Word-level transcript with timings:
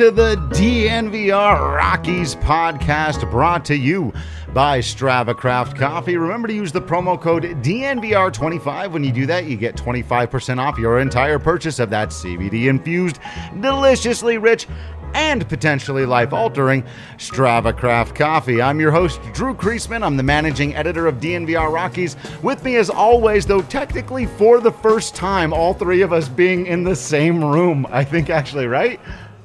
DNVR 0.00 1.76
Rockies 1.76 2.34
podcast 2.36 3.30
brought 3.30 3.66
to 3.66 3.76
you 3.76 4.14
by 4.54 4.78
StravaCraft 4.78 5.76
Coffee. 5.76 6.16
Remember 6.16 6.48
to 6.48 6.54
use 6.54 6.72
the 6.72 6.80
promo 6.80 7.20
code 7.20 7.42
DNVR25. 7.42 8.92
When 8.92 9.04
you 9.04 9.12
do 9.12 9.26
that, 9.26 9.44
you 9.44 9.58
get 9.58 9.76
25% 9.76 10.58
off 10.58 10.78
your 10.78 11.00
entire 11.00 11.38
purchase 11.38 11.78
of 11.78 11.90
that 11.90 12.08
CBD 12.08 12.70
infused, 12.70 13.18
deliciously 13.60 14.38
rich, 14.38 14.66
and 15.12 15.46
potentially 15.50 16.06
life 16.06 16.32
altering 16.32 16.82
StravaCraft 17.18 18.14
Coffee. 18.14 18.62
I'm 18.62 18.80
your 18.80 18.92
host, 18.92 19.20
Drew 19.34 19.54
Creasman. 19.54 20.02
I'm 20.02 20.16
the 20.16 20.22
managing 20.22 20.74
editor 20.76 21.08
of 21.08 21.16
DNVR 21.16 21.70
Rockies. 21.70 22.16
With 22.42 22.64
me, 22.64 22.76
as 22.76 22.88
always, 22.88 23.44
though 23.44 23.60
technically 23.60 24.24
for 24.24 24.60
the 24.60 24.72
first 24.72 25.14
time, 25.14 25.52
all 25.52 25.74
three 25.74 26.00
of 26.00 26.10
us 26.10 26.26
being 26.26 26.64
in 26.64 26.84
the 26.84 26.96
same 26.96 27.44
room. 27.44 27.86
I 27.90 28.02
think, 28.02 28.30
actually, 28.30 28.66
right? 28.66 28.98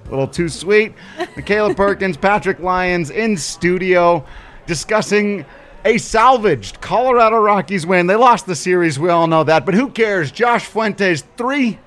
A 0.06 0.10
little 0.10 0.28
too 0.28 0.50
sweet. 0.50 0.94
Michaela 1.36 1.74
Perkins, 1.76 2.18
Patrick 2.18 2.60
Lyons 2.60 3.10
in 3.10 3.38
studio 3.38 4.26
discussing 4.68 5.46
a 5.84 5.98
salvaged 5.98 6.82
Colorado 6.82 7.38
Rockies 7.38 7.86
win. 7.86 8.08
They 8.08 8.16
lost 8.16 8.46
the 8.46 8.56
series, 8.56 9.00
we 9.00 9.10
all 9.10 9.28
know 9.28 9.44
that, 9.44 9.66
but 9.66 9.76
who 9.76 9.90
cares? 9.90 10.32
Josh 10.32 10.66
Fuentes, 10.66 11.24
three, 11.38 11.80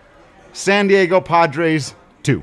San 0.52 0.86
Diego 0.86 1.20
Padres, 1.20 1.94
two. 2.22 2.42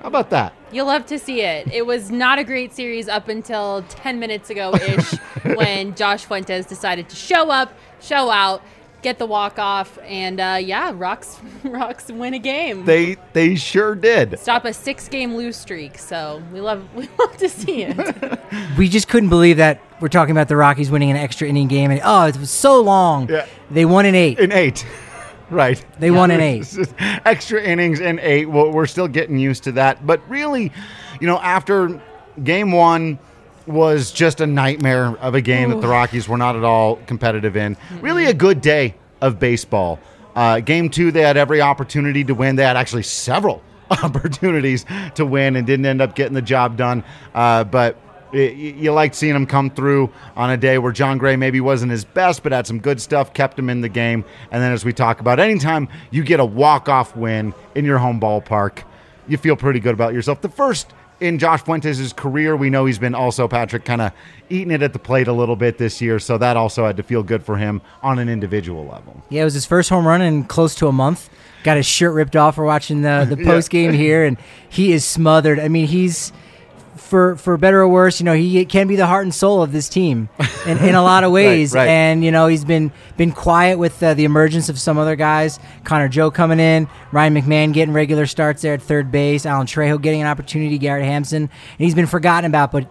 How 0.00 0.08
about 0.08 0.30
that? 0.30 0.52
You'll 0.72 0.86
love 0.86 1.06
to 1.06 1.18
see 1.18 1.42
it. 1.42 1.72
It 1.72 1.86
was 1.86 2.10
not 2.10 2.38
a 2.38 2.44
great 2.44 2.72
series 2.72 3.08
up 3.08 3.28
until 3.28 3.82
10 3.88 4.18
minutes 4.18 4.50
ago 4.50 4.74
ish 4.74 5.12
when 5.56 5.94
Josh 5.94 6.24
Fuentes 6.24 6.66
decided 6.66 7.08
to 7.08 7.16
show 7.16 7.50
up, 7.50 7.72
show 8.00 8.30
out, 8.30 8.62
get 9.06 9.18
the 9.18 9.26
walk 9.26 9.56
off, 9.56 10.00
and 10.02 10.40
uh, 10.40 10.58
yeah, 10.60 10.90
Rocks 10.92 11.38
Rocks 11.64 12.10
win 12.10 12.34
a 12.34 12.40
game. 12.40 12.84
They 12.84 13.16
they 13.34 13.54
sure 13.54 13.94
did. 13.94 14.36
Stop 14.40 14.64
a 14.64 14.72
six 14.72 15.06
game 15.06 15.36
lose 15.36 15.56
streak. 15.56 15.96
So 15.96 16.42
we 16.52 16.60
love 16.60 16.82
we 16.94 17.08
love 17.18 17.36
to 17.36 17.48
see 17.48 17.84
it. 17.84 18.40
we 18.76 18.88
just 18.88 19.08
couldn't 19.08 19.28
believe 19.28 19.58
that 19.58 19.80
we're 20.00 20.08
talking 20.08 20.32
about 20.32 20.48
the 20.48 20.56
Rockies 20.56 20.90
winning 20.90 21.10
an 21.12 21.16
extra 21.16 21.48
inning 21.48 21.68
game, 21.68 21.92
and 21.92 22.00
oh, 22.04 22.26
it 22.26 22.36
was 22.36 22.50
so 22.50 22.80
long. 22.82 23.30
Yeah. 23.30 23.46
They 23.70 23.84
won 23.84 24.06
in 24.06 24.14
eight. 24.14 24.38
In 24.38 24.52
eight. 24.52 24.84
Right. 25.48 25.80
They 26.00 26.10
won 26.10 26.32
in 26.32 26.40
eight. 26.40 26.76
Extra 27.24 27.62
innings 27.62 28.00
in 28.00 28.18
eight. 28.18 28.46
Well, 28.46 28.72
we're 28.72 28.88
still 28.88 29.06
getting 29.06 29.38
used 29.38 29.62
to 29.62 29.72
that. 29.72 30.04
But 30.04 30.28
really, 30.28 30.72
you 31.20 31.28
know, 31.28 31.38
after 31.38 32.02
game 32.42 32.72
one 32.72 33.20
was 33.66 34.12
just 34.12 34.40
a 34.40 34.46
nightmare 34.46 35.16
of 35.18 35.34
a 35.34 35.40
game 35.40 35.70
that 35.70 35.80
the 35.80 35.88
Rockies 35.88 36.28
were 36.28 36.38
not 36.38 36.56
at 36.56 36.64
all 36.64 36.96
competitive 37.06 37.56
in. 37.56 37.76
Really 38.00 38.26
a 38.26 38.34
good 38.34 38.60
day 38.60 38.94
of 39.20 39.38
baseball. 39.38 39.98
Uh, 40.34 40.60
game 40.60 40.90
two, 40.90 41.10
they 41.10 41.22
had 41.22 41.36
every 41.36 41.60
opportunity 41.60 42.22
to 42.24 42.34
win. 42.34 42.56
They 42.56 42.64
had 42.64 42.76
actually 42.76 43.04
several 43.04 43.62
opportunities 43.90 44.84
to 45.14 45.24
win 45.24 45.56
and 45.56 45.66
didn't 45.66 45.86
end 45.86 46.02
up 46.02 46.14
getting 46.14 46.34
the 46.34 46.42
job 46.42 46.76
done. 46.76 47.02
Uh, 47.34 47.64
but 47.64 47.96
it, 48.32 48.54
you 48.54 48.92
liked 48.92 49.14
seeing 49.14 49.34
him 49.34 49.46
come 49.46 49.70
through 49.70 50.12
on 50.36 50.50
a 50.50 50.56
day 50.56 50.78
where 50.78 50.92
Jon 50.92 51.16
Gray 51.18 51.36
maybe 51.36 51.60
wasn't 51.60 51.90
his 51.90 52.04
best, 52.04 52.42
but 52.42 52.52
had 52.52 52.66
some 52.66 52.80
good 52.80 53.00
stuff, 53.00 53.32
kept 53.32 53.58
him 53.58 53.70
in 53.70 53.80
the 53.80 53.88
game. 53.88 54.24
And 54.50 54.62
then, 54.62 54.72
as 54.72 54.84
we 54.84 54.92
talk 54.92 55.20
about, 55.20 55.40
anytime 55.40 55.88
you 56.10 56.22
get 56.22 56.40
a 56.40 56.44
walk 56.44 56.88
off 56.88 57.16
win 57.16 57.54
in 57.74 57.84
your 57.84 57.98
home 57.98 58.20
ballpark, 58.20 58.82
you 59.28 59.38
feel 59.38 59.56
pretty 59.56 59.80
good 59.80 59.94
about 59.94 60.12
yourself. 60.12 60.40
The 60.40 60.48
first 60.48 60.92
in 61.20 61.38
Josh 61.38 61.62
Fuentes' 61.62 62.12
career, 62.12 62.56
we 62.56 62.70
know 62.70 62.84
he's 62.84 62.98
been 62.98 63.14
also, 63.14 63.48
Patrick, 63.48 63.84
kind 63.84 64.02
of 64.02 64.12
eating 64.50 64.70
it 64.70 64.82
at 64.82 64.92
the 64.92 64.98
plate 64.98 65.28
a 65.28 65.32
little 65.32 65.56
bit 65.56 65.78
this 65.78 66.00
year. 66.00 66.18
So 66.18 66.38
that 66.38 66.56
also 66.56 66.84
had 66.86 66.96
to 66.98 67.02
feel 67.02 67.22
good 67.22 67.44
for 67.44 67.56
him 67.56 67.80
on 68.02 68.18
an 68.18 68.28
individual 68.28 68.84
level. 68.84 69.22
Yeah, 69.28 69.42
it 69.42 69.44
was 69.44 69.54
his 69.54 69.66
first 69.66 69.88
home 69.88 70.06
run 70.06 70.20
in 70.20 70.44
close 70.44 70.74
to 70.76 70.88
a 70.88 70.92
month. 70.92 71.30
Got 71.64 71.78
his 71.78 71.86
shirt 71.86 72.14
ripped 72.14 72.36
off 72.36 72.54
for 72.54 72.64
watching 72.64 73.02
the, 73.02 73.26
the 73.28 73.36
post 73.36 73.70
game 73.70 73.92
yeah. 73.92 73.98
here, 73.98 74.24
and 74.24 74.36
he 74.68 74.92
is 74.92 75.04
smothered. 75.04 75.58
I 75.58 75.68
mean, 75.68 75.86
he's 75.86 76.32
for 77.06 77.36
for 77.36 77.56
better 77.56 77.80
or 77.80 77.88
worse, 77.88 78.20
you 78.20 78.24
know, 78.24 78.34
he 78.34 78.64
can 78.64 78.88
be 78.88 78.96
the 78.96 79.06
heart 79.06 79.24
and 79.24 79.34
soul 79.34 79.62
of 79.62 79.72
this 79.72 79.88
team 79.88 80.28
in, 80.66 80.78
in 80.78 80.94
a 80.94 81.02
lot 81.02 81.24
of 81.24 81.32
ways. 81.32 81.72
right, 81.72 81.82
right. 81.82 81.88
And 81.88 82.24
you 82.24 82.30
know, 82.30 82.46
he's 82.48 82.64
been 82.64 82.92
been 83.16 83.32
quiet 83.32 83.78
with 83.78 84.02
uh, 84.02 84.14
the 84.14 84.24
emergence 84.24 84.68
of 84.68 84.78
some 84.78 84.98
other 84.98 85.16
guys. 85.16 85.58
Connor 85.84 86.08
Joe 86.08 86.30
coming 86.30 86.60
in, 86.60 86.88
Ryan 87.12 87.34
McMahon 87.34 87.72
getting 87.72 87.94
regular 87.94 88.26
starts 88.26 88.62
there 88.62 88.74
at 88.74 88.82
third 88.82 89.10
base, 89.12 89.46
Alan 89.46 89.66
Trejo 89.66 90.00
getting 90.02 90.20
an 90.20 90.26
opportunity, 90.26 90.78
Garrett 90.78 91.04
Hampson, 91.04 91.42
and 91.42 91.50
he's 91.78 91.94
been 91.94 92.06
forgotten 92.06 92.44
about, 92.48 92.72
but 92.72 92.90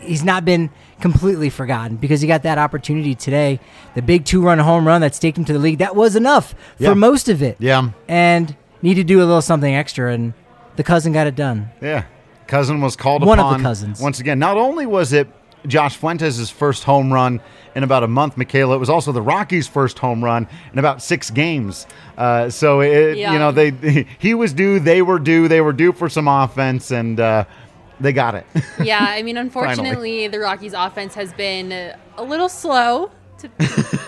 he's 0.00 0.24
not 0.24 0.44
been 0.44 0.68
completely 1.00 1.48
forgotten 1.50 1.96
because 1.96 2.20
he 2.20 2.26
got 2.28 2.42
that 2.42 2.58
opportunity 2.58 3.14
today. 3.14 3.60
The 3.94 4.02
big 4.02 4.24
two 4.24 4.40
run 4.42 4.58
home 4.58 4.86
run 4.86 5.00
that 5.00 5.14
staked 5.14 5.38
him 5.38 5.44
to 5.46 5.52
the 5.52 5.58
league. 5.58 5.78
That 5.78 5.94
was 5.96 6.16
enough 6.16 6.54
Yeah. 6.78 6.90
for 6.90 6.94
most 6.94 7.28
of 7.28 7.42
it. 7.42 7.56
Yeah. 7.60 7.90
And 8.08 8.56
need 8.82 8.94
to 8.94 9.04
do 9.04 9.18
a 9.18 9.24
little 9.24 9.42
something 9.42 9.72
extra 9.74 10.12
and 10.12 10.32
the 10.76 10.82
cousin 10.82 11.12
got 11.12 11.26
it 11.26 11.34
done. 11.36 11.70
Yeah. 11.80 12.04
Cousin 12.52 12.82
was 12.82 12.96
called 12.96 13.24
One 13.24 13.38
of 13.38 13.46
the 13.46 13.48
upon. 13.52 13.62
cousins. 13.62 13.98
Once 13.98 14.20
again, 14.20 14.38
not 14.38 14.58
only 14.58 14.84
was 14.84 15.14
it 15.14 15.26
Josh 15.66 15.96
Fuentes' 15.96 16.50
first 16.50 16.84
home 16.84 17.10
run 17.10 17.40
in 17.74 17.82
about 17.82 18.02
a 18.02 18.06
month, 18.06 18.36
Michaela, 18.36 18.74
it 18.76 18.78
was 18.78 18.90
also 18.90 19.10
the 19.10 19.22
Rockies' 19.22 19.66
first 19.66 19.98
home 19.98 20.22
run 20.22 20.46
in 20.70 20.78
about 20.78 21.00
six 21.00 21.30
games. 21.30 21.86
Uh, 22.18 22.50
so, 22.50 22.82
it, 22.82 23.16
Yeah. 23.16 23.32
you 23.32 23.38
know, 23.38 23.52
they 23.52 24.06
he 24.18 24.34
was 24.34 24.52
due, 24.52 24.78
they 24.80 25.00
were 25.00 25.18
due, 25.18 25.48
they 25.48 25.62
were 25.62 25.72
due 25.72 25.92
for 25.94 26.10
some 26.10 26.28
offense, 26.28 26.90
and 26.90 27.18
uh, 27.18 27.46
they 28.00 28.12
got 28.12 28.34
it. 28.34 28.44
yeah, 28.84 28.98
I 29.00 29.22
mean, 29.22 29.36
unfortunately, 29.46 30.28
the 30.28 30.38
Rockies' 30.38 30.74
offense 30.74 31.14
has 31.14 31.32
been 31.32 31.72
uh, 31.72 31.96
a 32.18 32.22
little 32.22 32.50
slow. 32.50 33.10
To 33.42 33.48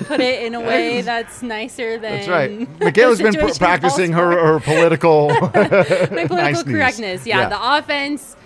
put 0.06 0.20
it 0.20 0.42
in 0.44 0.54
a 0.54 0.60
way 0.70 1.00
that's 1.02 1.42
nicer 1.42 1.98
than 1.98 2.12
That's 2.12 2.28
right. 2.28 2.80
Michaela's 2.80 3.20
been 3.20 3.34
pr- 3.34 3.54
practicing 3.58 4.12
her, 4.12 4.30
her 4.30 4.60
political. 4.60 5.28
my 5.30 5.48
political 5.50 6.28
Nice 6.30 6.62
correctness. 6.62 7.26
Yeah, 7.26 7.40
Yeah. 7.40 7.48
the 7.48 7.76
offense. 7.78 8.36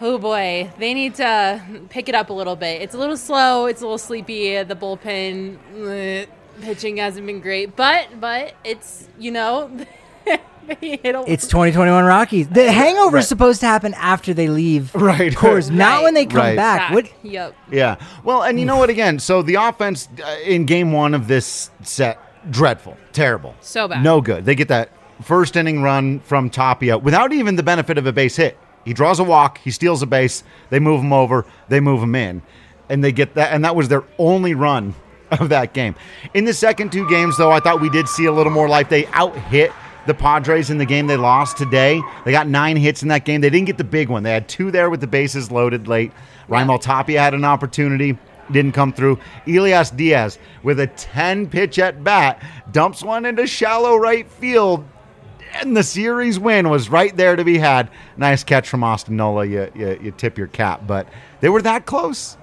Oh 0.00 0.16
boy, 0.18 0.70
they 0.78 0.94
need 0.94 1.16
to 1.16 1.60
pick 1.88 2.08
it 2.08 2.14
up 2.14 2.30
a 2.30 2.32
little 2.32 2.54
bit. 2.56 2.82
It's 2.82 2.94
a 2.94 2.98
little 2.98 3.16
slow. 3.16 3.66
It's 3.66 3.80
a 3.80 3.84
little 3.84 3.98
sleepy. 3.98 4.62
The 4.62 4.76
bullpen 4.76 5.58
eh, 5.88 6.26
pitching 6.60 6.98
hasn't 6.98 7.26
been 7.26 7.40
great, 7.40 7.74
but 7.74 8.20
but 8.20 8.54
it's 8.64 9.08
you 9.18 9.30
know. 9.32 9.70
They 10.68 10.98
hit 11.02 11.14
a- 11.14 11.24
It's 11.26 11.46
2021 11.46 12.04
Rockies. 12.04 12.48
The 12.48 12.70
hangover 12.70 13.16
Right. 13.16 13.20
is 13.22 13.28
supposed 13.28 13.60
to 13.60 13.66
happen 13.66 13.94
after 13.94 14.32
they 14.34 14.48
leave 14.48 14.94
Right. 14.94 15.32
Coors, 15.32 15.70
not 15.70 15.96
Right. 15.96 16.02
when 16.04 16.14
they 16.14 16.26
come 16.26 16.38
Right. 16.40 16.56
back. 16.56 16.80
back. 16.80 16.92
What? 16.94 17.06
Yep. 17.22 17.54
Yeah. 17.70 17.96
Well, 18.24 18.42
and 18.42 18.58
you 18.60 18.66
know 18.66 18.76
what? 18.76 18.90
Again, 18.90 19.18
so 19.18 19.42
the 19.42 19.56
offense 19.56 20.08
uh, 20.24 20.36
in 20.44 20.64
game 20.64 20.92
one 20.92 21.14
of 21.14 21.28
this 21.28 21.70
set, 21.82 22.18
dreadful, 22.50 22.96
terrible, 23.12 23.54
So 23.60 23.88
bad. 23.88 24.02
no 24.02 24.20
good. 24.20 24.44
They 24.44 24.54
get 24.54 24.68
that 24.68 24.90
first 25.22 25.56
inning 25.56 25.82
run 25.82 26.20
from 26.20 26.48
Tapia 26.50 26.96
without 26.98 27.32
even 27.32 27.56
the 27.56 27.62
benefit 27.62 27.98
of 27.98 28.06
a 28.06 28.12
base 28.12 28.36
hit. 28.36 28.56
He 28.84 28.94
draws 28.94 29.18
a 29.18 29.24
walk, 29.24 29.58
he 29.58 29.70
steals 29.70 30.00
a 30.02 30.06
base, 30.06 30.44
they 30.70 30.78
move 30.78 31.02
him 31.02 31.12
over, 31.12 31.44
they 31.68 31.80
move 31.80 32.02
him 32.02 32.14
in, 32.14 32.40
and 32.88 33.02
they 33.04 33.12
get 33.12 33.34
that. 33.34 33.52
And 33.52 33.64
that 33.64 33.74
was 33.76 33.88
their 33.88 34.04
only 34.18 34.54
run 34.54 34.94
of 35.32 35.48
that 35.50 35.74
game. 35.74 35.94
In 36.32 36.44
the 36.46 36.54
second 36.54 36.90
two 36.92 37.06
games, 37.10 37.36
though, 37.36 37.50
I 37.50 37.60
thought 37.60 37.80
we 37.82 37.90
did 37.90 38.08
see 38.08 38.24
a 38.26 38.32
little 38.32 38.52
more 38.52 38.68
life. 38.68 38.88
They 38.88 39.06
out 39.08 39.36
hit 39.36 39.72
the 40.08 40.14
Padres 40.14 40.70
in 40.70 40.78
the 40.78 40.86
game 40.86 41.06
they 41.06 41.16
lost 41.16 41.56
today. 41.56 42.00
They 42.24 42.32
got 42.32 42.48
nine 42.48 42.76
hits 42.76 43.02
in 43.02 43.08
that 43.08 43.24
game. 43.24 43.40
They 43.42 43.50
didn't 43.50 43.66
get 43.66 43.78
the 43.78 43.84
big 43.84 44.08
one. 44.08 44.22
They 44.24 44.32
had 44.32 44.48
two 44.48 44.70
there 44.70 44.90
with 44.90 45.00
the 45.00 45.06
bases 45.06 45.50
loaded 45.52 45.86
late. 45.86 46.10
Raimel 46.48 46.80
Tapia 46.80 47.20
had 47.20 47.34
an 47.34 47.44
opportunity, 47.44 48.18
didn't 48.50 48.72
come 48.72 48.92
through. 48.92 49.18
Elias 49.46 49.90
Diaz 49.90 50.38
with 50.62 50.80
a 50.80 50.86
10 50.86 51.48
pitch 51.50 51.78
at 51.78 52.02
bat 52.02 52.42
dumps 52.72 53.02
one 53.02 53.26
into 53.26 53.46
shallow 53.46 53.96
right 53.96 54.28
field. 54.28 54.84
And 55.54 55.76
the 55.76 55.82
series 55.82 56.38
win 56.38 56.68
was 56.68 56.88
right 56.88 57.14
there 57.16 57.36
to 57.36 57.44
be 57.44 57.58
had. 57.58 57.90
Nice 58.16 58.44
catch 58.44 58.68
from 58.68 58.82
Austin 58.82 59.16
Nola. 59.16 59.44
You, 59.44 59.70
you, 59.74 59.98
you 60.02 60.10
tip 60.10 60.36
your 60.38 60.46
cap, 60.46 60.86
but 60.86 61.06
they 61.40 61.48
were 61.48 61.62
that 61.62 61.86
close. 61.86 62.36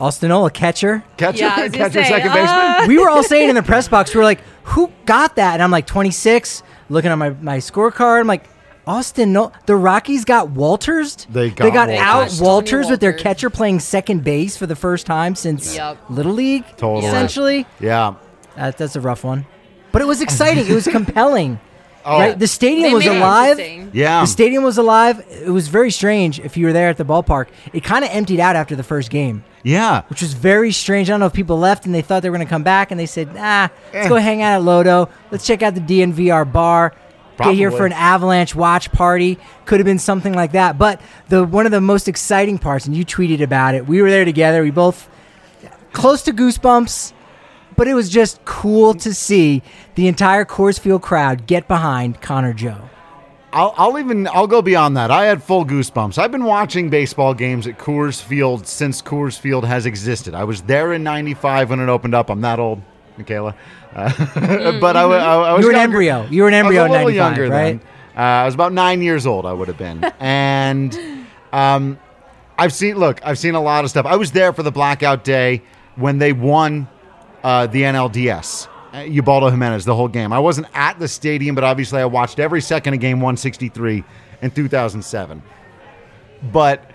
Austin 0.00 0.30
Nola 0.30 0.50
catcher. 0.50 1.04
Catcher, 1.16 1.38
Yeah, 1.38 1.54
I 1.56 1.62
was 1.62 1.72
gonna 1.72 1.84
catcher, 1.84 2.02
say, 2.02 2.10
second 2.10 2.30
uh, 2.30 2.34
baseman. 2.34 2.88
we 2.88 2.98
were 3.00 3.08
all 3.08 3.22
saying 3.22 3.48
in 3.48 3.54
the 3.54 3.62
press 3.62 3.86
box, 3.86 4.12
we 4.12 4.18
were 4.18 4.24
like, 4.24 4.40
"Who 4.64 4.90
got 5.06 5.36
that?" 5.36 5.54
And 5.54 5.62
I'm 5.62 5.70
like, 5.70 5.86
"26." 5.86 6.62
Looking 6.88 7.10
at 7.10 7.16
my 7.16 7.30
my 7.40 7.58
scorecard, 7.58 8.20
I'm 8.20 8.26
like, 8.26 8.44
"Austin, 8.86 9.32
no, 9.32 9.52
the 9.66 9.76
Rockies 9.76 10.24
got 10.24 10.48
Wolters. 10.48 11.26
They 11.30 11.48
they 11.50 11.70
got 11.70 11.72
got 11.72 11.88
Wolters. 11.88 11.98
out 11.98 12.28
Tony 12.30 12.40
Wolters 12.40 12.90
with 12.90 13.00
their 13.00 13.12
catcher 13.12 13.48
playing 13.50 13.80
second 13.80 14.24
base 14.24 14.56
for 14.56 14.66
the 14.66 14.76
first 14.76 15.06
time 15.06 15.34
since 15.34 15.74
Yep. 15.76 15.98
Little 16.10 16.32
League. 16.32 16.64
Totally. 16.76 17.06
essentially, 17.06 17.66
Yeah. 17.80 18.14
that, 18.56 18.76
that's 18.78 18.96
a 18.96 19.00
rough 19.00 19.24
one, 19.24 19.46
but 19.92 20.02
it 20.02 20.06
was 20.06 20.20
exciting. 20.20 20.66
it 20.68 20.74
was 20.74 20.86
compelling. 20.98 21.60
Oh. 22.04 22.18
Right, 22.18 22.38
the 22.38 22.46
stadium 22.48 22.88
They 22.88 22.94
was 22.94 23.06
made 23.06 23.12
it 23.12 23.18
alive. 23.18 23.58
interesting. 23.60 23.90
Yeah. 23.92 24.20
The 24.22 24.26
stadium 24.26 24.64
was 24.64 24.76
alive. 24.78 25.24
It 25.30 25.50
was 25.50 25.68
very 25.68 25.90
strange 25.90 26.40
if 26.40 26.56
you 26.56 26.66
were 26.66 26.72
there 26.72 26.88
at 26.88 26.96
the 26.96 27.04
ballpark. 27.04 27.46
It 27.72 27.84
kind 27.84 28.04
of 28.04 28.10
emptied 28.10 28.40
out 28.40 28.56
after 28.56 28.74
the 28.74 28.82
first 28.82 29.08
game, 29.10 29.44
Yeah. 29.62 30.02
which 30.08 30.20
was 30.22 30.32
very 30.34 30.72
strange. 30.72 31.08
I 31.08 31.12
don't 31.12 31.20
know 31.20 31.26
if 31.26 31.32
people 31.32 31.58
left 31.58 31.86
and 31.86 31.94
they 31.94 32.02
thought 32.02 32.22
they 32.22 32.30
were 32.30 32.36
going 32.36 32.46
to 32.46 32.50
come 32.50 32.64
back 32.64 32.90
and 32.90 32.98
they 32.98 33.06
said, 33.06 33.34
nah, 33.34 33.68
let's 33.94 34.06
Eh. 34.06 34.08
go 34.08 34.16
hang 34.16 34.42
out 34.42 34.54
at 34.60 34.62
Lodo. 34.62 35.08
Let's 35.30 35.46
check 35.46 35.62
out 35.62 35.74
the 35.76 35.80
DNVR 35.80 36.44
bar. 36.50 36.92
Get 37.38 37.54
here 37.54 37.70
for 37.70 37.78
Probably. 37.78 37.94
an 37.96 37.98
avalanche 38.02 38.54
watch 38.54 38.92
party. 38.92 39.38
Could 39.64 39.80
have 39.80 39.86
been 39.86 39.98
something 39.98 40.32
like 40.34 40.52
that. 40.52 40.78
But 40.78 41.00
the 41.28 41.44
one 41.44 41.66
of 41.66 41.72
the 41.72 41.80
most 41.80 42.06
exciting 42.06 42.58
parts, 42.58 42.86
and 42.86 42.94
you 42.94 43.04
tweeted 43.04 43.40
about 43.40 43.74
it, 43.74 43.86
we 43.88 44.02
were 44.02 44.10
there 44.10 44.24
together. 44.24 44.62
We 44.62 44.70
both 44.70 45.08
close 45.92 46.22
to 46.22 46.32
goosebumps, 46.32 47.12
but 47.76 47.88
it 47.88 47.94
was 47.94 48.08
just 48.08 48.44
cool 48.44 48.94
to 48.94 49.14
see 49.14 49.62
the 49.94 50.08
entire 50.08 50.44
Coors 50.44 50.78
Field 50.78 51.02
crowd 51.02 51.46
get 51.46 51.68
behind 51.68 52.20
Connor 52.20 52.52
Joe. 52.52 52.88
I'll, 53.52 53.74
I'll 53.76 53.98
even 53.98 54.26
I'll 54.28 54.46
go 54.46 54.62
beyond 54.62 54.96
that. 54.96 55.10
I 55.10 55.26
had 55.26 55.42
full 55.42 55.64
goosebumps. 55.66 56.16
I've 56.16 56.32
been 56.32 56.44
watching 56.44 56.88
baseball 56.88 57.34
games 57.34 57.66
at 57.66 57.78
Coors 57.78 58.20
Field 58.20 58.66
since 58.66 59.02
Coors 59.02 59.38
Field 59.38 59.66
has 59.66 59.84
existed. 59.84 60.34
I 60.34 60.44
was 60.44 60.62
there 60.62 60.92
in 60.94 61.02
'95 61.02 61.70
when 61.70 61.80
it 61.80 61.88
opened 61.88 62.14
up. 62.14 62.30
I'm 62.30 62.40
that 62.40 62.58
old, 62.58 62.80
Michaela, 63.18 63.54
uh, 63.94 64.10
but 64.80 64.96
I, 64.96 65.02
I, 65.02 65.34
I 65.50 65.52
was 65.52 65.62
You 65.62 65.66
were 65.66 65.74
an 65.74 65.80
embryo. 65.80 66.26
You 66.30 66.42
were 66.42 66.48
an 66.48 66.54
embryo. 66.54 66.84
I 66.84 66.88
was 66.88 66.96
embryo 66.96 67.04
a 67.04 67.08
in 67.10 67.14
little 67.16 67.28
95, 67.28 67.38
younger 67.38 67.54
right? 67.54 67.80
then. 67.80 67.88
Uh, 68.16 68.42
I 68.42 68.44
was 68.46 68.54
about 68.54 68.72
nine 68.72 69.02
years 69.02 69.26
old. 69.26 69.44
I 69.44 69.52
would 69.52 69.68
have 69.68 69.78
been, 69.78 70.02
and 70.20 71.26
um, 71.52 71.98
I've 72.56 72.72
seen. 72.72 72.96
Look, 72.96 73.20
I've 73.22 73.38
seen 73.38 73.54
a 73.54 73.62
lot 73.62 73.84
of 73.84 73.90
stuff. 73.90 74.06
I 74.06 74.16
was 74.16 74.32
there 74.32 74.54
for 74.54 74.62
the 74.62 74.72
blackout 74.72 75.24
day 75.24 75.62
when 75.96 76.18
they 76.18 76.32
won 76.32 76.88
uh, 77.42 77.66
the 77.66 77.82
NLDS. 77.82 78.68
Uh, 78.92 79.04
Ubaldo 79.04 79.48
Jimenez, 79.48 79.84
the 79.84 79.94
whole 79.94 80.08
game. 80.08 80.32
I 80.32 80.38
wasn't 80.38 80.66
at 80.74 80.98
the 80.98 81.08
stadium, 81.08 81.54
but 81.54 81.64
obviously 81.64 82.00
I 82.00 82.04
watched 82.04 82.38
every 82.38 82.60
second 82.60 82.94
of 82.94 83.00
game 83.00 83.20
163 83.20 84.04
in 84.42 84.50
2007. 84.50 85.42
But 86.52 86.90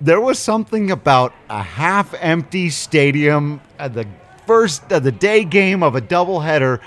there 0.00 0.20
was 0.20 0.38
something 0.38 0.90
about 0.90 1.32
a 1.48 1.62
half 1.62 2.14
empty 2.20 2.68
stadium 2.68 3.60
at 3.78 3.94
the 3.94 4.06
first 4.46 4.92
of 4.92 5.02
the 5.02 5.12
day 5.12 5.44
game 5.44 5.82
of 5.82 5.96
a 5.96 6.00
doubleheader 6.00 6.80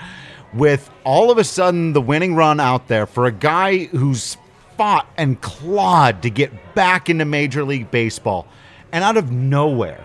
with 0.54 0.90
all 1.04 1.30
of 1.30 1.38
a 1.38 1.44
sudden 1.44 1.92
the 1.92 2.00
winning 2.00 2.34
run 2.34 2.60
out 2.60 2.88
there 2.88 3.06
for 3.06 3.26
a 3.26 3.32
guy 3.32 3.84
who's 3.84 4.36
fought 4.76 5.08
and 5.16 5.40
clawed 5.40 6.22
to 6.22 6.30
get 6.30 6.74
back 6.74 7.10
into 7.10 7.24
Major 7.24 7.64
League 7.64 7.90
Baseball. 7.90 8.46
And 8.92 9.04
out 9.04 9.16
of 9.16 9.30
nowhere, 9.30 10.04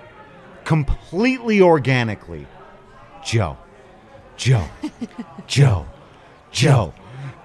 completely 0.63 1.61
organically, 1.61 2.45
Joe, 3.31 3.57
Joe, 4.37 4.65
Joe, 5.47 5.85
Joe, 6.51 6.93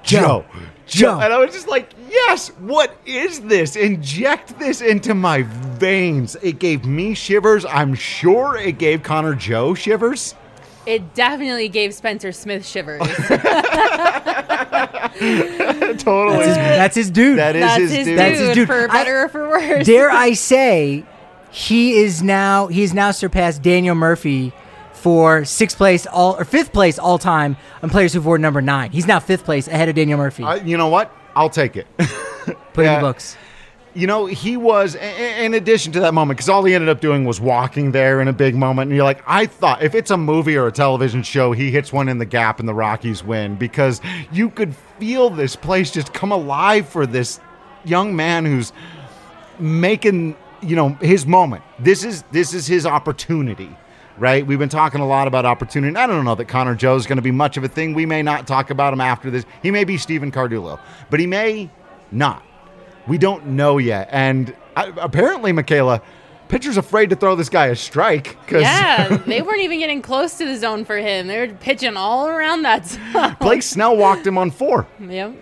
Joe, 0.03 0.45
Joe. 0.87 1.21
And 1.21 1.33
I 1.33 1.39
was 1.39 1.53
just 1.55 1.69
like, 1.69 1.91
yes, 2.09 2.49
what 2.59 2.97
is 3.07 3.41
this? 3.41 3.77
Inject 3.77 4.59
this 4.59 4.81
into 4.83 5.15
my 5.15 5.43
veins. 5.79 6.37
It 6.43 6.59
gave 6.59 6.85
me 6.85 7.15
shivers. 7.15 7.65
I'm 7.65 7.95
sure 7.95 8.57
it 8.57 8.79
gave 8.79 9.03
Connor 9.03 9.35
Joe 9.35 9.75
shivers. 9.75 10.35
It 10.87 11.15
definitely 11.15 11.69
gave 11.69 11.95
Spencer 11.95 12.33
Smith 12.33 12.67
shivers. 12.67 13.01
totally. 16.03 16.39
That's 16.39 16.47
his, 16.47 16.57
that's 16.57 16.97
his 16.97 17.11
dude. 17.11 17.39
That 17.39 17.57
is 17.57 17.63
That's 17.63 17.81
his 17.81 17.91
his 17.91 17.99
dude. 17.99 18.07
dude, 18.07 18.19
That's 18.19 18.39
his 18.41 18.55
dude. 18.55 18.69
for 18.69 18.91
I- 18.91 18.93
better 18.93 19.23
or 19.25 19.29
for 19.29 19.49
worse. 19.49 19.87
Dare 19.87 20.11
I 20.11 20.33
say, 20.33 21.05
he 21.51 21.95
is 22.01 22.23
now 22.23 22.67
he's 22.69 22.95
now 22.95 23.11
surpassed 23.11 23.63
Daniel 23.63 23.95
Murphy 23.95 24.53
for 25.01 25.45
sixth 25.45 25.77
place 25.77 26.07
all 26.07 26.37
or 26.39 26.45
fifth 26.45 26.73
place 26.73 26.99
all 26.99 27.19
time 27.19 27.57
on 27.83 27.91
players 27.91 28.13
who've 28.13 28.25
worn 28.25 28.41
number 28.43 28.61
nine. 28.63 28.91
He's 28.93 29.07
now 29.07 29.19
fifth 29.21 29.45
place 29.45 29.67
ahead 29.69 29.89
of 29.89 29.95
Daniel 29.95 30.19
Murphy. 30.19 30.45
Uh, 30.45 30.55
you 30.57 30.77
know 30.77 30.89
what? 30.89 31.15
I'll 31.35 31.51
take 31.51 31.77
it. 31.77 31.87
Put 32.73 32.87
in 32.87 32.95
the 32.95 33.01
books. 33.01 33.37
you 33.95 34.07
know, 34.07 34.27
he 34.27 34.57
was, 34.57 34.95
in 34.95 35.55
addition 35.55 35.93
to 35.93 36.01
that 36.01 36.15
moment, 36.15 36.37
because 36.37 36.49
all 36.49 36.65
he 36.65 36.75
ended 36.75 36.89
up 36.89 37.01
doing 37.01 37.25
was 37.25 37.41
walking 37.41 37.93
there 37.93 38.21
in 38.21 38.29
a 38.29 38.33
big 38.33 38.55
moment. 38.55 38.89
And 38.89 38.97
you're 38.97 39.05
like, 39.05 39.23
I 39.27 39.47
thought 39.47 39.83
if 39.83 39.95
it's 39.95 40.11
a 40.11 40.17
movie 40.17 40.57
or 40.57 40.67
a 40.67 40.73
television 40.73 41.23
show, 41.23 41.53
he 41.53 41.71
hits 41.71 41.93
one 41.93 42.09
in 42.09 42.19
the 42.19 42.25
gap 42.25 42.61
and 42.61 42.69
the 42.69 42.75
Rockies 42.75 43.25
win 43.25 43.57
because 43.57 44.01
you 44.33 44.51
could 44.51 44.75
feel 44.99 45.31
this 45.31 45.57
place 45.57 45.91
just 45.91 46.13
come 46.13 46.33
alive 46.33 46.89
for 46.89 47.07
this 47.07 47.41
young 47.85 48.15
man 48.15 48.45
who's 48.45 48.73
making, 49.59 50.37
you 50.63 50.77
know, 50.77 50.91
his 51.01 51.27
moment. 51.27 51.63
This 51.79 52.05
is 52.05 52.23
this 52.33 52.55
is 52.55 52.67
his 52.67 52.87
opportunity. 52.87 53.71
Right, 54.21 54.47
we've 54.47 54.59
been 54.59 54.69
talking 54.69 55.01
a 55.01 55.07
lot 55.07 55.29
about 55.29 55.47
opportunity. 55.47 55.89
and 55.89 55.97
I 55.97 56.07
don't 56.07 56.27
know 56.27 56.35
that 56.35 56.45
Connor 56.45 56.75
Joe 56.75 56.95
is 56.95 57.07
going 57.07 57.17
to 57.17 57.23
be 57.23 57.31
much 57.31 57.57
of 57.57 57.65
a 57.65 57.69
thing. 57.69 57.95
We 57.95 58.05
may 58.05 58.21
not 58.21 58.47
talk 58.47 58.69
about 58.69 58.93
him 58.93 59.01
after 59.01 59.31
this. 59.31 59.47
He 59.63 59.71
may 59.71 59.85
be 59.85 59.97
Stephen 59.97 60.31
Cardullo, 60.31 60.79
but 61.09 61.21
he 61.21 61.27
may 61.27 61.71
not. 62.13 62.45
We 63.09 63.17
don't 63.17 63.47
know 63.47 63.79
yet. 63.79 64.11
And 64.13 64.55
I, 64.77 64.93
apparently, 64.99 65.53
Michaela, 65.53 66.03
pitcher's 66.49 66.77
afraid 66.77 67.09
to 67.11 67.17
throw 67.17 67.35
this 67.35 67.49
guy 67.49 67.69
a 67.69 67.77
strike 67.77 68.37
because 68.45 68.61
yeah, 68.61 69.09
they 69.27 69.41
weren't 69.41 69.63
even 69.63 69.79
getting 69.79 70.03
close 70.03 70.37
to 70.37 70.45
the 70.45 70.59
zone 70.59 70.85
for 70.85 70.99
him. 70.99 71.27
They 71.27 71.39
were 71.47 71.55
pitching 71.55 71.97
all 71.97 72.29
around 72.29 72.61
that 72.63 72.89
zone. 72.89 73.37
Blake 73.41 73.63
Snell 73.63 73.97
walked 73.97 74.27
him 74.27 74.37
on 74.37 74.51
four. 74.51 74.87
yep. 75.01 75.35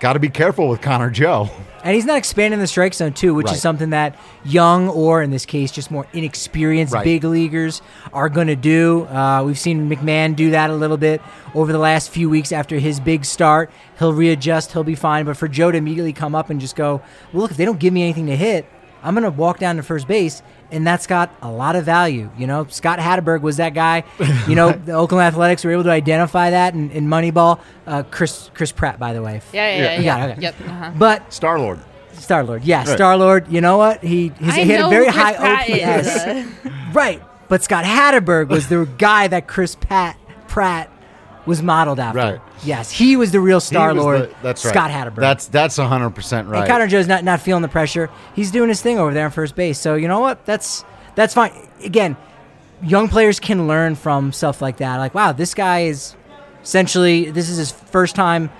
Got 0.00 0.14
to 0.14 0.18
be 0.18 0.28
careful 0.28 0.68
with 0.68 0.80
Connor 0.80 1.10
Joe. 1.10 1.50
And 1.84 1.94
he's 1.94 2.04
not 2.04 2.18
expanding 2.18 2.58
the 2.60 2.66
strike 2.66 2.92
zone 2.94 3.12
too, 3.12 3.34
which 3.34 3.46
Right. 3.46 3.54
is 3.56 3.62
something 3.62 3.90
that 3.90 4.16
young 4.44 4.88
or 4.88 5.22
in 5.22 5.30
this 5.30 5.46
case 5.46 5.70
just 5.70 5.90
more 5.90 6.06
inexperienced 6.12 6.92
Right. 6.92 7.04
big 7.04 7.24
leaguers 7.24 7.82
are 8.12 8.28
going 8.28 8.48
to 8.48 8.56
do. 8.56 9.04
Uh, 9.06 9.42
we've 9.44 9.58
seen 9.58 9.88
McMahon 9.88 10.34
do 10.34 10.50
that 10.50 10.70
a 10.70 10.74
little 10.74 10.96
bit 10.96 11.20
over 11.54 11.72
the 11.72 11.78
last 11.78 12.10
few 12.10 12.28
weeks 12.28 12.50
after 12.52 12.78
his 12.78 12.98
big 13.00 13.24
start. 13.24 13.70
He'll 13.98 14.12
readjust, 14.12 14.72
he'll 14.72 14.84
be 14.84 14.94
fine. 14.96 15.24
But 15.24 15.36
for 15.36 15.46
Joe 15.48 15.70
to 15.70 15.78
immediately 15.78 16.12
come 16.12 16.34
up 16.34 16.50
and 16.50 16.60
just 16.60 16.74
go, 16.76 17.00
well, 17.32 17.42
look, 17.42 17.50
if 17.52 17.56
they 17.56 17.64
don't 17.64 17.78
give 17.78 17.92
me 17.92 18.02
anything 18.02 18.26
to 18.26 18.36
hit, 18.36 18.66
I'm 19.02 19.14
going 19.14 19.24
to 19.24 19.30
walk 19.30 19.58
down 19.58 19.76
to 19.76 19.82
first 19.82 20.06
base. 20.08 20.42
And 20.70 20.86
that's 20.86 21.06
got 21.06 21.34
a 21.40 21.50
lot 21.50 21.76
of 21.76 21.84
value. 21.86 22.30
You 22.36 22.46
know, 22.46 22.66
Scott 22.68 22.98
Hatteberg 22.98 23.40
was 23.40 23.56
that 23.56 23.72
guy. 23.72 24.04
You 24.46 24.54
know, 24.54 24.72
the 24.84 24.92
Oakland 24.92 25.22
Athletics 25.24 25.64
were 25.64 25.70
able 25.72 25.84
to 25.84 25.90
identify 25.90 26.50
that 26.50 26.74
in, 26.74 26.90
in 26.90 27.06
Moneyball. 27.06 27.60
Uh, 27.86 28.02
Chris 28.10 28.50
Chris 28.52 28.70
Pratt, 28.70 28.98
by 28.98 29.14
the 29.14 29.22
way. 29.22 29.40
Yeah, 29.52 29.70
yeah, 29.70 29.76
Yeah. 29.76 29.82
yeah. 29.82 29.98
You 29.98 30.04
got 30.04 30.28
it, 30.28 30.32
okay. 30.32 30.42
Yep. 30.42 30.54
Uh-huh. 30.66 30.92
But 30.98 31.32
Star 31.32 31.58
Lord. 31.58 31.80
Star 32.12 32.44
Lord, 32.44 32.64
yeah, 32.64 32.80
Right. 32.80 32.88
Star 32.88 33.16
Lord. 33.16 33.48
You 33.48 33.60
know 33.62 33.78
what? 33.78 34.02
He 34.02 34.32
he's, 34.40 34.54
he 34.56 34.64
had 34.66 34.84
a 34.84 34.88
very 34.90 35.06
high 35.06 35.34
Pratt. 35.34 35.70
OPS, 35.70 36.46
right? 36.94 37.22
But 37.48 37.62
Scott 37.62 37.84
Hatteberg 37.86 38.48
was 38.48 38.68
the 38.68 38.86
guy 38.98 39.28
that 39.28 39.46
Chris 39.48 39.74
Pat 39.76 40.18
Pratt 40.48 40.90
was 41.48 41.62
modeled 41.62 41.98
after. 41.98 42.18
Right. 42.18 42.40
Yes, 42.62 42.90
he 42.90 43.16
was 43.16 43.32
the 43.32 43.40
real 43.40 43.58
Star 43.60 43.94
Lord. 43.94 44.34
that's 44.42 44.64
right. 44.64 44.70
Scott 44.70 44.90
Hatteberg. 44.90 45.20
That's 45.20 45.46
that's 45.46 45.76
hundred 45.76 46.10
percent 46.10 46.48
right. 46.48 46.60
and 46.60 46.68
Connor 46.68 46.86
Joe's 46.86 47.08
not 47.08 47.24
not 47.24 47.40
feeling 47.40 47.62
the 47.62 47.68
pressure. 47.68 48.10
He's 48.36 48.50
doing 48.50 48.68
his 48.68 48.82
thing 48.82 48.98
over 48.98 49.12
there 49.12 49.24
on 49.24 49.30
first 49.30 49.56
base. 49.56 49.78
So 49.80 49.96
you 49.96 50.06
know 50.06 50.20
what? 50.20 50.44
That's 50.46 50.84
that's 51.14 51.34
fine. 51.34 51.52
Again, 51.82 52.16
young 52.82 53.08
players 53.08 53.40
can 53.40 53.66
learn 53.66 53.96
from 53.96 54.32
stuff 54.32 54.62
like 54.62 54.76
that. 54.76 54.98
Like, 54.98 55.14
wow, 55.14 55.32
this 55.32 55.54
guy 55.54 55.80
is 55.80 56.14
essentially 56.62 57.30
this 57.30 57.48
is 57.48 57.56
his 57.56 57.72
first 57.72 58.14
time 58.14 58.50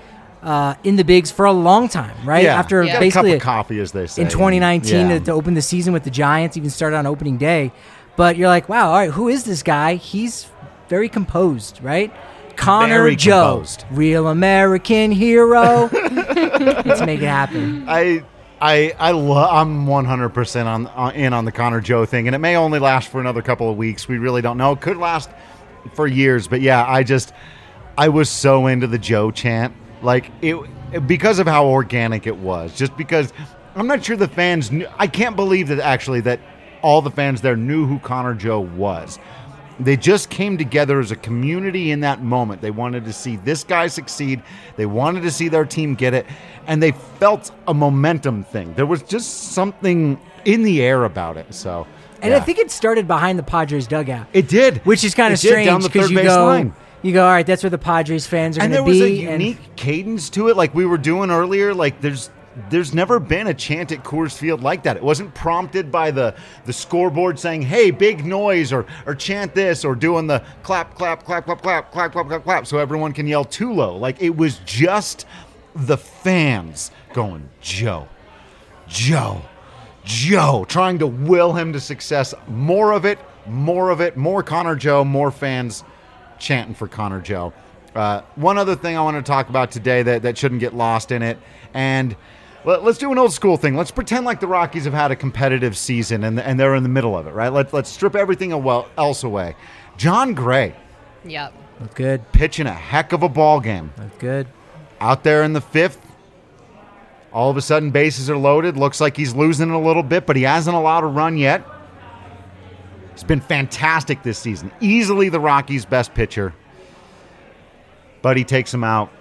uh, 0.41 0.75
in 0.83 0.95
the 0.95 1.03
bigs 1.03 1.31
for 1.31 1.45
a 1.45 1.51
long 1.51 1.87
time, 1.89 2.15
right? 2.25 2.43
yeah. 2.43 2.57
After 2.57 2.83
Yeah. 2.83 2.93
Got 2.93 2.95
a 2.95 2.95
cup 2.95 3.01
basically 3.01 3.33
of 3.33 3.41
coffee, 3.41 3.79
as 3.79 3.91
they 3.91 4.07
say 4.07 4.23
in 4.23 4.29
2019 4.29 5.09
Yeah. 5.09 5.19
to, 5.19 5.25
to 5.25 5.31
open 5.31 5.53
the 5.53 5.61
season 5.61 5.93
with 5.93 6.03
the 6.03 6.09
Giants, 6.09 6.57
even 6.57 6.69
started 6.69 6.97
on 6.97 7.05
opening 7.05 7.37
day. 7.37 7.71
But 8.15 8.35
you're 8.35 8.47
like, 8.49 8.67
wow, 8.67 8.89
all 8.89 8.97
right, 8.97 9.11
who 9.11 9.27
is 9.29 9.43
this 9.43 9.63
guy? 9.63 9.95
He's 9.95 10.47
very 10.89 11.07
composed, 11.07 11.81
right? 11.81 12.11
Connor 12.59 12.99
Very 13.03 13.15
Joe, 13.15 13.51
composed. 13.55 13.85
real 13.91 14.27
American 14.27 15.11
hero. 15.11 15.89
Let's 15.91 17.01
make 17.01 17.21
it 17.21 17.27
happen. 17.27 17.85
I 17.87 18.23
I 18.61 18.93
I 18.99 19.11
lo- 19.11 19.47
I'm 19.49 19.85
100% 19.85 20.65
on, 20.65 20.87
on 20.87 21.13
in 21.15 21.33
on 21.33 21.45
the 21.45 21.51
Connor 21.51 21.81
Joe 21.81 22.05
thing 22.05 22.27
and 22.27 22.35
it 22.35 22.39
may 22.39 22.55
only 22.57 22.79
last 22.79 23.09
for 23.09 23.21
another 23.21 23.41
couple 23.41 23.69
of 23.71 23.77
weeks. 23.77 24.07
We 24.07 24.17
really 24.17 24.41
don't 24.41 24.57
know. 24.57 24.73
It 24.73 24.81
could 24.81 24.97
last 24.97 25.29
for 25.93 26.07
years, 26.07 26.47
but 26.47 26.61
yeah, 26.61 26.85
I 26.85 27.03
just 27.03 27.33
I 27.97 28.09
was 28.09 28.29
so 28.29 28.67
into 28.67 28.87
the 28.87 28.97
Joe 28.99 29.31
chant. 29.31 29.73
Like 30.01 30.31
it 30.41 30.55
because 31.07 31.39
of 31.39 31.47
how 31.47 31.65
organic 31.67 32.27
it 32.27 32.35
was. 32.37 32.75
Just 32.75 32.95
because 32.97 33.31
I'm 33.75 33.87
not 33.87 34.03
sure 34.03 34.17
the 34.17 34.27
fans 34.27 34.71
knew 34.71 34.87
I 34.97 35.07
can't 35.07 35.35
believe 35.35 35.69
that 35.69 35.79
actually 35.79 36.21
that 36.21 36.39
all 36.81 37.01
the 37.01 37.11
fans 37.11 37.41
there 37.41 37.55
knew 37.57 37.85
who 37.85 37.99
Connor 37.99 38.33
Joe 38.33 38.59
was. 38.61 39.19
They 39.79 39.95
just 39.95 40.29
came 40.29 40.57
together 40.57 40.99
as 40.99 41.11
a 41.11 41.15
community 41.15 41.91
in 41.91 42.01
that 42.01 42.21
moment. 42.21 42.61
They 42.61 42.71
wanted 42.71 43.05
to 43.05 43.13
see 43.13 43.37
this 43.37 43.63
guy 43.63 43.87
succeed. 43.87 44.41
They 44.75 44.85
wanted 44.85 45.21
to 45.21 45.31
see 45.31 45.47
their 45.47 45.65
team 45.65 45.95
get 45.95 46.13
it. 46.13 46.25
And 46.67 46.83
they 46.83 46.91
felt 46.91 47.51
a 47.67 47.73
momentum 47.73 48.43
thing. 48.43 48.73
There 48.73 48.85
was 48.85 49.01
just 49.03 49.53
something 49.53 50.19
in 50.43 50.63
the 50.63 50.81
air 50.81 51.05
about 51.05 51.37
it. 51.37 51.53
So, 51.53 51.87
And 52.21 52.33
I 52.33 52.39
think 52.41 52.57
it 52.59 52.71
started 52.71 53.07
behind 53.07 53.39
the 53.39 53.43
Padres 53.43 53.87
dugout, 53.87 54.27
it 54.33 54.49
did. 54.49 54.77
which 54.85 55.03
is 55.05 55.15
kind 55.15 55.31
of 55.33 55.39
strange 55.39 55.83
because 55.83 56.11
you 56.11 56.21
go, 56.23 56.45
line. 56.45 56.73
you 57.01 57.13
go, 57.13 57.23
all 57.25 57.31
right, 57.31 57.45
that's 57.45 57.63
where 57.63 57.69
the 57.69 57.77
Padres 57.77 58.27
fans 58.27 58.57
are 58.57 58.61
And 58.61 58.73
going 58.73 58.85
there 58.85 58.93
to 58.93 58.99
was 59.01 59.09
be. 59.09 59.25
a 59.25 59.29
and- 59.31 59.41
unique 59.41 59.75
cadence 59.77 60.29
to 60.31 60.49
it, 60.49 60.57
like 60.57 60.75
we 60.75 60.85
were 60.85 60.97
doing 60.97 61.31
earlier. 61.31 61.73
Like 61.73 62.01
there's 62.01 62.29
there's 62.69 62.93
never 62.93 63.19
been 63.19 63.47
a 63.47 63.53
chant 63.53 63.91
at 63.91 64.03
Coors 64.03 64.37
Field 64.37 64.61
like 64.61 64.83
that. 64.83 64.97
It 64.97 65.03
wasn't 65.03 65.33
prompted 65.33 65.91
by 65.91 66.11
the 66.11 66.35
the 66.65 66.73
scoreboard 66.73 67.39
saying, 67.39 67.61
"Hey, 67.61 67.91
big 67.91 68.25
noise," 68.25 68.73
or 68.73 68.85
or 69.05 69.15
chant 69.15 69.53
this, 69.53 69.85
or 69.85 69.95
doing 69.95 70.27
the 70.27 70.43
clap, 70.63 70.95
clap, 70.95 71.23
clap, 71.23 71.45
clap, 71.45 71.61
clap, 71.61 71.91
clap, 71.91 72.11
clap, 72.11 72.27
clap, 72.27 72.43
clap, 72.43 72.67
so 72.67 72.77
everyone 72.77 73.13
can 73.13 73.27
yell 73.27 73.45
too 73.45 73.71
low. 73.71 73.95
Like 73.95 74.21
it 74.21 74.35
was 74.35 74.59
just 74.65 75.25
the 75.75 75.97
fans 75.97 76.91
going, 77.13 77.49
"Joe, 77.61 78.07
Joe, 78.87 79.41
Joe," 80.03 80.65
trying 80.67 80.99
to 80.99 81.07
will 81.07 81.53
him 81.53 81.73
to 81.73 81.79
success. 81.79 82.33
More 82.47 82.91
of 82.93 83.05
it, 83.05 83.19
more 83.47 83.89
of 83.89 84.01
it, 84.01 84.17
more 84.17 84.43
Connor 84.43 84.75
Joe, 84.75 85.03
more 85.03 85.31
fans 85.31 85.83
chanting 86.39 86.73
for 86.73 86.87
Connor 86.87 87.21
Joe. 87.21 87.53
Uh, 87.95 88.21
one 88.35 88.57
other 88.57 88.75
thing 88.75 88.97
I 88.97 89.01
want 89.01 89.17
to 89.17 89.23
talk 89.23 89.49
about 89.49 89.71
today 89.71 90.03
that, 90.03 90.21
that 90.21 90.37
shouldn't 90.37 90.61
get 90.61 90.73
lost 90.75 91.11
in 91.11 91.21
it, 91.21 91.37
and 91.73 92.15
let, 92.65 92.81
us 92.83 92.97
do 92.97 93.11
an 93.11 93.17
old 93.17 93.33
school 93.33 93.57
thing. 93.57 93.75
Let's 93.75 93.91
pretend 93.91 94.25
like 94.25 94.39
the 94.39 94.47
Rockies 94.47 94.85
have 94.85 94.93
had 94.93 95.11
a 95.11 95.15
competitive 95.15 95.77
season 95.77 96.23
and, 96.23 96.39
and 96.39 96.59
they're 96.59 96.75
in 96.75 96.83
the 96.83 96.89
middle 96.89 97.17
of 97.17 97.27
it, 97.27 97.31
right? 97.31 97.51
Let, 97.51 97.73
let's 97.73 97.89
strip 97.89 98.15
everything 98.15 98.51
else 98.51 99.23
away. 99.23 99.55
Jon 99.97 100.33
Gray 100.33 100.75
Yep. 101.25 101.53
Look 101.79 101.95
good. 101.95 102.31
pitching 102.31 102.67
a 102.67 102.73
heck 102.73 103.13
of 103.13 103.23
a 103.23 103.29
ball 103.29 103.59
game. 103.59 103.93
Look 103.97 104.19
good. 104.19 104.47
out 104.99 105.23
there 105.23 105.43
in 105.43 105.53
the 105.53 105.61
fifth. 105.61 105.99
All 107.31 107.49
of 107.49 107.57
a 107.57 107.61
sudden, 107.61 107.91
bases 107.91 108.29
are 108.29 108.37
loaded. 108.37 108.75
Looks 108.75 108.99
like 108.99 109.15
he's 109.15 109.35
losing 109.35 109.69
a 109.69 109.79
little 109.79 110.03
bit, 110.03 110.25
but 110.25 110.35
he 110.35 110.43
hasn't 110.43 110.75
allowed 110.75 111.03
a 111.03 111.07
run 111.07 111.37
yet. 111.37 111.63
He's 113.13 113.23
been 113.23 113.41
fantastic 113.41 114.23
this 114.23 114.39
season. 114.39 114.71
Easily 114.79 115.29
the 115.29 115.39
Rockies' 115.39 115.85
best 115.85 116.13
pitcher. 116.13 116.53
But 118.21 118.35
he 118.35 118.43
takes 118.43 118.73
him 118.73 118.83
out. 118.83 119.11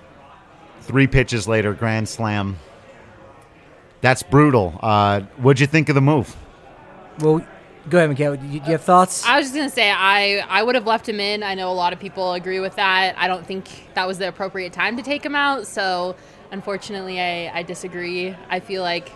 Three 0.81 1.07
pitches 1.07 1.47
later, 1.47 1.75
grand 1.75 2.09
slam. 2.09 2.59
That's 4.01 4.23
brutal. 4.23 4.79
Uh, 4.83 5.21
what'd 5.39 5.61
you 5.61 5.67
think 5.67 5.89
of 5.89 5.95
the 5.95 6.01
move? 6.01 6.35
Well, 7.21 7.45
go 7.89 7.99
ahead, 7.99 8.11
Michaela. 8.11 8.37
Do 8.37 8.47
you, 8.47 8.55
you 8.55 8.73
have 8.73 8.83
thoughts? 8.83 9.25
I 9.27 9.37
was 9.39 9.47
just 9.47 9.57
gonna 9.57 9.71
say 9.71 9.91
I 9.91 10.39
I 10.49 10.63
would 10.63 10.75
have 10.75 10.87
left 10.87 11.09
him 11.09 11.21
in. 11.21 11.43
I 11.43 11.55
know 11.55 11.71
a 11.71 11.75
lot 11.75 11.93
of 11.93 11.99
people 11.99 12.35
agree 12.35 12.61
with 12.61 12.77
that. 12.77 13.17
I 13.19 13.27
don't 13.27 13.45
think 13.47 13.89
that 13.95 14.07
was 14.07 14.19
the 14.19 14.29
appropriate 14.29 14.73
time 14.73 14.97
to 14.97 15.03
take 15.03 15.25
him 15.25 15.35
out. 15.35 15.67
So 15.67 16.15
unfortunately, 16.53 17.21
I 17.21 17.51
I 17.59 17.63
disagree. 17.63 18.35
I 18.49 18.61
feel 18.61 18.83
like. 18.83 19.11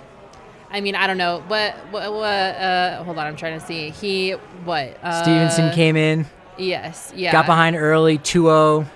I 0.74 0.80
mean, 0.80 0.94
I 0.94 1.06
don't 1.06 1.18
know. 1.18 1.42
What, 1.48 1.74
what, 1.90 2.10
what 2.14 2.24
uh, 2.24 3.04
hold 3.04 3.18
on, 3.18 3.26
I'm 3.26 3.36
trying 3.36 3.60
to 3.60 3.66
see. 3.66 3.90
He, 3.90 4.30
what? 4.64 4.96
Uh, 5.02 5.22
Stephenson 5.22 5.70
came 5.74 5.96
in, 5.96 6.24
Yes, 6.56 7.12
yeah. 7.14 7.30
got 7.30 7.44
behind 7.44 7.76
early, 7.76 8.16
2-0, 8.16 8.86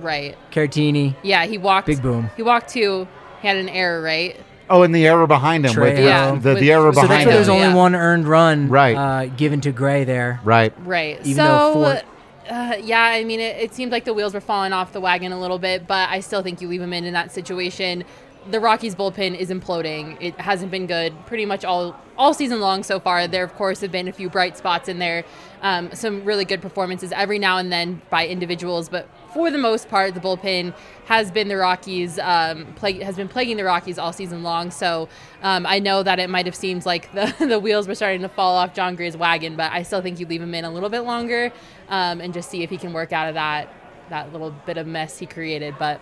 Right. 0.00 0.36
Caratini. 0.50 1.14
Yeah, 1.22 1.46
he 1.46 1.56
walked. 1.56 1.86
Big 1.86 2.02
boom. 2.02 2.30
He 2.36 2.42
walked 2.42 2.70
two. 2.70 3.06
He 3.42 3.46
had 3.46 3.56
an 3.58 3.68
error, 3.68 4.02
right? 4.02 4.40
Oh, 4.70 4.82
and 4.84 4.94
the 4.94 5.06
error 5.06 5.26
behind 5.26 5.66
him. 5.66 5.78
With, 5.80 5.98
Yeah, 5.98 6.30
with 6.32 6.42
the, 6.44 6.50
with- 6.50 6.60
the 6.60 6.70
error 6.72 6.92
so 6.92 7.00
So 7.02 7.08
behind 7.08 7.10
that's 7.10 7.26
why 7.26 7.30
him. 7.32 7.36
there's 7.36 7.48
only 7.48 7.66
Yeah. 7.66 7.74
one 7.74 7.94
earned 7.96 8.26
run 8.28 8.68
Right. 8.68 8.96
uh, 8.96 9.26
given 9.26 9.60
to 9.62 9.72
Gray 9.72 10.04
there. 10.04 10.40
right. 10.44 10.72
Right. 10.84 11.18
Even 11.24 11.34
so, 11.34 11.44
though 11.44 11.72
Ford- 11.74 12.02
uh, 12.48 12.76
yeah, 12.82 13.02
I 13.02 13.24
mean, 13.24 13.40
it, 13.40 13.56
it 13.60 13.74
seemed 13.74 13.92
like 13.92 14.04
the 14.04 14.14
wheels 14.14 14.32
were 14.32 14.40
falling 14.40 14.72
off 14.72 14.92
the 14.92 15.00
wagon 15.00 15.32
a 15.32 15.40
little 15.40 15.58
bit, 15.58 15.86
but 15.86 16.08
I 16.08 16.20
still 16.20 16.42
think 16.42 16.60
you 16.60 16.68
leave 16.68 16.80
him 16.82 16.92
in 16.92 17.04
in 17.04 17.12
that 17.14 17.32
situation. 17.32 18.04
The 18.50 18.58
Rockies 18.58 18.94
bullpen 18.94 19.36
is 19.36 19.50
imploding. 19.50 20.16
It 20.20 20.40
hasn't 20.40 20.70
been 20.70 20.86
good 20.86 21.12
pretty 21.26 21.44
much 21.44 21.64
all 21.64 21.94
all 22.16 22.32
season 22.32 22.60
long 22.60 22.82
so 22.82 22.98
far. 22.98 23.26
There, 23.28 23.44
of 23.44 23.54
course, 23.54 23.80
have 23.82 23.92
been 23.92 24.08
a 24.08 24.12
few 24.12 24.28
bright 24.30 24.56
spots 24.56 24.88
in 24.88 24.98
there, 24.98 25.24
um, 25.62 25.90
some 25.92 26.24
really 26.24 26.44
good 26.44 26.60
performances 26.62 27.12
every 27.12 27.38
now 27.38 27.58
and 27.58 27.70
then 27.72 28.00
by 28.10 28.26
individuals, 28.26 28.88
but 28.88 29.06
for 29.32 29.50
the 29.50 29.58
most 29.58 29.88
part, 29.88 30.14
the 30.14 30.20
bullpen 30.20 30.74
has 31.06 31.30
been 31.30 31.48
the 31.48 31.56
Rockies 31.56 32.18
um, 32.20 32.66
plague, 32.74 33.02
has 33.02 33.16
been 33.16 33.28
plaguing 33.28 33.56
the 33.56 33.64
Rockies 33.64 33.98
all 33.98 34.12
season 34.12 34.42
long. 34.42 34.70
So 34.70 35.08
um, 35.42 35.66
I 35.66 35.78
know 35.78 36.02
that 36.02 36.18
it 36.18 36.30
might 36.30 36.46
have 36.46 36.54
seemed 36.54 36.86
like 36.86 37.12
the, 37.12 37.34
the 37.46 37.58
wheels 37.58 37.88
were 37.88 37.94
starting 37.94 38.22
to 38.22 38.28
fall 38.28 38.56
off 38.56 38.74
Jon 38.74 38.94
Gray's 38.96 39.16
wagon, 39.16 39.56
but 39.56 39.72
I 39.72 39.82
still 39.82 40.02
think 40.02 40.20
you 40.20 40.26
leave 40.26 40.42
him 40.42 40.54
in 40.54 40.64
a 40.64 40.70
little 40.70 40.88
bit 40.88 41.00
longer 41.00 41.52
um, 41.88 42.20
and 42.20 42.32
just 42.32 42.50
see 42.50 42.62
if 42.62 42.70
he 42.70 42.76
can 42.76 42.92
work 42.92 43.12
out 43.12 43.28
of 43.28 43.34
that 43.34 43.74
that 44.10 44.32
little 44.32 44.50
bit 44.66 44.76
of 44.76 44.86
mess 44.86 45.18
he 45.18 45.26
created. 45.26 45.74
But 45.78 46.00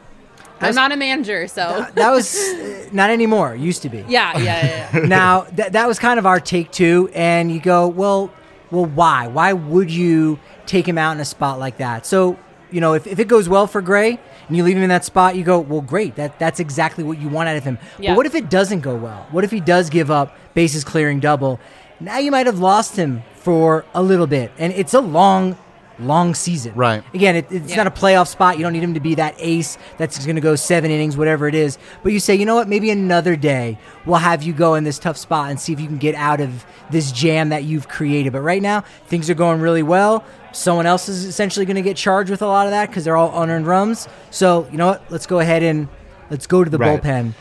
I'm 0.60 0.74
not 0.74 0.92
a 0.92 0.96
manager, 0.96 1.46
so 1.46 1.86
That 1.94 2.10
was 2.10 2.36
uh, 2.36 2.88
not 2.92 3.10
anymore. 3.10 3.54
Used 3.54 3.82
to 3.82 3.88
be. 3.88 3.98
yeah, 4.08 4.36
yeah, 4.38 4.42
yeah. 4.42 4.90
yeah. 4.92 5.00
now 5.06 5.42
that 5.52 5.72
that 5.72 5.86
was 5.86 5.98
kind 5.98 6.18
of 6.18 6.26
our 6.26 6.40
take 6.40 6.70
too, 6.70 7.10
and 7.14 7.52
you 7.52 7.60
go, 7.60 7.86
well, 7.86 8.32
well, 8.70 8.86
why? 8.86 9.26
Why 9.28 9.52
would 9.52 9.90
you 9.90 10.38
take 10.66 10.86
him 10.86 10.98
out 10.98 11.12
in 11.12 11.20
a 11.20 11.24
spot 11.24 11.58
like 11.58 11.78
that? 11.78 12.04
So 12.04 12.38
you 12.70 12.80
know, 12.80 12.94
if, 12.94 13.06
if 13.06 13.18
it 13.18 13.28
goes 13.28 13.48
well 13.48 13.66
for 13.66 13.80
Gray 13.82 14.18
and 14.48 14.56
you 14.56 14.64
leave 14.64 14.76
him 14.76 14.82
in 14.82 14.88
that 14.90 15.04
spot, 15.04 15.36
you 15.36 15.44
go, 15.44 15.58
well, 15.58 15.80
great. 15.80 16.16
That 16.16 16.38
that's 16.38 16.60
exactly 16.60 17.04
what 17.04 17.18
you 17.18 17.28
want 17.28 17.48
out 17.48 17.56
of 17.56 17.64
him. 17.64 17.78
Yeah. 17.98 18.10
But 18.10 18.16
what 18.18 18.26
if 18.26 18.34
it 18.34 18.50
doesn't 18.50 18.80
go 18.80 18.94
well? 18.96 19.26
What 19.30 19.44
if 19.44 19.50
he 19.50 19.60
does 19.60 19.90
give 19.90 20.10
up 20.10 20.36
bases 20.54 20.84
clearing 20.84 21.20
double? 21.20 21.60
Now 22.00 22.18
you 22.18 22.30
might 22.30 22.46
have 22.46 22.58
lost 22.60 22.96
him 22.96 23.22
for 23.36 23.84
a 23.94 24.02
little 24.02 24.26
bit, 24.26 24.52
and 24.58 24.72
it's 24.72 24.94
a 24.94 25.00
long. 25.00 25.56
Long 26.00 26.32
season, 26.36 26.74
Right. 26.76 27.02
Again, 27.12 27.34
it, 27.34 27.46
it's 27.50 27.70
Yeah. 27.70 27.78
not 27.82 27.88
a 27.88 27.90
playoff 27.90 28.28
spot. 28.28 28.56
You 28.56 28.62
don't 28.62 28.72
need 28.72 28.84
him 28.84 28.94
to 28.94 29.00
be 29.00 29.16
that 29.16 29.34
ace 29.40 29.76
that's 29.96 30.24
going 30.24 30.36
to 30.36 30.40
go 30.40 30.54
seven 30.54 30.92
innings, 30.92 31.16
whatever 31.16 31.48
it 31.48 31.56
is. 31.56 31.76
But 32.04 32.12
you 32.12 32.20
say, 32.20 32.36
you 32.36 32.46
know 32.46 32.54
what? 32.54 32.68
Maybe 32.68 32.88
another 32.92 33.34
day 33.34 33.78
we'll 34.06 34.18
have 34.20 34.44
you 34.44 34.52
go 34.52 34.76
in 34.76 34.84
this 34.84 35.00
tough 35.00 35.16
spot 35.16 35.50
and 35.50 35.58
see 35.58 35.72
if 35.72 35.80
you 35.80 35.88
can 35.88 35.98
get 35.98 36.14
out 36.14 36.40
of 36.40 36.64
this 36.88 37.10
jam 37.10 37.48
that 37.48 37.64
you've 37.64 37.88
created. 37.88 38.32
But 38.32 38.42
right 38.42 38.62
now, 38.62 38.84
things 39.08 39.28
are 39.28 39.34
going 39.34 39.60
really 39.60 39.82
well. 39.82 40.22
Someone 40.52 40.86
else 40.86 41.08
is 41.08 41.24
essentially 41.24 41.66
going 41.66 41.76
to 41.76 41.82
get 41.82 41.96
charged 41.96 42.30
with 42.30 42.42
a 42.42 42.46
lot 42.46 42.66
of 42.66 42.72
that 42.72 42.88
because 42.88 43.04
they're 43.04 43.16
all 43.16 43.42
unearned 43.42 43.66
runs. 43.66 44.08
So 44.30 44.66
you 44.70 44.78
know 44.78 44.86
what? 44.88 45.02
Let's 45.10 45.26
go 45.26 45.40
ahead 45.40 45.62
and 45.62 45.88
let's 46.30 46.46
go 46.46 46.64
to 46.64 46.70
the 46.70 46.78
Right. 46.78 47.00
bullpen 47.02 47.32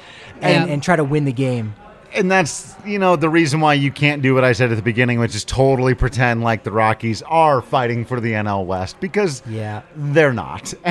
and, 0.41 0.67
Yeah. 0.67 0.73
and 0.73 0.83
try 0.83 0.95
to 0.95 1.03
win 1.03 1.25
the 1.25 1.31
game. 1.33 1.73
And 2.13 2.31
that's, 2.31 2.73
you 2.85 2.99
know, 2.99 3.15
the 3.17 3.29
reason 3.29 3.59
why 3.59 3.73
you 3.73 3.91
can't 3.91 4.21
do 4.21 4.33
what 4.33 4.43
I 4.43 4.53
said 4.53 4.71
at 4.71 4.75
the 4.75 4.81
beginning, 4.81 5.19
which 5.19 5.35
is 5.35 5.43
totally 5.43 5.93
pretend 5.93 6.41
like 6.41 6.63
the 6.63 6.71
Rockies 6.71 7.21
are 7.23 7.61
fighting 7.61 8.05
for 8.05 8.19
the 8.21 8.31
NL 8.33 8.65
West 8.65 8.99
because 9.01 9.43
Yeah. 9.47 9.81
they're 9.95 10.33
not. 10.33 10.73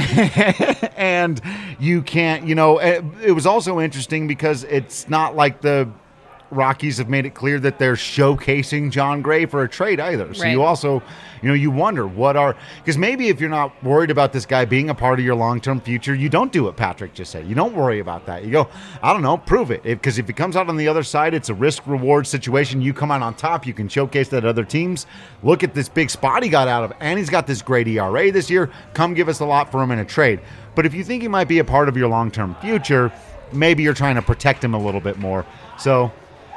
and 0.97 1.41
you 1.79 2.03
can't, 2.03 2.47
you 2.47 2.55
know, 2.55 2.79
it, 2.79 3.05
it 3.25 3.33
was 3.33 3.47
also 3.47 3.81
interesting 3.81 4.27
because 4.27 4.65
it's 4.65 5.09
not 5.09 5.35
like 5.37 5.63
the 5.63 5.89
Rockies 6.51 6.99
have 6.99 7.09
made 7.09 7.27
it 7.27 7.35
clear 7.35 7.59
that 7.61 7.79
they're 7.79 7.95
showcasing 7.95 8.91
Jon 8.91 9.21
Gray 9.21 9.47
for 9.47 9.63
a 9.63 9.69
trade 9.69 9.99
either. 9.99 10.33
So 10.33 10.45
you 10.45 10.63
also, 10.63 11.03
you 11.43 11.49
know, 11.49 11.55
you 11.55 11.73
wonder 11.73 12.07
what 12.07 12.37
are 12.37 12.57
because 12.79 12.97
maybe 12.97 13.29
if 13.29 13.41
you're 13.41 13.51
not 13.51 13.83
worried 13.83 14.11
about 14.11 14.33
this 14.33 14.47
guy 14.47 14.65
being 14.65 14.89
a 14.89 14.95
part 14.95 15.19
of 15.19 15.25
your 15.25 15.35
long-term 15.35 15.81
future, 15.81 16.15
you 16.15 16.29
don't 16.29 16.53
do 16.53 16.65
what 16.65 16.77
Patrick 16.77 17.15
just 17.15 17.33
said. 17.33 17.49
You 17.49 17.57
don't 17.57 17.75
worry 17.75 17.99
about 17.99 18.27
that. 18.27 18.45
You 18.45 18.53
go, 18.53 18.69
I 19.03 19.13
don't 19.13 19.23
know, 19.23 19.37
prove 19.37 19.73
it. 19.73 19.83
Because 19.83 20.19
if, 20.19 20.29
he 20.29 20.33
comes 20.33 20.55
out 20.55 20.69
on 20.69 20.77
the 20.77 20.87
other 20.87 21.03
side, 21.03 21.35
it's 21.35 21.49
a 21.49 21.55
risk-reward 21.55 22.27
situation. 22.29 22.81
You 22.81 22.95
come 22.95 23.11
out 23.11 23.23
on 23.23 23.35
top, 23.35 23.67
you 23.67 23.75
can 23.75 23.89
showcase 23.89 24.29
that 24.29 24.45
other 24.45 24.65
teams. 24.65 25.07
Look 25.43 25.65
at 25.65 25.75
this 25.75 25.89
big 25.89 26.11
spot 26.11 26.45
he 26.45 26.49
got 26.49 26.69
out 26.69 26.85
of, 26.85 26.93
and 27.01 27.19
he's 27.19 27.31
got 27.31 27.49
this 27.49 27.61
great 27.61 27.89
ERA 27.89 28.31
this 28.31 28.49
year. 28.49 28.71
Come 28.95 29.15
give 29.15 29.29
us 29.29 29.41
a 29.41 29.45
lot 29.45 29.73
for 29.73 29.83
him 29.83 29.91
in 29.91 29.99
a 29.99 30.05
trade. 30.05 30.41
But 30.77 30.87
if 30.87 30.95
you 30.95 31.03
think 31.03 31.23
he 31.23 31.29
might 31.29 31.49
be 31.49 31.59
a 31.59 31.65
part 31.65 31.89
of 31.89 31.97
your 31.97 32.09
long-term 32.09 32.55
future, 32.61 33.11
maybe 33.53 33.83
you're 33.83 33.95
trying 33.95 34.15
to 34.15 34.23
protect 34.23 34.63
him 34.63 34.75
a 34.75 34.79
little 34.79 35.01
bit 35.01 35.19
more. 35.19 35.45
So. 35.79 36.13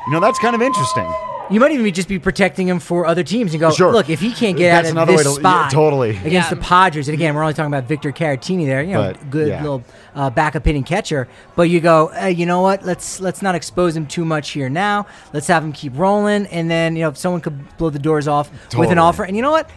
You 0.08 0.14
know, 0.14 0.20
that's 0.20 0.40
kind 0.40 0.56
of 0.56 0.62
interesting. 0.62 1.12
You 1.52 1.60
might 1.60 1.72
even 1.72 1.84
be- 1.84 1.92
just 1.92 2.08
be 2.08 2.20
protecting 2.20 2.68
him 2.68 2.80
for 2.80 3.08
other 3.08 3.24
teams 3.24 3.54
and 3.54 3.60
go, 3.60 3.72
Sure. 3.72 3.92
look, 3.92 4.08
if 4.08 4.20
he 4.20 4.32
can't 4.34 4.56
get 4.56 4.70
That's 4.72 4.90
out 4.90 4.92
another 4.92 5.14
of 5.14 5.18
way 5.18 5.24
this 5.24 5.36
to- 5.36 5.42
yeah, 5.42 5.50
spot 5.50 5.72
totally. 5.72 6.10
against 6.12 6.32
Yeah. 6.32 6.50
the 6.50 6.56
Padres, 6.58 7.08
and 7.08 7.16
again, 7.16 7.34
we're 7.34 7.42
only 7.42 7.56
talking 7.56 7.74
about 7.74 7.86
Victor 7.88 8.12
Caratini 8.12 8.68
there, 8.68 8.84
you 8.84 8.94
know, 8.94 9.14
But, 9.14 9.32
good 9.32 9.48
yeah. 9.48 9.62
little 9.62 9.84
uh, 10.16 10.30
backup 10.30 10.64
hitting 10.64 10.84
catcher. 10.84 11.28
But 11.56 11.64
you 11.64 11.80
go, 11.80 12.12
hey, 12.14 12.32
you 12.34 12.46
know 12.46 12.62
what? 12.62 12.86
Let's 12.86 13.20
let's 13.20 13.42
not 13.42 13.56
expose 13.56 13.96
him 13.96 14.06
too 14.06 14.26
much 14.26 14.52
here 14.52 14.70
now. 14.70 15.08
Let's 15.34 15.48
have 15.48 15.64
him 15.64 15.72
keep 15.72 15.98
rolling, 15.98 16.46
and 16.48 16.70
then 16.70 16.96
you 16.96 17.02
know 17.02 17.10
if 17.10 17.18
someone 17.18 17.42
could 17.42 17.78
blow 17.80 17.90
the 17.90 17.98
doors 18.00 18.28
off 18.28 18.52
with 18.52 18.70
Totally. 18.70 18.92
an 18.92 19.00
offer, 19.00 19.24
and 19.24 19.36
you 19.36 19.42
know 19.42 19.52
what? 19.52 19.68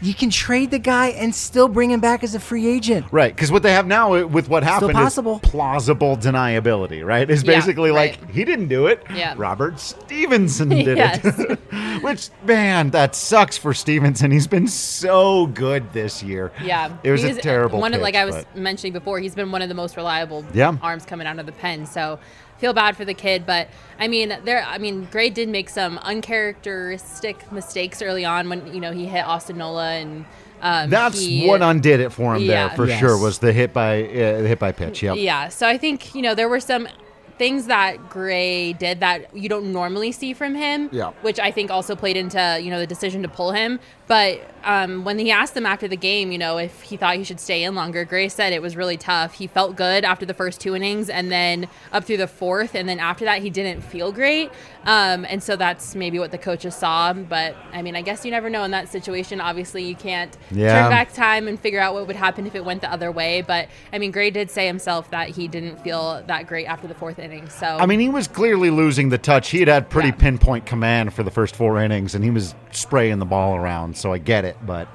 You 0.00 0.12
can 0.14 0.30
trade 0.30 0.70
the 0.70 0.78
guy 0.78 1.08
and 1.08 1.34
still 1.34 1.68
bring 1.68 1.90
him 1.90 2.00
back 2.00 2.22
as 2.22 2.34
a 2.34 2.40
free 2.40 2.66
agent. 2.66 3.06
Right, 3.10 3.34
because 3.34 3.50
what 3.50 3.62
they 3.62 3.72
have 3.72 3.86
now 3.86 4.14
uh, 4.14 4.26
with 4.26 4.48
what 4.48 4.62
happened 4.62 4.92
possible. 4.92 5.40
is 5.42 5.50
plausible 5.50 6.16
deniability, 6.16 7.04
right? 7.04 7.28
It's 7.30 7.42
Yeah, 7.42 7.54
basically 7.54 7.90
like 7.90 8.30
he 8.30 8.44
didn't 8.44 8.68
do 8.68 8.86
it. 8.86 9.02
Yeah. 9.14 9.34
Robert 9.36 9.80
Stephenson 9.80 10.68
did 10.68 10.96
Yes. 10.98 11.20
it. 11.24 11.58
Which 12.02 12.28
man, 12.44 12.90
that 12.90 13.14
sucks 13.14 13.56
for 13.56 13.72
Stephenson. 13.72 14.30
He's 14.30 14.46
been 14.46 14.68
so 14.68 15.46
good 15.46 15.92
this 15.92 16.22
year. 16.22 16.52
Yeah, 16.62 16.96
it 17.02 17.10
was 17.10 17.24
a 17.24 17.34
terrible. 17.34 17.80
One 17.80 17.94
of, 17.94 18.00
like 18.02 18.14
I 18.14 18.24
was 18.26 18.36
but- 18.36 18.56
mentioning 18.56 18.92
before, 18.92 19.18
he's 19.18 19.34
been 19.34 19.50
one 19.50 19.62
of 19.62 19.68
the 19.68 19.74
most 19.74 19.96
reliable 19.96 20.44
Yeah. 20.52 20.76
arms 20.82 21.06
coming 21.06 21.26
out 21.26 21.38
of 21.38 21.46
the 21.46 21.52
pen. 21.52 21.86
So 21.86 22.18
feel 22.58 22.72
bad 22.72 22.96
for 22.96 23.04
the 23.04 23.14
kid, 23.14 23.44
but 23.46 23.68
I 23.98 24.08
mean, 24.08 24.36
there. 24.44 24.62
I 24.64 24.78
mean, 24.78 25.06
Gray 25.10 25.30
did 25.30 25.48
make 25.48 25.68
some 25.68 25.98
uncharacteristic 25.98 27.50
mistakes 27.52 28.02
early 28.02 28.24
on 28.24 28.48
when 28.48 28.72
you 28.74 28.80
know 28.80 28.92
he 28.92 29.06
hit 29.06 29.24
Austin 29.24 29.58
Nola 29.58 29.92
and. 29.92 30.24
Um, 30.62 30.88
That's 30.88 31.20
he- 31.20 31.46
what 31.46 31.60
undid 31.60 32.00
it 32.00 32.10
for 32.14 32.34
him 32.34 32.42
Yeah. 32.42 32.68
there 32.68 32.76
for 32.76 32.86
Yes. 32.86 32.98
sure. 32.98 33.18
Was 33.18 33.38
the 33.40 33.52
hit 33.52 33.74
by 33.74 34.02
uh, 34.04 34.40
the 34.40 34.48
hit 34.48 34.58
by 34.58 34.72
pitch? 34.72 35.02
Yep. 35.02 35.16
Yeah, 35.18 35.48
so 35.48 35.68
I 35.68 35.76
think 35.76 36.14
you 36.14 36.22
know 36.22 36.34
there 36.34 36.48
were 36.48 36.60
some 36.60 36.88
things 37.38 37.66
that 37.66 38.08
Gray 38.08 38.72
did 38.72 39.00
that 39.00 39.36
you 39.36 39.48
don't 39.48 39.72
normally 39.72 40.12
see 40.12 40.32
from 40.32 40.54
him. 40.54 40.88
Yeah. 40.92 41.10
Which 41.22 41.38
I 41.38 41.50
think 41.50 41.70
also 41.70 41.94
played 41.96 42.16
into 42.16 42.58
you 42.62 42.70
know 42.70 42.78
the 42.78 42.86
decision 42.86 43.22
to 43.22 43.28
pull 43.28 43.52
him. 43.52 43.78
But 44.08 44.40
um, 44.62 45.02
when 45.04 45.18
he 45.18 45.32
asked 45.32 45.54
them 45.54 45.66
after 45.66 45.88
the 45.88 45.96
game, 45.96 46.30
you 46.30 46.38
know, 46.38 46.58
if 46.58 46.82
he 46.82 46.96
thought 46.96 47.16
he 47.16 47.24
should 47.24 47.40
stay 47.40 47.64
in 47.64 47.74
longer, 47.74 48.04
Gray 48.04 48.28
said 48.28 48.52
it 48.52 48.62
was 48.62 48.76
really 48.76 48.96
tough. 48.96 49.34
He 49.34 49.48
felt 49.48 49.74
good 49.74 50.04
after 50.04 50.24
the 50.24 50.34
first 50.34 50.60
two 50.60 50.76
innings, 50.76 51.10
and 51.10 51.30
then 51.32 51.66
up 51.92 52.04
through 52.04 52.18
the 52.18 52.28
fourth, 52.28 52.76
and 52.76 52.88
then 52.88 53.00
after 53.00 53.24
that 53.24 53.42
he 53.42 53.50
didn't 53.50 53.80
feel 53.80 54.12
great. 54.12 54.50
Um, 54.84 55.26
and 55.28 55.42
so 55.42 55.56
that's 55.56 55.96
maybe 55.96 56.20
what 56.20 56.30
the 56.30 56.38
coaches 56.38 56.76
saw. 56.76 57.12
But 57.12 57.56
I 57.72 57.82
mean, 57.82 57.96
I 57.96 58.02
guess 58.02 58.24
you 58.24 58.30
never 58.30 58.48
know 58.48 58.62
in 58.62 58.70
that 58.70 58.88
situation. 58.88 59.40
Obviously, 59.40 59.82
you 59.84 59.96
can't 59.96 60.36
Yeah. 60.52 60.82
turn 60.82 60.90
back 60.90 61.12
time 61.12 61.48
and 61.48 61.58
figure 61.58 61.80
out 61.80 61.92
what 61.94 62.06
would 62.06 62.14
happen 62.16 62.46
if 62.46 62.54
it 62.54 62.64
went 62.64 62.82
the 62.82 62.92
other 62.92 63.10
way. 63.10 63.42
But 63.42 63.68
I 63.92 63.98
mean, 63.98 64.12
Gray 64.12 64.30
did 64.30 64.52
say 64.52 64.66
himself 64.68 65.10
that 65.10 65.30
he 65.30 65.48
didn't 65.48 65.82
feel 65.82 66.22
that 66.28 66.46
great 66.46 66.66
after 66.66 66.86
the 66.86 66.94
fourth 66.94 67.18
inning. 67.18 67.25
So 67.50 67.66
I 67.66 67.86
mean, 67.86 68.00
he 68.00 68.08
was 68.08 68.28
clearly 68.28 68.70
losing 68.70 69.08
the 69.08 69.18
touch. 69.18 69.50
He 69.50 69.58
had 69.60 69.68
had 69.68 69.90
pretty 69.90 70.08
Yeah. 70.08 70.14
pinpoint 70.16 70.66
command 70.66 71.12
for 71.14 71.22
the 71.22 71.30
first 71.30 71.56
four 71.56 71.80
innings, 71.80 72.14
and 72.14 72.22
he 72.24 72.30
was 72.30 72.54
spraying 72.72 73.18
the 73.18 73.24
ball 73.26 73.56
around. 73.56 73.96
So 73.96 74.12
I 74.12 74.18
get 74.18 74.44
it, 74.44 74.56
but 74.64 74.88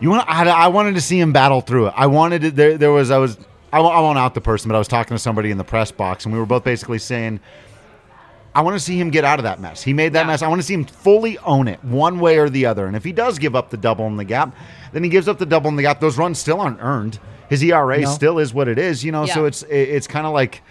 you 0.00 0.10
want 0.10 0.28
I, 0.28 0.48
I 0.48 0.68
wanted 0.68 0.94
to 0.94 1.00
see 1.00 1.18
him 1.18 1.32
battle 1.32 1.60
through 1.60 1.88
it. 1.88 1.94
I 1.96 2.06
wanted 2.06 2.42
to, 2.42 2.50
there. 2.50 2.78
There 2.78 2.92
was 2.92 3.10
I 3.10 3.18
was 3.18 3.36
I, 3.72 3.80
won't- 3.80 3.94
I 3.96 4.00
won't 4.00 4.18
out 4.18 4.34
the 4.34 4.40
person, 4.40 4.68
but 4.68 4.74
I 4.74 4.78
was 4.78 4.88
talking 4.88 5.14
to 5.14 5.18
somebody 5.18 5.50
in 5.50 5.58
the 5.58 5.64
press 5.64 5.90
box, 5.90 6.24
and 6.24 6.32
we 6.32 6.38
were 6.40 6.46
both 6.46 6.64
basically 6.64 6.98
saying. 6.98 7.40
I 8.54 8.62
want 8.62 8.74
to 8.74 8.80
see 8.80 8.98
him 8.98 9.10
get 9.10 9.22
out 9.22 9.38
of 9.38 9.42
that 9.42 9.60
mess. 9.60 9.82
He 9.82 9.92
made 9.92 10.14
that 10.14 10.20
Yeah. 10.22 10.28
mess. 10.28 10.40
I 10.40 10.48
want 10.48 10.62
to 10.62 10.66
see 10.66 10.72
him 10.72 10.86
fully 10.86 11.36
own 11.40 11.68
it, 11.68 11.84
one 11.84 12.18
way 12.18 12.38
or 12.38 12.48
the 12.48 12.64
other. 12.64 12.86
And 12.86 12.96
if 12.96 13.04
he 13.04 13.12
does 13.12 13.38
give 13.38 13.54
up 13.54 13.68
the 13.68 13.76
double 13.76 14.06
in 14.06 14.16
the 14.16 14.24
gap, 14.24 14.56
then 14.94 15.04
he 15.04 15.10
gives 15.10 15.28
up 15.28 15.36
the 15.36 15.44
double 15.44 15.68
in 15.68 15.76
the 15.76 15.82
gap. 15.82 16.00
Those 16.00 16.16
runs 16.16 16.38
still 16.38 16.62
aren't 16.62 16.78
earned. 16.80 17.18
His 17.50 17.62
ERA 17.62 18.00
No. 18.00 18.08
still 18.08 18.38
is 18.38 18.54
what 18.54 18.66
it 18.66 18.78
is, 18.78 19.04
you 19.04 19.12
know. 19.12 19.26
So 19.26 19.44
it's 19.44 19.62
it's 19.64 20.06
kind 20.06 20.26
of 20.26 20.32
like 20.32 20.62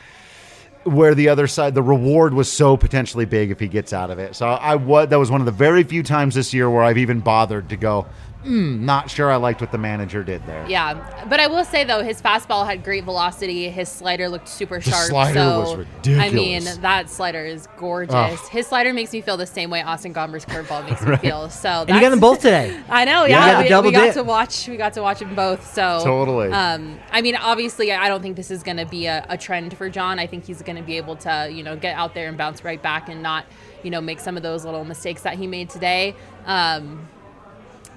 where 0.86 1.16
the 1.16 1.30
other 1.30 1.48
side, 1.48 1.74
the 1.74 1.84
reward 1.84 2.34
was 2.34 2.52
so 2.52 2.78
potentially 2.78 3.26
big 3.26 3.52
if 3.52 3.60
he 3.60 3.68
gets 3.68 3.92
out 3.92 4.12
of 4.12 4.20
it. 4.20 4.36
So 4.36 4.48
I 4.48 4.76
was 4.76 5.10
that 5.10 5.18
was 5.18 5.32
one 5.32 5.42
of 5.42 5.46
the 5.46 5.52
very 5.52 5.84
few 5.84 6.04
times 6.04 6.36
this 6.36 6.54
year 6.54 6.70
where 6.70 6.84
I've 6.84 6.98
even 6.98 7.20
bothered 7.20 7.70
to 7.70 7.76
go. 7.78 8.06
Mm, 8.46 8.82
not 8.82 9.10
sure 9.10 9.32
I 9.32 9.38
liked 9.38 9.60
what 9.60 9.72
the 9.72 9.78
manager 9.78 10.24
did 10.24 10.46
there. 10.46 10.66
Yeah, 10.70 11.26
but 11.28 11.40
I 11.40 11.48
will 11.48 11.66
say 11.66 11.84
though, 11.84 12.04
his 12.04 12.22
fastball 12.22 12.66
had 12.66 12.84
great 12.84 13.04
velocity. 13.04 13.70
His 13.70 13.90
slider 13.90 14.30
looked 14.30 14.48
super 14.48 14.80
sharp. 14.80 15.10
slider 15.10 15.34
so, 15.40 15.60
was 15.60 15.76
ridiculous. 15.78 16.32
I 16.32 16.36
mean, 16.36 16.82
that 16.82 17.10
slider 17.10 17.44
is 17.44 17.68
gorgeous. 17.78 18.14
Ugh. 18.14 18.50
His 18.50 18.68
slider 18.68 18.94
makes 18.94 19.12
me 19.12 19.22
feel 19.22 19.36
the 19.38 19.48
same 19.48 19.70
way 19.70 19.82
Austin 19.82 20.14
Gomber's 20.14 20.46
curveball 20.46 20.88
makes 20.88 21.02
me 21.02 21.16
feel. 21.30 21.50
So 21.50 21.70
And 21.70 21.90
you 21.90 22.00
got 22.00 22.10
them 22.12 22.20
both 22.20 22.42
today. 22.42 22.80
I 22.90 23.06
know, 23.06 23.26
Yeah, 23.26 23.48
yeah. 23.48 23.62
we, 23.64 23.70
double 23.70 23.90
we 23.90 23.94
got 23.96 24.14
to 24.14 24.24
watch. 24.24 24.68
We 24.68 24.78
got 24.78 24.94
to 24.94 25.02
watch 25.02 25.20
them 25.20 25.34
both. 25.34 25.74
So 25.74 26.02
Totally. 26.04 26.52
Um, 26.52 27.00
I 27.12 27.22
mean, 27.22 27.36
obviously, 27.36 27.92
I 27.92 28.08
don't 28.08 28.22
think 28.22 28.36
this 28.36 28.52
is 28.52 28.62
going 28.62 28.78
to 28.78 28.86
be 28.86 29.08
a, 29.08 29.26
a 29.28 29.38
trend 29.38 29.76
for 29.76 29.90
Jon. 29.90 30.20
I 30.20 30.28
think 30.28 30.46
he's 30.46 30.62
going 30.62 30.78
to 30.78 30.84
be 30.84 30.98
able 30.98 31.16
to, 31.18 31.50
you 31.52 31.64
know, 31.64 31.76
get 31.76 31.96
out 31.98 32.14
there 32.14 32.30
and 32.30 32.38
bounce 32.38 32.64
right 32.64 32.82
back 32.82 33.10
and 33.10 33.24
not, 33.24 33.46
you 33.82 33.90
know, 33.90 34.02
make 34.02 34.20
some 34.20 34.38
of 34.38 34.44
those 34.44 34.66
little 34.66 34.86
mistakes 34.86 35.24
that 35.24 35.36
he 35.38 35.48
made 35.48 35.70
today. 35.70 36.16
Um, 36.46 37.08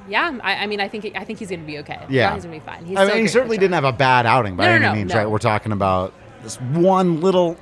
yeah, 0.09 0.39
I, 0.43 0.57
I 0.65 0.67
mean, 0.67 0.81
I 0.81 0.89
think 0.89 1.11
I 1.17 1.25
think 1.25 1.39
he's 1.39 1.49
going 1.51 1.61
to 1.61 1.67
be 1.67 1.79
okay. 1.79 2.05
Yeah. 2.09 2.35
he's 2.35 2.45
going 2.45 2.59
to 2.61 2.65
be 2.65 2.71
fine. 2.73 2.85
He's 2.85 2.97
I 2.97 3.07
mean, 3.07 3.19
he 3.19 3.29
certainly 3.29 3.59
didn't 3.59 3.75
have 3.75 3.85
a 3.85 3.93
bad 3.93 4.27
outing 4.27 4.57
by 4.57 4.65
No, 4.65 4.71
any 4.73 4.85
no, 4.87 4.93
means, 4.95 5.13
no. 5.13 5.19
right? 5.21 5.31
We're 5.31 5.39
talking 5.39 5.73
about 5.73 6.13
this 6.43 6.57
one 6.57 7.21
little 7.21 7.57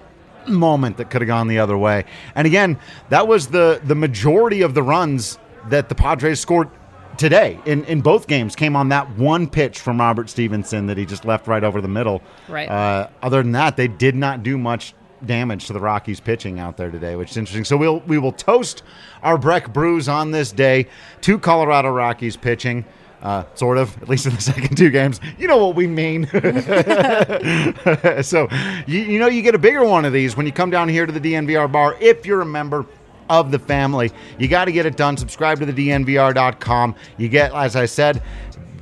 moment 0.47 0.97
that 0.99 1.11
could 1.11 1.21
have 1.23 1.27
gone 1.29 1.49
the 1.49 1.59
other 1.59 1.77
way. 1.77 2.05
And 2.35 2.47
again, 2.47 2.79
that 3.09 3.27
was 3.29 3.49
the 3.49 3.81
the 3.85 3.95
majority 3.95 4.63
of 4.63 4.75
the 4.75 4.83
runs 4.83 5.39
that 5.69 5.89
the 5.89 5.95
Padres 5.95 6.41
scored 6.41 6.71
today 7.17 7.59
in, 7.65 7.83
in 7.87 8.01
both 8.03 8.27
games 8.27 8.55
came 8.55 8.77
on 8.77 8.91
that 8.91 9.09
one 9.17 9.49
pitch 9.49 9.81
from 9.81 9.99
Robert 9.99 10.29
Stephenson 10.29 10.87
that 10.87 10.99
he 10.99 11.07
just 11.07 11.25
left 11.25 11.47
right 11.47 11.65
over 11.65 11.81
the 11.81 11.89
middle. 11.89 12.23
Right. 12.49 12.69
Uh, 12.69 13.09
other 13.23 13.43
than 13.43 13.53
that, 13.53 13.77
they 13.77 13.89
did 13.89 14.15
not 14.15 14.43
do 14.43 14.59
much 14.59 14.95
damage 15.25 15.67
to 15.67 15.73
the 15.73 15.81
Rockies 15.81 16.21
pitching 16.21 16.59
out 16.59 16.77
there 16.77 16.91
today, 16.91 17.17
which 17.17 17.31
is 17.31 17.37
interesting. 17.37 17.65
So 17.65 17.77
we'll 17.77 18.01
we 18.01 18.19
will 18.19 18.33
toast 18.33 18.83
our 19.23 19.39
Breck 19.39 19.73
Brews 19.73 20.09
on 20.09 20.31
this 20.31 20.53
day 20.53 20.89
to 21.23 21.39
Colorado 21.39 21.91
Rockies 21.91 22.37
pitching. 22.37 22.85
Uh, 23.23 23.45
sort 23.55 23.79
of, 23.79 24.01
at 24.03 24.09
least 24.09 24.27
in 24.27 24.35
the 24.35 24.41
second 24.53 24.77
two 24.77 24.91
games. 24.91 25.21
You 25.39 25.49
know 25.49 25.57
what 25.57 25.75
we 25.75 25.87
mean. 25.87 26.27
so, 28.23 28.47
you, 28.87 29.01
you 29.01 29.19
know, 29.19 29.27
you 29.27 29.41
get 29.43 29.55
a 29.55 29.59
bigger 29.59 29.85
one 29.85 30.05
of 30.05 30.13
these 30.13 30.37
when 30.37 30.45
you 30.45 30.53
come 30.53 30.71
down 30.71 30.89
here 30.89 31.07
to 31.07 31.13
the 31.13 31.19
DNVR 31.19 31.73
bar 31.73 31.97
if 31.99 32.27
you're 32.27 32.43
a 32.43 32.47
member 32.47 32.87
of 33.29 33.51
the 33.51 33.59
family. 33.59 34.13
You 34.39 34.49
got 34.49 34.67
to 34.67 34.73
get 34.73 34.87
it 34.87 34.97
done. 34.97 35.17
Subscribe 35.17 35.59
to 35.61 35.67
the 35.67 35.73
DNVR.com. 35.73 36.95
You 37.17 37.29
get, 37.29 37.53
as 37.53 37.77
I 37.77 37.87
said, 37.87 38.23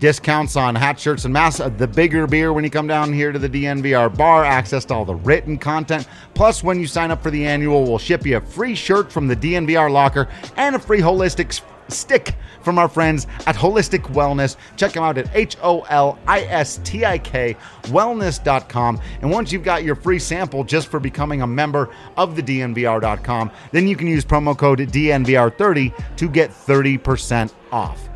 discounts 0.04 0.54
on 0.54 0.74
hat 0.74 1.00
shirts 1.00 1.24
and 1.24 1.32
masks. 1.32 1.60
uh, 1.60 1.70
The 1.70 1.88
bigger 1.88 2.26
beer 2.26 2.52
when 2.52 2.62
you 2.62 2.68
come 2.68 2.86
down 2.86 3.10
here 3.10 3.32
to 3.32 3.38
the 3.38 3.48
DNVR 3.48 4.14
bar, 4.14 4.44
access 4.44 4.84
to 4.84 4.94
all 4.94 5.06
the 5.06 5.14
written 5.14 5.56
content. 5.56 6.06
Plus, 6.34 6.62
when 6.62 6.78
you 6.78 6.86
sign 6.86 7.10
up 7.10 7.22
for 7.22 7.30
the 7.30 7.46
annual, 7.46 7.84
we'll 7.84 7.96
ship 7.96 8.26
you 8.26 8.36
a 8.36 8.40
free 8.42 8.74
shirt 8.74 9.10
from 9.10 9.26
the 9.28 9.34
DNVR 9.34 9.90
locker 9.90 10.28
and 10.58 10.76
a 10.76 10.78
free 10.78 11.00
holistic 11.00 11.58
stick 11.88 12.34
from 12.60 12.78
our 12.78 12.86
friends 12.86 13.26
at 13.46 13.56
Holistik 13.56 14.02
Wellness. 14.12 14.56
Check 14.76 14.92
them 14.92 15.02
out 15.02 15.16
at 15.16 15.34
H 15.34 15.56
O 15.62 15.80
L 15.88 16.18
I 16.26 16.40
S 16.42 16.80
T 16.84 17.06
I 17.06 17.16
K 17.16 17.56
wellness.com. 17.84 19.00
And 19.22 19.30
once 19.30 19.52
you've 19.52 19.64
got 19.64 19.84
your 19.84 19.94
free 19.94 20.18
sample 20.18 20.64
just 20.64 20.88
for 20.88 21.00
becoming 21.00 21.40
a 21.40 21.46
member 21.46 21.88
of 22.18 22.36
the 22.36 22.42
DNVR.com, 22.42 23.50
then 23.72 23.88
you 23.88 23.96
can 23.96 24.08
use 24.08 24.22
promo 24.22 24.54
code 24.56 24.80
DNVR30 24.80 26.16
to 26.18 26.28
get 26.28 26.50
30% 26.50 27.54
off. 27.72 28.06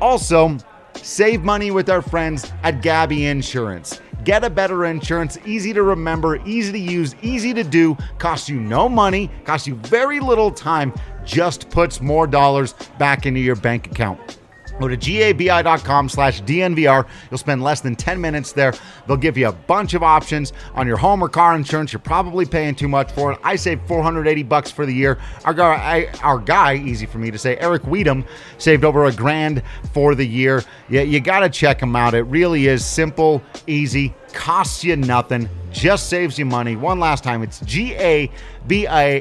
Also, 0.00 0.56
save 1.02 1.42
money 1.42 1.70
with 1.70 1.88
our 1.90 2.02
friends 2.02 2.52
at 2.62 2.82
Gabi 2.82 3.30
Insurance. 3.30 4.00
Get 4.24 4.44
a 4.44 4.50
better 4.50 4.84
insurance, 4.84 5.38
easy 5.46 5.72
to 5.72 5.82
remember, 5.82 6.36
easy 6.46 6.72
to 6.72 6.78
use, 6.78 7.14
easy 7.22 7.54
to 7.54 7.64
do, 7.64 7.96
costs 8.18 8.48
you 8.48 8.60
no 8.60 8.88
money, 8.88 9.30
costs 9.44 9.66
you 9.66 9.76
very 9.76 10.20
little 10.20 10.50
time, 10.50 10.92
just 11.24 11.70
puts 11.70 12.00
more 12.00 12.26
dollars 12.26 12.74
back 12.98 13.24
into 13.24 13.40
your 13.40 13.56
bank 13.56 13.86
account. 13.86 14.39
Go 14.80 14.88
to 14.88 14.96
gabi.com 14.96 16.08
slash 16.08 16.42
DNVR. 16.42 17.06
You'll 17.30 17.36
spend 17.36 17.62
less 17.62 17.82
than 17.82 17.94
10 17.94 18.18
minutes 18.18 18.52
there. 18.52 18.72
They'll 19.06 19.18
give 19.18 19.36
you 19.36 19.48
a 19.48 19.52
bunch 19.52 19.92
of 19.92 20.02
options 20.02 20.54
on 20.74 20.86
your 20.86 20.96
home 20.96 21.22
or 21.22 21.28
car 21.28 21.54
insurance. 21.54 21.92
You're 21.92 22.00
probably 22.00 22.46
paying 22.46 22.74
too 22.74 22.88
much 22.88 23.12
for 23.12 23.32
it. 23.32 23.38
I 23.44 23.56
saved 23.56 23.86
480 23.86 24.42
bucks 24.44 24.70
for 24.70 24.86
the 24.86 24.94
year. 24.94 25.18
Our 25.44 25.52
guy, 25.52 25.74
I, 25.74 26.18
our 26.22 26.38
guy, 26.38 26.76
easy 26.76 27.04
for 27.04 27.18
me 27.18 27.30
to 27.30 27.36
say, 27.36 27.58
Eric 27.58 27.82
Weedham, 27.82 28.26
saved 28.56 28.84
over 28.84 29.04
a 29.04 29.12
grand 29.12 29.62
for 29.92 30.14
the 30.14 30.26
year. 30.26 30.64
Yeah, 30.88 31.02
you 31.02 31.20
got 31.20 31.40
to 31.40 31.50
check 31.50 31.82
him 31.82 31.94
out. 31.94 32.14
It 32.14 32.22
really 32.22 32.66
is 32.66 32.82
simple, 32.82 33.42
easy, 33.66 34.14
costs 34.32 34.84
you 34.84 34.96
nothing, 34.96 35.48
just 35.70 36.08
saves 36.08 36.38
you 36.38 36.44
money. 36.46 36.76
One 36.76 36.98
last 37.00 37.22
time, 37.22 37.42
it's 37.42 37.60
G 37.60 37.94
A 37.94 38.30
B 38.66 38.86
I. 38.86 39.20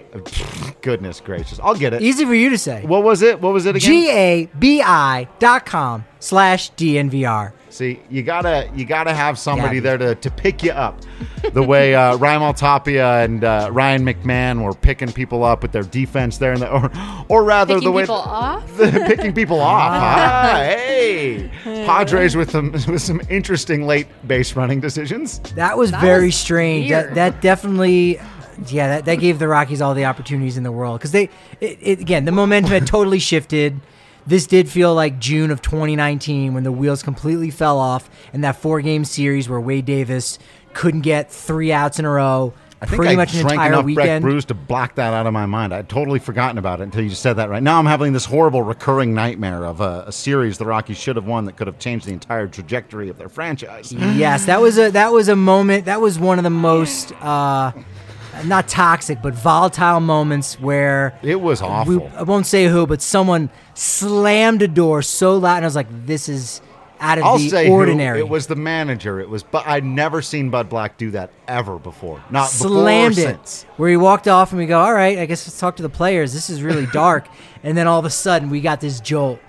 Goodness 0.81 1.19
gracious, 1.19 1.59
I'll 1.61 1.75
get 1.75 1.93
it. 1.93 2.01
Easy 2.01 2.25
for 2.25 2.33
you 2.33 2.49
to 2.49 2.57
say. 2.57 2.83
What 2.85 3.03
was 3.03 3.21
it? 3.21 3.41
What 3.41 3.53
was 3.53 3.65
it 3.65 3.75
again? 3.75 3.89
G 3.91 4.09
A 4.11 4.45
B 4.57 4.81
I 4.81 5.27
dot 5.39 5.65
com 5.65 6.05
slash 6.19 6.71
DNVR. 6.73 7.53
See, 7.69 7.99
you 8.09 8.23
gotta 8.23 8.69
you 8.75 8.83
gotta 8.85 9.13
have 9.13 9.37
somebody 9.37 9.79
Gabby. 9.79 9.79
there 9.81 9.97
to, 9.97 10.15
to 10.15 10.31
pick 10.31 10.63
you 10.63 10.71
up, 10.71 10.99
the 11.53 11.61
way 11.61 11.93
uh, 11.93 12.17
Raimel 12.17 12.55
Tapia 12.57 13.23
and 13.23 13.43
uh, 13.43 13.69
Ryan 13.71 14.03
McMahon 14.03 14.63
were 14.63 14.73
picking 14.73 15.11
people 15.11 15.43
up 15.43 15.61
with 15.61 15.71
their 15.71 15.83
defense 15.83 16.37
there, 16.39 16.53
in 16.53 16.61
the, 16.61 16.71
or 16.71 16.91
or 17.29 17.43
rather 17.43 17.75
Picking 17.75 17.85
the 17.85 17.91
way 17.91 18.03
people 18.03 18.15
off. 18.15 18.77
picking 18.77 19.33
people 19.33 19.59
off. 19.59 19.89
Ah, 19.99 20.55
hey, 20.65 21.49
Padres 21.63 22.35
with 22.35 22.51
some 22.51 22.71
with 22.71 23.01
some 23.01 23.21
interesting 23.29 23.85
late 23.85 24.07
base 24.27 24.55
running 24.55 24.79
decisions. 24.79 25.39
That 25.55 25.77
was 25.77 25.91
That 25.91 26.01
very 26.01 26.27
was 26.27 26.35
strange. 26.35 26.89
That 26.89 27.15
that 27.15 27.41
definitely, 27.41 28.19
yeah, 28.67 28.87
that, 28.87 29.05
that 29.05 29.15
gave 29.15 29.39
the 29.39 29.47
Rockies 29.47 29.81
all 29.81 29.93
the 29.93 30.05
opportunities 30.05 30.57
in 30.57 30.63
the 30.63 30.71
world 30.71 30.99
because 30.99 31.11
they, 31.11 31.29
it, 31.61 31.77
it, 31.81 31.99
again, 31.99 32.25
the 32.25 32.31
momentum 32.31 32.71
had 32.71 32.87
totally 32.87 33.19
shifted. 33.19 33.79
This 34.29 34.45
did 34.45 34.69
feel 34.69 34.93
like 34.93 35.17
June 35.17 35.49
of 35.49 35.59
2019 35.63 36.53
when 36.53 36.63
the 36.63 36.71
wheels 36.71 37.01
completely 37.01 37.49
fell 37.49 37.79
off 37.79 38.07
in 38.31 38.41
that 38.41 38.57
four 38.57 38.79
game 38.79 39.03
series 39.03 39.49
where 39.49 39.59
Wade 39.59 39.85
Davis 39.85 40.37
couldn't 40.75 41.01
get 41.01 41.31
three 41.31 41.71
outs 41.71 41.97
in 41.97 42.05
a 42.05 42.11
row. 42.11 42.53
I 42.79 42.85
think 42.85 42.97
pretty 42.99 43.13
I 43.13 43.15
much 43.15 43.33
an 43.33 43.41
drank 43.41 43.53
entire 43.53 43.67
enough 43.69 43.85
Breck 43.85 43.97
weekend. 43.97 44.21
brews 44.21 44.45
to 44.45 44.53
block 44.53 44.95
that 44.95 45.15
out 45.15 45.25
of 45.25 45.33
my 45.33 45.47
mind. 45.47 45.73
I'd 45.73 45.89
totally 45.89 46.19
forgotten 46.19 46.59
about 46.59 46.79
it 46.79 46.83
until 46.83 47.03
you 47.03 47.09
said 47.09 47.33
that 47.33 47.49
right 47.49 47.63
now. 47.63 47.79
I'm 47.79 47.87
having 47.87 48.13
this 48.13 48.25
horrible 48.25 48.61
recurring 48.61 49.15
nightmare 49.15 49.65
of 49.65 49.81
a, 49.81 50.03
a 50.05 50.11
series 50.11 50.59
the 50.59 50.65
Rockies 50.65 50.97
should 50.97 51.15
have 51.15 51.25
won 51.25 51.45
that 51.45 51.57
could 51.57 51.65
have 51.65 51.79
changed 51.79 52.05
the 52.05 52.13
entire 52.13 52.47
trajectory 52.47 53.09
of 53.09 53.17
their 53.17 53.29
franchise. 53.29 53.91
yes, 53.91 54.45
that 54.45 54.61
was 54.61 54.77
a 54.77 54.91
that 54.91 55.11
was 55.11 55.27
a 55.27 55.35
moment. 55.35 55.85
That 55.85 56.01
was 56.01 56.19
one 56.19 56.37
of 56.37 56.43
the 56.43 56.51
most 56.51 57.13
uh, 57.13 57.71
Uh, 58.33 58.43
not 58.43 58.67
toxic 58.67 59.21
but 59.21 59.33
volatile 59.33 59.99
moments 59.99 60.59
where 60.59 61.17
It 61.23 61.41
was 61.41 61.61
awful. 61.61 61.97
we, 61.99 62.05
I 62.15 62.23
won't 62.23 62.45
say 62.45 62.67
who, 62.67 62.85
but 62.85 63.01
someone 63.01 63.49
slammed 63.73 64.61
a 64.61 64.67
door 64.67 65.01
so 65.01 65.35
loud, 65.37 65.57
and 65.57 65.65
I 65.65 65.67
was 65.67 65.75
like, 65.75 65.87
"This 66.05 66.29
is 66.29 66.61
out 66.99 67.17
of 67.17 67.23
I'll 67.23 67.37
the 67.37 67.49
say 67.49 67.67
who. 67.67 67.73
ordinary." 67.73 68.19
It 68.19 68.29
was 68.29 68.47
the 68.47 68.55
manager. 68.55 69.19
It 69.19 69.29
was, 69.29 69.41
but 69.41 69.65
I'd 69.65 69.83
never 69.83 70.21
seen 70.21 70.49
Bud 70.49 70.69
Black 70.69 70.97
do 70.97 71.11
that 71.11 71.31
ever 71.47 71.79
before. 71.79 72.21
Not 72.29 72.49
slammed 72.49 73.15
before 73.15 73.29
or 73.29 73.33
it. 73.33 73.37
since. 73.47 73.63
Where 73.77 73.89
he 73.89 73.97
walked 73.97 74.27
off, 74.27 74.51
and 74.51 74.59
we 74.59 74.65
go, 74.67 74.79
"All 74.79 74.93
right, 74.93 75.17
I 75.17 75.25
guess 75.25 75.47
let's 75.47 75.59
talk 75.59 75.75
to 75.77 75.83
the 75.83 75.89
players. 75.89 76.33
This 76.33 76.49
is 76.49 76.61
really 76.61 76.85
dark." 76.87 77.27
and 77.63 77.75
then 77.77 77.87
all 77.87 77.99
of 77.99 78.05
a 78.05 78.09
sudden, 78.09 78.49
we 78.49 78.61
got 78.61 78.79
this 78.79 78.99
jolt 78.99 79.39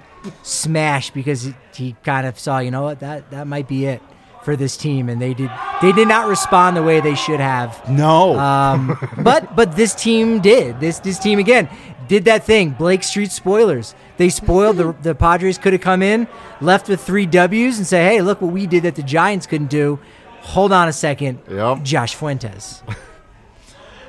smash 0.43 1.11
because 1.11 1.43
he, 1.43 1.55
he 1.75 1.97
kind 2.05 2.27
of 2.27 2.39
saw, 2.39 2.59
you 2.59 2.71
know 2.71 2.83
what, 2.83 3.01
that 3.01 3.31
that 3.31 3.47
might 3.47 3.67
be 3.69 3.87
it 3.87 4.03
for 4.43 4.57
this 4.57 4.77
team, 4.77 5.09
and 5.09 5.21
they 5.21 5.35
did 5.35 5.51
they 5.83 5.93
did 5.93 6.09
not 6.09 6.29
respond 6.29 6.77
the 6.77 6.83
way 6.83 7.01
they 7.01 7.15
should 7.15 7.41
have. 7.41 7.89
No. 7.89 8.39
Um, 8.39 8.99
but 9.23 9.55
but 9.57 9.77
this 9.77 9.95
team 9.95 10.41
did. 10.41 10.81
This 10.81 10.99
this 10.99 11.19
team 11.19 11.39
again 11.39 11.69
did 12.09 12.25
that 12.25 12.45
thing. 12.45 12.71
Blake 12.71 13.03
Street 13.03 13.31
spoilers. 13.31 13.95
They 14.17 14.29
spoiled 14.29 14.77
the 14.77 14.95
the 15.03 15.15
Padres 15.15 15.59
could 15.59 15.73
have 15.73 15.83
come 15.83 16.03
in, 16.03 16.27
left 16.61 16.89
with 16.89 17.01
three 17.01 17.27
W's, 17.27 17.79
and 17.79 17.87
say, 17.87 18.05
"Hey, 18.05 18.21
look 18.23 18.41
what 18.41 18.53
we 18.53 18.67
did 18.67 18.83
that 18.85 18.95
the 18.97 19.03
Giants 19.03 19.47
couldn't 19.47 19.71
do." 19.71 19.99
Hold 20.43 20.73
on 20.73 20.89
a 20.89 20.93
second, 20.93 21.39
Yep. 21.51 21.83
Josh 21.83 22.15
Fuentes. 22.15 22.83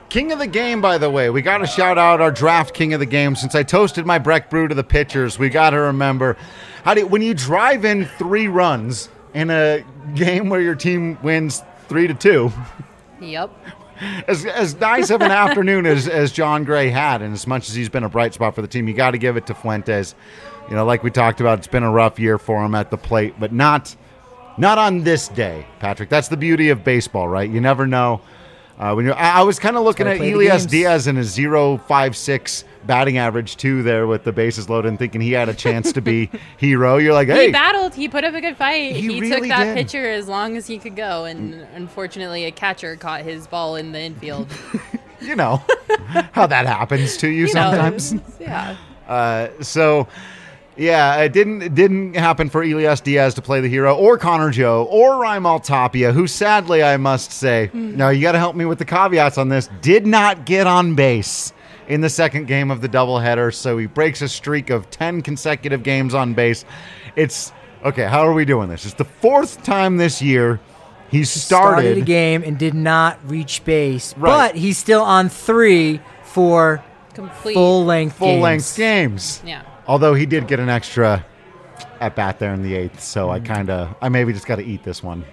King 0.10 0.32
of 0.34 0.39
the 0.39 0.48
game, 0.48 0.82
by 0.82 0.98
the 0.98 1.10
way. 1.10 1.30
We 1.30 1.41
got 1.41 1.60
to 1.60 1.67
shout 1.67 1.98
out 1.98 2.20
our 2.20 2.32
draft 2.32 2.74
king 2.74 2.94
of 2.94 3.00
the 3.00 3.06
game. 3.06 3.34
Since 3.34 3.56
I 3.56 3.63
toasted 3.63 4.06
my 4.06 4.17
Breck 4.17 4.50
Brew 4.50 4.67
to 4.67 4.76
the 4.76 4.84
pitchers, 4.84 5.39
we 5.39 5.48
got 5.48 5.70
to 5.70 5.78
remember 5.80 6.36
how 6.84 6.94
do 6.94 7.06
when 7.08 7.22
you 7.22 7.34
drive 7.34 7.86
in 7.86 8.06
three 8.06 8.50
runs 8.50 9.08
in 9.34 9.50
a 9.50 9.84
game 10.15 10.50
where 10.50 10.62
your 10.62 10.76
team 10.76 11.17
wins 11.22 11.63
three 11.88 12.08
to 12.08 12.13
two. 12.13 12.52
Yep. 13.20 13.52
As, 14.28 14.46
as 14.46 14.76
nice 14.76 15.10
of 15.10 15.22
an 15.22 15.32
afternoon 15.32 15.86
as, 15.86 16.08
as 16.08 16.32
Jon 16.32 16.63
Gray 16.63 16.89
had, 16.89 17.22
and 17.22 17.34
as 17.34 17.46
much 17.46 17.70
as 17.70 17.76
he's 17.76 17.89
been 17.89 18.04
a 18.04 18.10
bright 18.10 18.34
spot 18.34 18.56
for 18.56 18.62
the 18.62 18.67
team, 18.67 18.88
you 18.88 18.94
got 18.94 19.12
to 19.12 19.17
give 19.17 19.38
it 19.38 19.46
to 19.48 19.54
Fuentes. 19.54 20.15
You 20.70 20.76
know, 20.76 20.86
like 20.86 21.04
we 21.04 21.12
talked 21.12 21.39
about, 21.41 21.60
it's 21.60 21.67
been 21.67 21.84
a 21.84 21.91
rough 21.91 22.20
year 22.20 22.38
for 22.38 22.63
him 22.63 22.76
at 22.76 22.89
the 22.89 22.98
plate, 22.98 23.36
but 23.39 23.52
not 23.52 23.96
not 24.58 24.78
on 24.78 25.04
this 25.04 25.28
day, 25.30 25.65
Patrick. 25.80 26.10
That's 26.10 26.28
the 26.28 26.38
beauty 26.38 26.70
of 26.70 26.84
baseball, 26.84 27.28
right? 27.28 27.50
You 27.50 27.62
never 27.62 27.88
know 27.88 28.22
Uh, 28.79 28.93
when 28.93 29.05
you're, 29.05 29.15
I, 29.15 29.39
I 29.39 29.41
was 29.43 29.60
kind 29.60 29.77
of 29.77 29.84
looking 29.84 30.07
at 30.07 30.19
Elias. 30.19 30.65
Diaz 30.65 31.05
and 31.07 31.17
a 31.17 31.21
0.56 31.21 32.63
batting 32.86 33.17
average 33.19 33.57
too 33.57 33.84
there 33.84 34.07
with 34.07 34.23
the 34.23 34.31
bases 34.31 34.69
loaded 34.69 34.88
and 34.89 34.97
thinking 34.97 35.21
he 35.21 35.34
had 35.34 35.49
a 35.49 35.53
chance 35.53 35.91
to 35.93 36.01
be 36.01 36.29
hero. 36.57 36.97
You're 36.97 37.13
like, 37.13 37.27
hey, 37.27 37.47
He 37.47 37.51
battled. 37.51 37.93
He 37.93 38.07
put 38.10 38.23
up 38.23 38.34
a 38.34 38.41
good 38.41 38.57
fight. 38.57 38.95
He 38.95 39.01
He, 39.01 39.21
really 39.21 39.41
took 39.41 39.47
that 39.49 39.63
did. 39.65 39.75
pitcher 39.77 40.10
as 40.10 40.27
long 40.27 40.57
as 40.57 40.65
he 40.67 40.79
could 40.79 40.95
go, 40.95 41.25
and 41.25 41.53
unfortunately, 41.75 42.45
a 42.45 42.51
catcher 42.51 42.95
caught 42.95 43.21
his 43.21 43.45
ball 43.47 43.75
in 43.75 43.91
the 43.91 43.99
infield. 43.99 44.47
you 45.21 45.36
know 45.36 45.62
how 46.34 46.47
that 46.47 46.65
happens 46.65 47.17
to 47.17 47.27
you, 47.27 47.45
You 47.47 47.53
know, 47.53 47.71
sometimes. 47.97 48.15
yeah. 48.39 48.77
Uh, 49.07 49.49
so, 49.62 50.07
yeah, 50.77 51.17
it 51.17 51.34
didn't 51.34 51.62
it 51.62 51.75
didn't 51.75 52.15
happen 52.15 52.49
for 52.49 52.63
Elias 52.63 53.01
Diaz 53.01 53.34
to 53.36 53.41
play 53.41 53.62
the 53.62 53.67
hero, 53.67 53.95
or 53.95 54.17
Connor 54.17 54.51
Joe, 54.51 54.88
or 54.89 55.23
Raimel 55.23 55.63
Tapia, 55.63 56.12
who 56.13 56.27
sadly, 56.27 56.81
I 56.84 56.97
must 56.97 57.31
say, 57.31 57.67
hmm. 57.67 57.95
now 57.97 58.10
you 58.10 58.21
got 58.21 58.31
to 58.34 58.39
help 58.39 58.55
me 58.55 58.65
with 58.65 58.79
the 58.79 58.86
caveats 58.86 59.38
on 59.38 59.49
this, 59.49 59.69
did 59.81 60.07
not 60.07 60.45
get 60.45 60.67
on 60.67 60.95
base 60.95 61.53
in 61.88 62.01
the 62.01 62.10
second 62.10 62.47
game 62.47 62.71
of 62.71 62.81
the 62.81 62.89
doubleheader. 62.89 63.53
So 63.53 63.77
he 63.77 63.86
breaks 63.86 64.21
a 64.21 64.29
streak 64.29 64.69
of 64.69 64.89
10 64.89 65.21
consecutive 65.21 65.84
games 65.84 66.13
on 66.13 66.34
base. 66.34 66.63
It's 67.15 67.51
okay, 67.84 68.05
how 68.05 68.21
are 68.21 68.34
we 68.34 68.45
doing 68.45 68.69
this? 68.69 68.86
It's 68.86 68.93
the 68.93 69.05
fourth 69.05 69.63
time 69.63 69.97
this 69.97 70.21
year 70.21 70.60
he 71.10 71.25
started. 71.25 71.81
started 71.81 71.97
a 71.97 72.01
game 72.01 72.43
and 72.43 72.57
did 72.57 72.73
not 72.73 73.19
reach 73.29 73.65
base, 73.65 74.15
Right. 74.17 74.29
but 74.29 74.55
he's 74.55 74.77
still 74.77 75.01
on 75.01 75.27
three 75.27 75.99
for 76.23 76.81
Complete. 77.13 77.53
full 77.55 77.84
length 77.84 78.15
full 78.17 78.39
length 78.39 78.77
games. 78.77 79.41
Yeah. 79.45 79.63
Although 79.91 80.13
he 80.13 80.25
did 80.25 80.47
get 80.47 80.62
an 80.62 80.69
extra 80.69 81.25
at 81.99 82.15
bat 82.15 82.39
there 82.39 82.54
in 82.54 82.63
the 82.63 82.75
eighth, 82.75 83.01
so 83.01 83.30
I 83.30 83.41
kind 83.41 83.69
of 83.69 83.93
I 84.01 84.08
maybe 84.08 84.32
just 84.32 84.45
got 84.47 84.56
to 84.56 84.63
eat 84.63 84.84
this 84.86 85.04
one. 85.04 85.25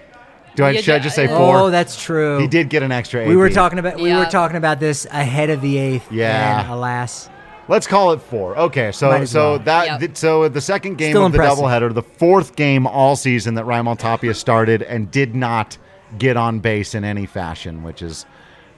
Do 0.56 0.64
I 0.64 0.70
Yeah, 0.70 0.80
should 0.80 0.94
I 0.96 0.98
just 0.98 1.14
say 1.14 1.26
yeah. 1.26 1.36
four? 1.38 1.56
Oh, 1.58 1.70
that's 1.70 2.02
true. 2.02 2.40
he 2.40 2.48
did 2.48 2.68
get 2.68 2.82
an 2.82 2.90
extra. 2.90 3.24
We 3.24 3.36
were 3.36 3.46
AP. 3.46 3.52
talking 3.52 3.78
about 3.78 3.94
we 3.98 4.02
were 4.12 4.24
Yeah. 4.24 4.28
talking 4.28 4.56
about 4.56 4.80
this 4.80 5.06
ahead 5.12 5.50
of 5.50 5.60
the 5.60 5.78
eighth. 5.78 6.10
Yeah. 6.10 6.62
and 6.62 6.70
alas, 6.72 7.30
Let's 7.68 7.86
call 7.86 8.10
it 8.10 8.20
four. 8.20 8.56
Okay, 8.58 8.90
so 8.90 9.12
as 9.12 9.30
so 9.30 9.50
well. 9.50 9.58
that 9.60 9.86
Yep. 9.86 10.00
th- 10.00 10.16
so 10.16 10.48
the 10.48 10.60
second 10.60 10.98
game 10.98 11.12
Still 11.12 11.26
of 11.26 11.34
impressive. 11.34 11.58
the 11.58 11.62
doubleheader, 11.62 11.94
the 11.94 12.02
fourth 12.02 12.56
game 12.56 12.84
all 12.84 13.14
season 13.14 13.54
that 13.54 13.64
Raimel 13.66 13.96
Tapia 13.96 14.34
started 14.34 14.82
and 14.82 15.08
did 15.12 15.36
not 15.36 15.78
get 16.18 16.36
on 16.36 16.58
base 16.58 16.96
in 16.96 17.04
any 17.04 17.26
fashion, 17.26 17.84
which 17.84 18.02
is 18.02 18.26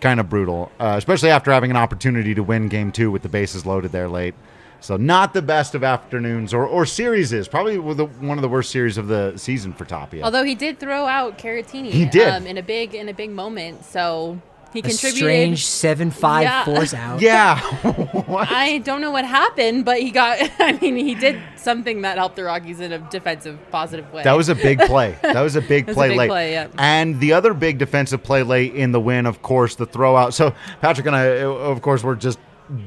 kind 0.03 0.21
of 0.21 0.29
brutal, 0.29 0.71
uh, 0.79 0.97
especially 0.99 1.31
after 1.31 1.51
having 1.53 1.71
an 1.71 1.77
opportunity 1.79 2.35
to 2.35 2.43
win 2.43 2.69
game 2.69 2.91
two 2.93 3.11
with 3.11 3.23
the 3.23 3.29
bases 3.31 3.65
loaded 3.65 3.93
there 3.93 4.09
late. 4.09 4.35
So 4.81 4.97
not 4.97 5.35
the 5.35 5.43
best 5.43 5.75
of 5.75 5.85
afternoons 5.85 6.55
or, 6.55 6.67
or 6.67 6.87
series 6.87 7.33
is 7.33 7.49
probably 7.49 7.75
the, 7.95 8.07
one 8.07 8.39
of 8.39 8.43
the 8.43 8.49
worst 8.49 8.71
series 8.71 8.97
of 8.99 9.09
the 9.09 9.37
season 9.37 9.73
for 9.73 9.85
Tapia. 9.85 10.23
Although 10.25 10.45
he 10.45 10.55
did 10.55 10.79
throw 10.81 11.07
out 11.07 11.39
Caratini. 11.39 11.91
He 11.91 12.07
did. 12.07 12.29
um, 12.29 12.47
in 12.47 12.57
a 12.59 12.63
big 12.63 12.95
in 12.95 13.09
a 13.09 13.15
big 13.15 13.31
moment. 13.31 13.85
So 13.85 14.41
he 14.73 14.79
a 14.79 14.83
contributed. 14.83 15.17
strange 15.19 15.67
seven 15.67 16.11
five 16.11 16.43
Yeah. 16.45 16.65
force 16.65 16.95
out. 17.07 17.21
yeah, 17.21 17.61
What? 18.31 18.49
I 18.51 18.79
don't 18.79 19.01
know 19.01 19.11
what 19.11 19.25
happened, 19.25 19.85
but 19.85 20.01
he 20.01 20.11
got. 20.13 20.39
I 20.61 20.79
mean, 20.81 20.97
he 20.97 21.15
did 21.17 21.41
something 21.57 22.03
that 22.03 22.17
helped 22.17 22.37
the 22.37 22.45
Rockies 22.45 22.79
in 22.81 22.93
a 22.93 22.99
defensive, 23.11 23.59
positive 23.73 24.11
way. 24.13 24.23
That 24.23 24.35
was 24.37 24.49
a 24.49 24.55
big 24.55 24.79
play. 24.81 25.19
That 25.23 25.41
was 25.43 25.57
a 25.57 25.61
big 25.61 25.89
was 25.89 25.95
a 25.95 25.99
play 25.99 26.09
big 26.11 26.19
late. 26.19 26.29
play, 26.29 26.53
yeah. 26.53 26.69
And 26.79 27.19
the 27.21 27.33
other 27.33 27.53
big 27.53 27.79
defensive 27.79 28.23
play 28.23 28.45
late 28.45 28.75
in 28.75 28.93
the 28.93 29.01
win, 29.01 29.27
of 29.27 29.43
course, 29.43 29.75
the 29.75 29.87
throw 29.87 30.17
out. 30.17 30.33
So 30.35 30.55
Patrick 30.81 31.07
and 31.09 31.17
I, 31.17 31.43
of 31.43 31.83
course, 31.83 32.03
were 32.05 32.15
just 32.17 32.39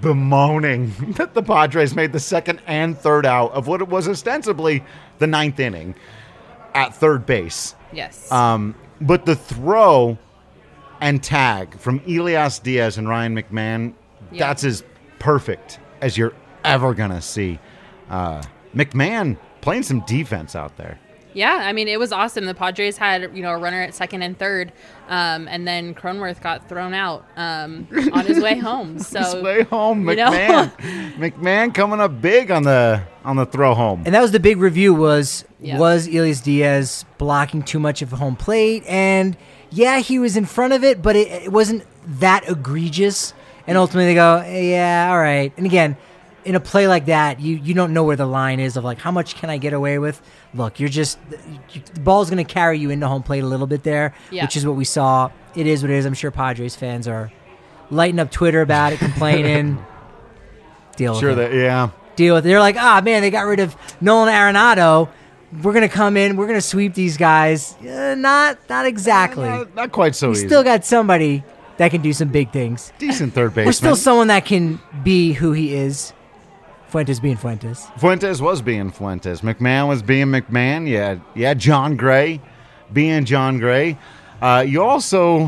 bemoaning 0.01 0.93
that 1.17 1.33
the 1.33 1.43
Padres 1.43 1.95
made 1.95 2.11
the 2.13 2.19
second 2.19 2.61
and 2.67 2.97
third 2.97 3.25
out 3.25 3.51
of 3.51 3.67
what 3.67 3.81
it 3.81 3.87
was 3.87 4.07
ostensibly 4.07 4.83
the 5.19 5.27
ninth 5.27 5.59
inning 5.59 5.95
at 6.73 6.95
third 6.95 7.25
base. 7.25 7.75
yes. 7.91 8.31
Um, 8.31 8.75
but 9.01 9.25
the 9.25 9.35
throw 9.35 10.17
and 11.01 11.21
tag 11.21 11.77
from 11.77 12.01
Elias 12.07 12.59
Diaz 12.59 12.97
and 12.97 13.09
Ryan 13.09 13.35
McMahon, 13.35 13.93
Yeah. 14.31 14.47
that's 14.47 14.63
as 14.63 14.83
perfect 15.19 15.79
as 16.01 16.17
you're 16.17 16.33
ever 16.63 16.93
going 16.93 17.09
to 17.11 17.21
see. 17.21 17.59
Uh, 18.09 18.41
McMahon 18.73 19.37
playing 19.61 19.83
some 19.83 19.99
defense 20.01 20.55
out 20.55 20.77
there. 20.77 20.99
Yeah, 21.33 21.59
I 21.63 21.73
mean 21.73 21.87
it 21.87 21.99
was 21.99 22.11
awesome. 22.11 22.45
The 22.45 22.53
Padres 22.53 22.97
had 22.97 23.35
you 23.35 23.41
know 23.43 23.51
a 23.51 23.57
runner 23.57 23.81
at 23.81 23.93
second 23.93 24.21
and 24.21 24.37
third, 24.37 24.71
um, 25.09 25.47
and 25.47 25.67
then 25.67 25.93
Cronenworth 25.95 26.41
got 26.41 26.67
thrown 26.69 26.93
out 26.93 27.25
um, 27.35 27.87
on 28.13 28.25
his 28.25 28.39
way 28.41 28.57
home. 28.57 28.99
So 28.99 29.19
His 29.19 29.35
way 29.35 29.63
home, 29.63 30.07
you 30.09 30.15
know? 30.15 30.29
McMahon. 30.31 31.13
McMahon 31.17 31.73
coming 31.73 31.99
up 31.99 32.21
big 32.21 32.51
on 32.51 32.63
the 32.63 33.03
on 33.25 33.35
the 33.35 33.45
throw 33.45 33.73
home. 33.73 34.03
And 34.05 34.13
that 34.15 34.21
was 34.21 34.31
the 34.31 34.39
big 34.39 34.57
review 34.57 34.93
was 34.93 35.45
Yeah. 35.59 35.77
was 35.77 36.07
Elias 36.07 36.41
Diaz 36.41 37.05
blocking 37.17 37.63
too 37.63 37.79
much 37.79 38.01
of 38.01 38.11
home 38.11 38.35
plate 38.35 38.83
and 38.87 39.37
yeah, 39.69 39.99
he 39.99 40.19
was 40.19 40.37
in 40.37 40.45
front 40.45 40.73
of 40.73 40.83
it, 40.83 41.01
but 41.01 41.15
it, 41.15 41.27
it 41.45 41.51
wasn't 41.51 41.83
that 42.19 42.47
egregious. 42.47 43.33
And 43.65 43.75
ultimately 43.77 44.05
they 44.07 44.13
go, 44.13 44.43
yeah, 44.45 45.07
all 45.09 45.17
right. 45.17 45.51
And 45.57 45.65
again, 45.65 45.97
in 46.45 46.55
a 46.55 46.59
play 46.59 46.87
like 46.87 47.05
that, 47.05 47.39
you 47.39 47.55
you 47.55 47.73
don't 47.73 47.93
know 47.93 48.03
where 48.03 48.15
the 48.15 48.25
line 48.25 48.59
is 48.59 48.75
of 48.77 48.83
like 48.83 48.97
how 48.99 49.11
much 49.11 49.35
can 49.35 49.49
I 49.49 49.57
get 49.57 49.73
away 49.73 49.97
with. 49.99 50.21
Look, 50.53 50.79
you're 50.79 50.89
just 50.89 51.17
you, 51.71 51.81
the 51.93 51.99
ball's 52.01 52.29
going 52.29 52.43
to 52.45 52.51
carry 52.53 52.79
you 52.79 52.89
into 52.89 53.07
home 53.07 53.23
plate 53.23 53.43
a 53.43 53.47
little 53.47 53.67
bit 53.67 53.83
there, 53.83 54.13
Yeah. 54.31 54.43
which 54.43 54.55
is 54.57 54.65
what 54.65 54.75
we 54.75 54.85
saw. 54.85 55.31
It 55.55 55.67
is 55.67 55.81
what 55.81 55.89
it 55.91 55.95
is. 55.95 56.05
I'm 56.05 56.13
sure 56.13 56.31
Padres 56.31 56.75
fans 56.75 57.07
are 57.07 57.31
lighting 57.89 58.19
up 58.19 58.31
Twitter 58.31 58.61
about 58.61 58.93
it, 58.93 58.99
complaining. 58.99 59.83
Deal 60.95 61.13
with 61.13 61.21
Sure 61.21 61.31
it 61.31 61.35
that 61.35 61.53
yeah. 61.53 61.89
deal 62.15 62.35
with 62.35 62.45
it. 62.45 62.49
They're 62.49 62.59
like, 62.59 62.75
ah, 62.77 63.01
man, 63.03 63.21
they 63.23 63.31
got 63.31 63.43
rid 63.47 63.59
of 63.59 63.75
Nolan 63.99 64.31
Arenado. 64.31 65.09
We're 65.63 65.73
gonna 65.73 65.89
come 65.89 66.17
in. 66.17 66.35
We're 66.35 66.47
gonna 66.47 66.61
sweep 66.61 66.93
these 66.93 67.17
guys. 67.17 67.73
Uh, 67.81 68.15
not, 68.17 68.57
not 68.69 68.85
exactly. 68.85 69.47
Not, 69.49 69.75
not 69.75 69.91
quite 69.91 70.15
so 70.15 70.29
We 70.29 70.33
easy. 70.37 70.47
still 70.47 70.63
got 70.63 70.85
somebody 70.85 71.43
that 71.77 71.89
can 71.91 72.01
do 72.01 72.13
some 72.13 72.27
big 72.27 72.51
things. 72.51 72.91
decent 72.99 73.33
third 73.33 73.49
baseman. 73.51 73.65
We're 73.67 73.71
still 73.73 73.95
someone 73.95 74.27
that 74.27 74.45
can 74.45 74.79
be 75.03 75.33
who 75.33 75.51
he 75.53 75.73
is. 75.75 76.13
Fuentes 76.93 77.19
being 77.19 77.37
Fuentes. 77.37 77.87
Fuentes 77.97 78.39
was 78.39 78.61
being 78.61 78.91
Fuentes. 78.91 79.41
McMahon 79.41 79.87
was 79.87 80.03
being 80.03 80.27
McMahon. 80.27 80.87
Yeah, 80.87 81.17
yeah. 81.33 81.55
Jon 81.55 81.97
Gray 81.97 82.39
being 82.93 83.25
Jon 83.25 83.57
Gray. 83.57 83.97
Uh, 84.39 84.63
you 84.67 84.83
also, 84.83 85.47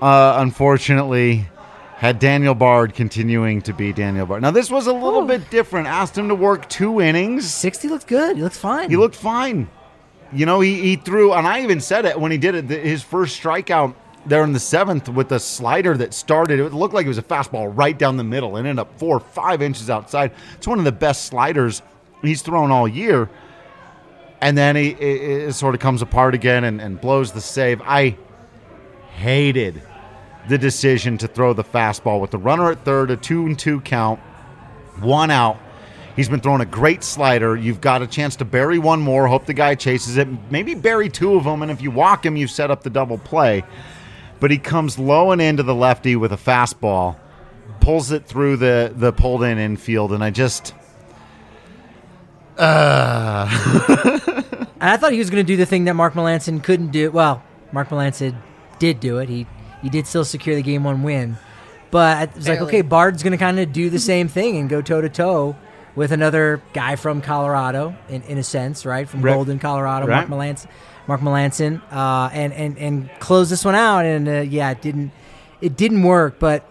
uh, 0.00 0.34
unfortunately, 0.38 1.48
had 1.96 2.20
Daniel 2.20 2.54
Bard 2.54 2.94
continuing 2.94 3.62
to 3.62 3.72
be 3.72 3.92
Daniel 3.92 4.26
Bard. 4.26 4.42
Now 4.42 4.52
this 4.52 4.70
was 4.70 4.86
a 4.86 4.92
little 4.92 5.22
Oh. 5.22 5.26
bit 5.26 5.50
different. 5.50 5.88
Asked 5.88 6.16
him 6.16 6.28
to 6.28 6.36
work 6.36 6.68
two 6.68 7.00
innings. 7.00 7.52
Sixty 7.52 7.88
looks 7.88 8.04
good. 8.04 8.36
He 8.36 8.42
looks 8.44 8.56
fine. 8.56 8.88
He 8.88 8.96
looked 8.96 9.16
fine. 9.16 9.68
You 10.32 10.46
know, 10.46 10.60
he, 10.60 10.80
he 10.80 10.94
threw, 10.94 11.32
and 11.32 11.48
I 11.48 11.62
even 11.64 11.80
said 11.80 12.04
it 12.04 12.20
when 12.20 12.30
he 12.30 12.38
did 12.38 12.54
it. 12.54 12.70
His 12.84 13.02
first 13.02 13.42
strikeout 13.42 13.94
there 14.26 14.42
in 14.44 14.52
the 14.52 14.60
seventh 14.60 15.08
with 15.08 15.32
a 15.32 15.40
slider 15.40 15.96
that 15.96 16.12
started, 16.12 16.60
it 16.60 16.72
looked 16.72 16.94
like 16.94 17.06
it 17.06 17.08
was 17.08 17.18
a 17.18 17.22
fastball 17.22 17.72
right 17.76 17.96
down 17.96 18.16
the 18.16 18.24
middle 18.24 18.56
and 18.56 18.66
ended 18.66 18.80
up 18.80 18.98
four 18.98 19.16
or 19.16 19.20
five 19.20 19.62
inches 19.62 19.88
outside. 19.88 20.32
It's 20.56 20.66
one 20.66 20.78
of 20.78 20.84
the 20.84 20.92
best 20.92 21.26
sliders 21.26 21.82
he's 22.22 22.42
thrown 22.42 22.70
all 22.70 22.88
year. 22.88 23.28
And 24.40 24.56
then 24.56 24.76
he 24.76 24.90
it, 24.90 25.48
it 25.48 25.52
sort 25.54 25.74
of 25.74 25.80
comes 25.80 26.02
apart 26.02 26.34
again 26.34 26.64
and, 26.64 26.80
and 26.80 27.00
blows 27.00 27.32
the 27.32 27.40
save. 27.40 27.80
I 27.82 28.16
hated 29.14 29.82
the 30.48 30.58
decision 30.58 31.18
to 31.18 31.28
throw 31.28 31.52
the 31.52 31.64
fastball 31.64 32.20
with 32.20 32.30
the 32.30 32.38
runner 32.38 32.70
at 32.70 32.84
third, 32.84 33.10
a 33.10 33.16
two 33.16 33.46
and 33.46 33.58
two 33.58 33.80
count, 33.80 34.20
one 35.00 35.30
out. 35.30 35.58
He's 36.14 36.28
been 36.28 36.40
throwing 36.40 36.62
a 36.62 36.66
great 36.66 37.04
slider. 37.04 37.56
You've 37.56 37.80
got 37.80 38.00
a 38.00 38.06
chance 38.06 38.36
to 38.36 38.44
bury 38.44 38.78
one 38.78 39.00
more. 39.00 39.26
Hope 39.26 39.44
the 39.44 39.52
guy 39.52 39.74
chases 39.74 40.16
it. 40.16 40.26
Maybe 40.50 40.74
bury 40.74 41.10
two 41.10 41.34
of 41.34 41.44
them, 41.44 41.60
and 41.60 41.70
if 41.70 41.82
you 41.82 41.90
walk 41.90 42.24
him, 42.24 42.36
you've 42.36 42.50
set 42.50 42.70
up 42.70 42.82
the 42.82 42.90
double 42.90 43.18
play. 43.18 43.64
But 44.38 44.50
he 44.50 44.58
comes 44.58 44.98
low 44.98 45.30
and 45.30 45.40
into 45.40 45.62
the 45.62 45.74
lefty 45.74 46.16
with 46.16 46.32
a 46.32 46.36
fastball, 46.36 47.16
pulls 47.80 48.12
it 48.12 48.26
through 48.26 48.58
the 48.58 48.92
the 48.94 49.12
pulled 49.12 49.42
in 49.42 49.58
infield, 49.58 50.12
and 50.12 50.22
I 50.22 50.30
just 50.30 50.74
uh. 52.58 54.22
And 54.78 54.90
I 54.90 54.96
thought 54.98 55.12
he 55.12 55.18
was 55.18 55.30
going 55.30 55.44
to 55.44 55.46
do 55.46 55.56
the 55.56 55.66
thing 55.66 55.84
that 55.84 55.94
Mark 55.94 56.12
Melancon 56.14 56.62
couldn't 56.62 56.88
do. 56.88 57.10
Well, 57.10 57.42
Mark 57.72 57.88
Melancon 57.88 58.36
did 58.78 59.00
do 59.00 59.18
it. 59.18 59.28
He 59.28 59.46
he 59.82 59.88
did 59.88 60.06
still 60.06 60.24
secure 60.24 60.54
the 60.54 60.62
game 60.62 60.84
one 60.84 61.02
win. 61.02 61.38
But 61.90 62.30
it 62.30 62.36
was 62.36 62.48
like, 62.48 62.60
okay, 62.60 62.82
Bard's 62.82 63.22
going 63.22 63.32
to 63.32 63.38
kind 63.38 63.58
of 63.58 63.72
do 63.72 63.88
the 63.88 63.98
same 63.98 64.28
thing 64.28 64.56
and 64.58 64.68
go 64.68 64.82
toe 64.82 65.00
to 65.00 65.08
toe 65.08 65.56
with 65.96 66.12
another 66.12 66.62
guy 66.74 66.94
from 66.96 67.20
Colorado, 67.22 67.96
in, 68.08 68.22
in 68.22 68.38
a 68.38 68.42
sense, 68.44 68.86
right? 68.86 69.08
From 69.08 69.22
Right. 69.22 69.32
Golden, 69.34 69.58
Colorado, 69.58 70.06
Right. 70.06 70.28
Mark 70.28 70.40
Melancon, 70.56 70.66
Mark 71.08 71.20
Melancon, 71.22 71.80
uh, 71.90 72.28
and 72.32 72.52
and 72.52 72.78
and 72.78 73.10
close 73.18 73.50
this 73.50 73.64
one 73.64 73.74
out. 73.74 74.04
And 74.04 74.28
uh, 74.28 74.32
yeah, 74.42 74.70
it 74.70 74.80
didn't 74.82 75.10
it 75.60 75.76
didn't 75.76 76.02
work, 76.04 76.38
but 76.38 76.68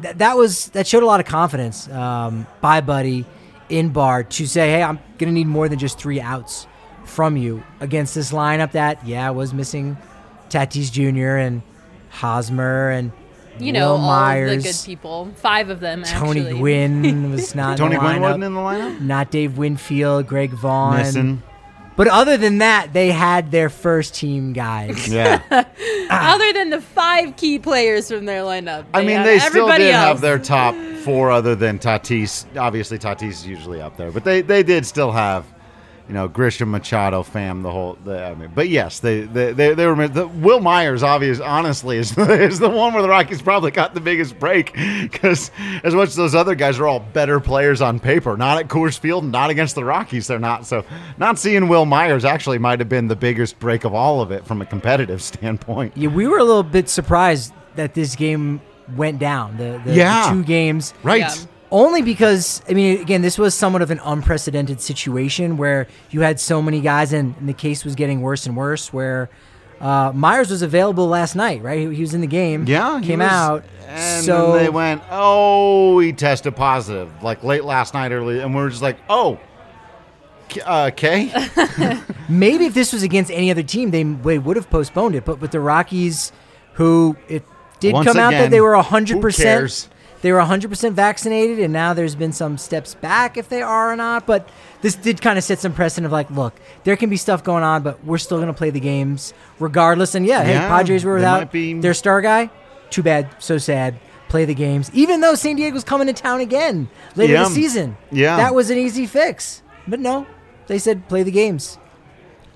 th- 0.00 0.16
that 0.16 0.36
was 0.38 0.68
that 0.70 0.86
showed 0.86 1.02
a 1.02 1.06
lot 1.06 1.20
of 1.20 1.26
confidence 1.26 1.88
um, 1.90 2.46
by 2.60 2.80
Buddy 2.80 3.26
in 3.68 3.88
Bard 3.90 4.30
to 4.32 4.46
say, 4.46 4.70
"Hey, 4.70 4.82
I'm 4.82 4.98
gonna 5.18 5.32
need 5.32 5.46
more 5.48 5.68
than 5.68 5.78
just 5.78 5.98
three 5.98 6.20
outs 6.20 6.66
from 7.04 7.36
you 7.36 7.64
against 7.80 8.14
this 8.14 8.30
lineup 8.30 8.72
that 8.72 9.04
yeah 9.06 9.28
was 9.30 9.52
missing 9.52 9.96
Tatis 10.50 10.92
Jr. 10.92 11.36
and 11.36 11.62
Hosmer 12.10 12.90
and 12.90 13.10
you 13.58 13.72
know 13.72 13.94
Will 13.94 14.00
all 14.00 14.06
Myers, 14.10 14.62
the 14.62 14.68
good 14.70 14.80
people. 14.84 15.30
Five 15.36 15.70
of 15.70 15.80
them. 15.80 16.02
Tony 16.04 16.40
actually. 16.40 16.58
Gwynn 16.58 17.30
was 17.32 17.54
not 17.54 17.78
Tony 17.78 17.96
Gwynn 17.96 18.20
wasn't 18.20 18.44
in 18.44 18.54
the 18.54 18.60
lineup. 18.60 19.00
not 19.00 19.30
Dave 19.30 19.58
Winfield, 19.58 20.26
Greg 20.26 20.50
Vaughn, 20.50 20.98
Missing. 20.98 21.42
But 21.94 22.08
other 22.08 22.38
than 22.38 22.58
that, 22.58 22.94
they 22.94 23.10
had 23.10 23.50
their 23.50 23.68
first 23.68 24.14
team 24.14 24.52
guys. 24.54 25.08
Yeah. 25.12 25.42
Other 26.10 26.52
than 26.52 26.70
the 26.70 26.80
five 26.80 27.36
key 27.36 27.58
players 27.58 28.10
from 28.10 28.24
their 28.26 28.42
lineup, 28.42 28.84
I 28.94 29.02
mean, 29.04 29.22
they 29.22 29.38
still 29.38 29.66
did 29.68 29.80
else. 29.92 29.94
have 29.94 30.20
their 30.20 30.38
top 30.38 30.74
four, 31.04 31.30
other 31.30 31.54
than 31.54 31.78
Tatis. 31.78 32.44
Obviously, 32.56 32.98
Tatis 32.98 33.30
is 33.30 33.46
usually 33.46 33.80
up 33.80 33.96
there, 33.96 34.10
but 34.10 34.24
they 34.24 34.40
they 34.42 34.62
did 34.62 34.84
still 34.86 35.10
have, 35.12 35.46
you 36.12 36.18
know, 36.18 36.28
Grisham, 36.28 36.68
Machado, 36.68 37.22
Pham, 37.22 37.62
the 37.62 37.70
whole. 37.70 37.96
The, 38.04 38.22
I 38.22 38.34
mean, 38.34 38.50
but 38.54 38.68
yes, 38.68 39.00
they 39.00 39.22
they 39.22 39.54
they, 39.54 39.72
they 39.72 39.86
were. 39.86 40.06
The, 40.08 40.28
Wil 40.28 40.60
Myers, 40.60 41.02
obvious, 41.02 41.40
honestly, 41.40 41.96
is 41.96 42.16
is 42.18 42.58
the 42.58 42.68
one 42.68 42.92
where 42.92 43.00
the 43.00 43.08
Rockies 43.08 43.40
probably 43.40 43.70
got 43.70 43.94
the 43.94 44.00
biggest 44.00 44.38
break 44.38 44.74
because 44.74 45.50
as 45.82 45.94
much 45.94 46.08
as 46.10 46.14
those 46.16 46.34
other 46.34 46.54
guys 46.54 46.78
are 46.78 46.86
all 46.86 47.00
better 47.00 47.40
players 47.40 47.80
on 47.80 47.98
paper, 47.98 48.36
not 48.36 48.58
at 48.58 48.68
Coors 48.68 48.98
Field, 48.98 49.24
not 49.24 49.48
against 49.48 49.74
the 49.74 49.86
Rockies, 49.86 50.26
they're 50.26 50.38
not. 50.38 50.66
So, 50.66 50.84
not 51.16 51.38
seeing 51.38 51.66
Wil 51.66 51.86
Myers 51.86 52.26
actually 52.26 52.58
might 52.58 52.78
have 52.80 52.90
been 52.90 53.08
the 53.08 53.16
biggest 53.16 53.58
break 53.58 53.84
of 53.84 53.94
all 53.94 54.20
of 54.20 54.30
it 54.32 54.44
from 54.46 54.60
a 54.60 54.66
competitive 54.66 55.22
standpoint. 55.32 55.96
Yeah, 55.96 56.08
we 56.10 56.26
were 56.26 56.36
a 56.38 56.44
little 56.44 56.62
bit 56.62 56.90
surprised 56.90 57.54
that 57.76 57.94
this 57.94 58.16
game 58.16 58.60
went 58.96 59.18
down. 59.18 59.56
The, 59.56 59.80
the, 59.82 59.92
the 59.92 59.94
Yeah. 59.94 60.28
two 60.30 60.44
games. 60.44 60.92
Right. 61.02 61.20
Yeah. 61.20 61.34
Only 61.72 62.02
because 62.02 62.62
I 62.68 62.74
mean, 62.74 63.00
again, 63.00 63.22
this 63.22 63.38
was 63.38 63.54
somewhat 63.54 63.80
of 63.80 63.90
an 63.90 63.98
unprecedented 64.04 64.80
situation 64.82 65.56
where 65.56 65.88
you 66.10 66.20
had 66.20 66.38
so 66.38 66.60
many 66.60 66.82
guys, 66.82 67.14
and, 67.14 67.34
and 67.38 67.48
the 67.48 67.54
case 67.54 67.82
was 67.84 67.94
getting 67.94 68.20
worse 68.20 68.44
and 68.46 68.54
worse. 68.56 68.92
Where 68.92 69.30
uh, 69.80 70.12
Myers 70.14 70.50
was 70.50 70.60
available 70.60 71.08
last 71.08 71.34
night, 71.34 71.62
right? 71.62 71.78
He, 71.88 71.94
he 71.94 72.00
was 72.02 72.12
in 72.12 72.20
the 72.20 72.26
game. 72.26 72.66
Yeah, 72.68 73.00
he 73.00 73.06
came 73.06 73.20
was- 73.20 73.30
out. 73.30 73.64
and 73.86 74.22
so 74.24 74.52
then 74.52 74.64
they 74.64 74.70
went, 74.70 75.02
"Oh, 75.10 75.98
he 75.98 76.12
tested 76.12 76.54
positive," 76.54 77.10
like 77.22 77.42
late 77.42 77.64
last 77.64 77.94
night, 77.94 78.12
early, 78.12 78.40
and 78.40 78.54
we 78.54 78.60
are 78.60 78.68
just 78.68 78.82
like, 78.82 78.98
"Oh, 79.08 79.40
K- 80.50 80.60
uh, 80.60 80.88
okay." 80.88 81.32
maybe 82.28 82.66
if 82.66 82.74
this 82.74 82.92
was 82.92 83.02
against 83.02 83.30
any 83.30 83.50
other 83.50 83.62
team, 83.62 83.90
they, 83.92 84.02
they 84.02 84.38
would 84.38 84.56
have 84.56 84.68
postponed 84.68 85.14
it. 85.14 85.24
But 85.24 85.40
with 85.40 85.52
the 85.52 85.60
Rockies, 85.60 86.32
who 86.74 87.16
it 87.28 87.44
did 87.80 87.94
Once 87.94 88.06
come 88.06 88.18
out 88.18 88.32
that 88.32 88.50
they 88.50 88.60
were 88.60 88.76
who 88.76 88.82
hundred 88.82 89.14
cares? 89.14 89.22
percent. 89.22 89.88
They 90.22 90.32
were 90.32 90.38
100% 90.38 90.92
vaccinated, 90.92 91.58
and 91.58 91.72
now 91.72 91.92
there's 91.94 92.14
been 92.14 92.32
some 92.32 92.56
steps 92.56 92.94
back 92.94 93.36
if 93.36 93.48
they 93.48 93.60
are 93.60 93.92
or 93.92 93.96
not. 93.96 94.24
But 94.24 94.48
this 94.80 94.94
did 94.94 95.20
kind 95.20 95.36
of 95.36 95.44
set 95.44 95.58
some 95.58 95.72
precedent 95.74 96.06
of 96.06 96.12
like, 96.12 96.30
look, 96.30 96.54
there 96.84 96.96
can 96.96 97.10
be 97.10 97.16
stuff 97.16 97.42
going 97.44 97.64
on, 97.64 97.82
but 97.82 98.02
we're 98.04 98.18
still 98.18 98.38
going 98.38 98.46
to 98.48 98.54
play 98.54 98.70
the 98.70 98.80
games 98.80 99.34
regardless. 99.58 100.14
And 100.14 100.24
yeah, 100.24 100.44
hey, 100.44 100.54
Padres 100.58 101.04
were 101.04 101.14
without 101.14 101.50
be- 101.52 101.74
their 101.74 101.92
star 101.94 102.20
guy. 102.22 102.50
Too 102.90 103.02
bad, 103.02 103.28
so 103.40 103.58
sad. 103.58 103.98
Play 104.28 104.44
the 104.46 104.54
games, 104.54 104.90
even 104.94 105.20
though 105.20 105.34
San 105.34 105.56
Diego's 105.56 105.84
coming 105.84 106.06
to 106.06 106.14
town 106.14 106.40
again 106.40 106.88
later 107.16 107.34
Yeah. 107.34 107.44
this 107.44 107.54
season. 107.54 107.98
Yeah. 108.10 108.36
that 108.38 108.54
was 108.54 108.70
an 108.70 108.78
easy 108.78 109.04
fix. 109.06 109.60
But 109.86 110.00
no, 110.00 110.26
they 110.68 110.78
said 110.78 111.06
play 111.08 111.22
the 111.22 111.30
games. 111.30 111.78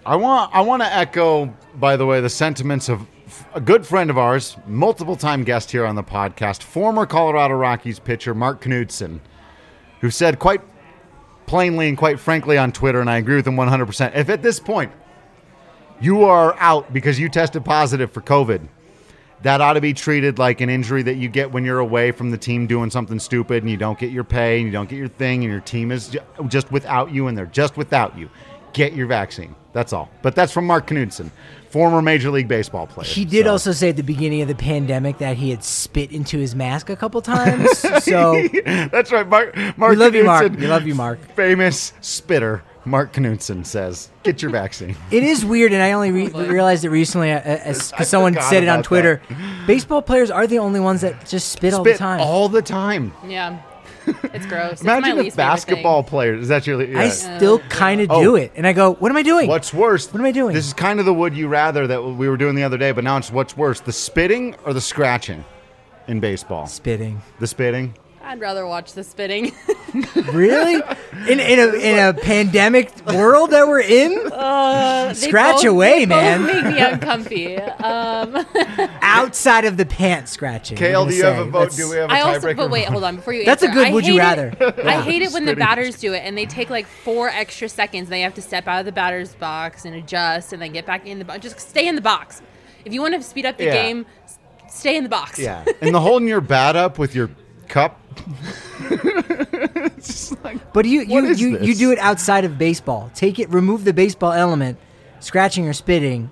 I 0.06 0.16
want 0.16 0.54
I 0.54 0.60
want 0.62 0.82
to 0.82 0.90
echo, 0.94 1.52
by 1.74 1.96
the 1.96 2.06
way, 2.06 2.20
the 2.22 2.30
sentiments 2.30 2.88
of 2.88 3.06
a 3.54 3.60
good 3.60 3.86
friend 3.86 4.10
of 4.10 4.18
ours, 4.18 4.56
multiple 4.66 5.16
time 5.16 5.44
guest 5.44 5.70
here 5.70 5.84
on 5.84 5.94
the 5.94 6.02
podcast, 6.02 6.62
former 6.62 7.06
Colorado 7.06 7.54
Rockies 7.54 7.98
pitcher 7.98 8.34
Mark 8.34 8.62
Knudson, 8.62 9.20
who 10.00 10.10
said 10.10 10.38
quite 10.38 10.60
plainly 11.46 11.88
and 11.88 11.96
quite 11.96 12.20
frankly 12.20 12.58
on 12.58 12.72
Twitter, 12.72 13.00
and 13.00 13.10
I 13.10 13.16
agree 13.16 13.36
with 13.36 13.46
him 13.46 13.56
100%. 13.56 14.14
If 14.14 14.28
at 14.28 14.42
this 14.42 14.60
point 14.60 14.92
you 16.00 16.24
are 16.24 16.54
out 16.58 16.92
because 16.92 17.18
you 17.18 17.28
tested 17.28 17.64
positive 17.64 18.10
for 18.12 18.20
COVID, 18.20 18.68
that 19.42 19.60
ought 19.60 19.74
to 19.74 19.80
be 19.80 19.92
treated 19.92 20.38
like 20.38 20.60
an 20.60 20.70
injury 20.70 21.02
that 21.02 21.16
you 21.16 21.28
get 21.28 21.50
when 21.52 21.64
you're 21.64 21.78
away 21.78 22.10
from 22.10 22.30
the 22.30 22.38
team 22.38 22.66
doing 22.66 22.90
something 22.90 23.18
stupid 23.18 23.62
and 23.62 23.70
you 23.70 23.76
don't 23.76 23.98
get 23.98 24.10
your 24.10 24.24
pay 24.24 24.58
and 24.58 24.66
you 24.66 24.72
don't 24.72 24.88
get 24.88 24.96
your 24.96 25.08
thing 25.08 25.44
and 25.44 25.52
your 25.52 25.60
team 25.60 25.92
is 25.92 26.16
just 26.48 26.70
without 26.72 27.12
you 27.12 27.28
and 27.28 27.36
they're 27.36 27.46
just 27.46 27.76
without 27.76 28.16
you. 28.18 28.30
Get 28.72 28.94
your 28.94 29.06
vaccine. 29.06 29.54
That's 29.72 29.92
all. 29.92 30.10
But 30.22 30.34
that's 30.34 30.52
from 30.52 30.66
Mark 30.66 30.86
Knudson, 30.86 31.30
former 31.76 32.00
Major 32.00 32.30
League 32.30 32.48
Baseball 32.48 32.86
player. 32.86 33.06
He 33.06 33.26
did 33.26 33.44
So- 33.44 33.52
also 33.52 33.72
say 33.72 33.90
at 33.90 33.96
the 33.96 34.02
beginning 34.02 34.40
of 34.40 34.48
the 34.48 34.54
pandemic 34.54 35.18
that 35.18 35.36
he 35.36 35.50
had 35.50 35.62
spit 35.62 36.10
into 36.10 36.38
his 36.38 36.54
mask 36.54 36.88
a 36.88 36.96
couple 36.96 37.20
times. 37.20 37.68
so 38.02 38.42
that's 38.64 39.12
right. 39.12 39.28
Mark, 39.28 39.54
Mark 39.76 39.90
we 39.90 39.96
love 39.96 40.14
you, 40.14 40.24
Mark. 40.24 40.52
We 40.52 40.66
love 40.68 40.86
you, 40.86 40.94
Mark. 40.94 41.18
Famous 41.34 41.92
spitter, 42.00 42.62
Mark 42.86 43.12
Knudson 43.12 43.66
says, 43.66 44.08
get 44.22 44.40
your 44.40 44.50
vaccine. 44.50 44.96
It 45.10 45.22
is 45.22 45.44
weird, 45.44 45.74
and 45.74 45.82
I 45.82 45.92
only 45.92 46.12
re- 46.12 46.28
realized 46.28 46.86
it 46.86 46.88
recently 46.88 47.30
uh, 47.30 47.40
as 47.40 47.92
I 47.92 47.96
because 47.96 48.08
someone 48.08 48.32
said 48.40 48.62
it 48.62 48.68
on 48.68 48.76
about 48.76 48.84
Twitter. 48.86 49.20
Baseball 49.66 50.00
players 50.00 50.30
are 50.30 50.46
the 50.46 50.58
only 50.60 50.80
ones 50.80 51.02
that 51.02 51.26
just 51.26 51.50
spit, 51.50 51.74
all 51.74 51.84
the 51.84 51.94
time. 51.94 52.20
all 52.20 52.48
the 52.48 52.62
time. 52.62 53.12
Yeah, 53.26 53.60
it's 54.06 54.46
gross. 54.46 54.72
It's 54.72 54.82
my 54.84 54.98
Imagine 54.98 55.18
if 55.18 55.24
least 55.24 55.36
basketball 55.36 56.02
players, 56.02 56.42
is 56.42 56.48
that 56.48 56.66
your, 56.66 56.82
yeah. 56.82 57.00
I 57.00 57.08
still 57.08 57.58
kind 57.68 58.00
of 58.00 58.10
Oh. 58.10 58.22
do 58.22 58.36
it, 58.36 58.52
and 58.56 58.66
I 58.66 58.72
go, 58.72 58.94
"What 58.94 59.10
am 59.10 59.16
I 59.16 59.22
doing? 59.22 59.48
What's 59.48 59.72
worse? 59.74 60.12
What 60.12 60.20
am 60.20 60.26
I 60.26 60.32
doing? 60.32 60.54
This 60.54 60.66
is 60.66 60.72
kind 60.72 61.00
of 61.00 61.06
the 61.06 61.14
would 61.14 61.36
you 61.36 61.48
rather 61.48 61.86
that 61.86 62.02
we 62.02 62.28
were 62.28 62.36
doing 62.36 62.54
the 62.54 62.62
other 62.64 62.78
day, 62.78 62.92
but 62.92 63.04
now 63.04 63.16
it's 63.16 63.30
what's 63.32 63.56
worse, 63.56 63.80
the 63.80 63.92
spitting 63.92 64.54
or 64.64 64.72
the 64.72 64.80
scratching 64.80 65.44
in 66.08 66.20
baseball? 66.20 66.66
spitting." 66.66 67.20
The 67.40 67.46
spitting? 67.46 67.94
Thing. 68.26 68.32
I'd 68.32 68.40
rather 68.40 68.66
watch 68.66 68.92
the 68.92 69.04
spitting. 69.04 69.52
Really? 70.32 70.82
in 71.28 71.40
in 71.40 71.58
a 71.58 71.72
in 71.74 71.98
a 71.98 72.12
pandemic 72.12 72.92
world 73.06 73.50
that 73.52 73.66
we're 73.66 73.80
in, 73.80 74.30
Uh, 74.30 75.08
they 75.08 75.14
Scratch 75.14 75.56
both- 75.56 75.64
away, 75.66 76.00
they 76.00 76.06
man. 76.06 76.42
Both 76.42 76.64
make 76.64 76.74
me 76.74 76.80
uncomfy. 76.80 77.56
Um, 77.56 78.44
outside 79.00 79.64
of 79.64 79.76
the 79.78 79.86
pants 79.86 80.32
scratching. 80.32 80.76
Kale, 80.76 81.06
do 81.06 81.10
gonna 81.12 81.16
you 81.16 81.24
have 81.24 81.46
a 81.46 81.50
vote? 81.50 81.58
That's- 81.60 81.76
Do 81.76 81.88
we 81.90 81.96
have 81.96 82.10
a 82.10 82.12
I 82.12 82.20
also, 82.22 82.40
tiebreaker? 82.40 82.56
but 82.56 82.70
wait, 82.70 82.86
hold 82.86 83.04
on 83.04 83.16
before 83.16 83.32
you. 83.32 83.44
That's 83.46 83.62
a 83.62 83.68
good 83.68 83.86
I 83.86 83.92
would 83.92 84.06
you 84.06 84.18
rather. 84.18 84.48
It, 84.60 84.84
I 84.86 85.00
hate 85.00 85.22
it 85.22 85.32
when 85.32 85.46
the 85.46 85.56
batters 85.56 85.98
do 85.98 86.12
it 86.12 86.18
and 86.24 86.36
they 86.36 86.44
take 86.46 86.68
like 86.68 86.86
four 86.86 87.28
extra 87.28 87.68
seconds. 87.68 88.08
They 88.10 88.20
have 88.22 88.34
to 88.34 88.42
step 88.42 88.66
out 88.66 88.80
of 88.80 88.86
the 88.86 88.92
batter's 88.92 89.34
box 89.36 89.84
and 89.86 89.94
adjust 89.94 90.52
and 90.52 90.60
then 90.60 90.72
get 90.72 90.84
back 90.84 91.06
in 91.06 91.18
the 91.18 91.24
box. 91.24 91.40
Just 91.40 91.58
stay 91.60 91.86
in 91.88 91.94
the 91.94 92.02
box. 92.02 92.42
If 92.84 92.92
you 92.92 93.00
want 93.00 93.14
to 93.14 93.22
speed 93.22 93.46
up 93.46 93.56
the 93.56 93.64
Yeah. 93.64 93.72
game, 93.82 94.06
stay 94.68 94.96
in 94.96 95.04
the 95.04 95.10
box. 95.10 95.38
Yeah. 95.38 95.64
And 95.80 95.94
the 95.94 96.00
holding 96.00 96.28
your 96.28 96.40
bat 96.42 96.76
up 96.76 96.98
with 96.98 97.14
your 97.14 97.30
cup. 97.68 98.00
it's 98.80 100.06
just 100.06 100.44
like, 100.44 100.72
But 100.72 100.84
you 100.86 101.00
What 101.06 101.24
you 101.24 101.30
is 101.30 101.40
you, 101.40 101.58
you 101.60 101.74
do 101.74 101.90
it 101.92 101.98
outside 101.98 102.44
of 102.44 102.58
baseball. 102.58 103.10
Take 103.14 103.38
it, 103.38 103.48
remove 103.50 103.84
the 103.84 103.92
baseball 103.92 104.32
element, 104.32 104.78
scratching 105.20 105.68
or 105.68 105.72
spitting. 105.72 106.30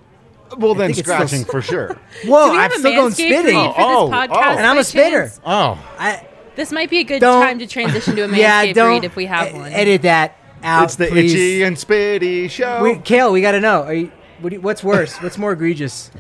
well, 0.59 0.75
then 0.75 0.93
think 0.93 1.05
still- 1.07 1.15
scratching 1.17 1.45
for 1.45 1.63
sure. 1.63 1.89
Whoa, 2.25 2.47
Do 2.47 2.53
we 2.53 2.57
I'm 2.59 2.63
have 2.63 2.73
a 2.73 2.79
still 2.79 2.93
going 2.95 3.13
spitting. 3.13 3.57
read 3.57 3.75
for 3.75 3.81
Oh, 3.81 4.09
this 4.11 4.11
oh, 4.11 4.11
oh. 4.11 4.11
podcast 4.11 4.31
oh. 4.55 4.57
And 4.59 4.67
I'm 4.67 4.79
a 4.79 4.85
spitter. 4.85 5.21
chance? 5.23 5.41
Oh. 5.45 5.79
I, 5.99 6.27
This 6.57 6.71
might 6.73 6.91
be 6.91 6.99
a 6.99 7.05
good 7.05 7.21
Don't- 7.21 7.43
time 7.43 7.59
to 7.59 7.67
transition 7.67 8.17
to 8.17 8.23
a 8.25 8.29
Manscaped 8.29 8.37
yeah, 8.39 8.73
don't 8.73 8.91
read 8.91 9.05
if 9.05 9.17
we 9.17 9.27
have 9.27 9.53
one. 9.55 9.73
edit 9.73 10.03
that 10.03 10.37
out. 10.63 10.85
It's 10.85 10.97
the 10.97 11.07
please. 11.09 11.33
itchy 11.35 11.63
and 11.63 11.77
spitty 11.77 12.49
show. 12.51 12.83
We, 12.83 12.97
Kale, 12.99 13.33
we 13.33 13.41
got 13.41 13.53
to 13.53 13.61
know. 13.61 13.83
Are 13.83 13.95
you, 13.95 14.13
what 14.41 14.51
do 14.51 14.57
you, 14.57 14.63
what's 14.63 14.83
worse? 14.85 15.17
What's 15.17 15.39
more 15.39 15.53
egregious? 15.53 16.11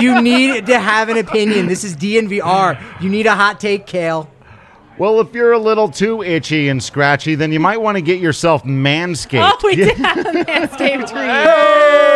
You 0.00 0.20
need 0.22 0.66
to 0.66 0.78
have 0.78 1.08
an 1.08 1.16
opinion. 1.18 1.66
This 1.66 1.84
is 1.84 1.96
DNVR. 1.96 3.00
You 3.02 3.08
need 3.08 3.26
a 3.26 3.34
hot 3.34 3.60
take, 3.60 3.86
Kale. 3.86 4.28
Well, 4.98 5.20
if 5.20 5.32
you're 5.34 5.52
a 5.52 5.58
little 5.58 5.88
too 5.88 6.22
itchy 6.22 6.68
and 6.68 6.82
scratchy, 6.82 7.34
then 7.34 7.50
you 7.50 7.58
might 7.58 7.80
want 7.80 7.96
to 7.96 8.02
get 8.02 8.20
yourself 8.20 8.62
manscaped. 8.62 9.50
oh, 9.52 9.58
we 9.66 9.74
did 9.76 9.96
have 9.96 10.18
a 10.18 10.22
Manscaped 10.44 11.12
read. 11.14 12.11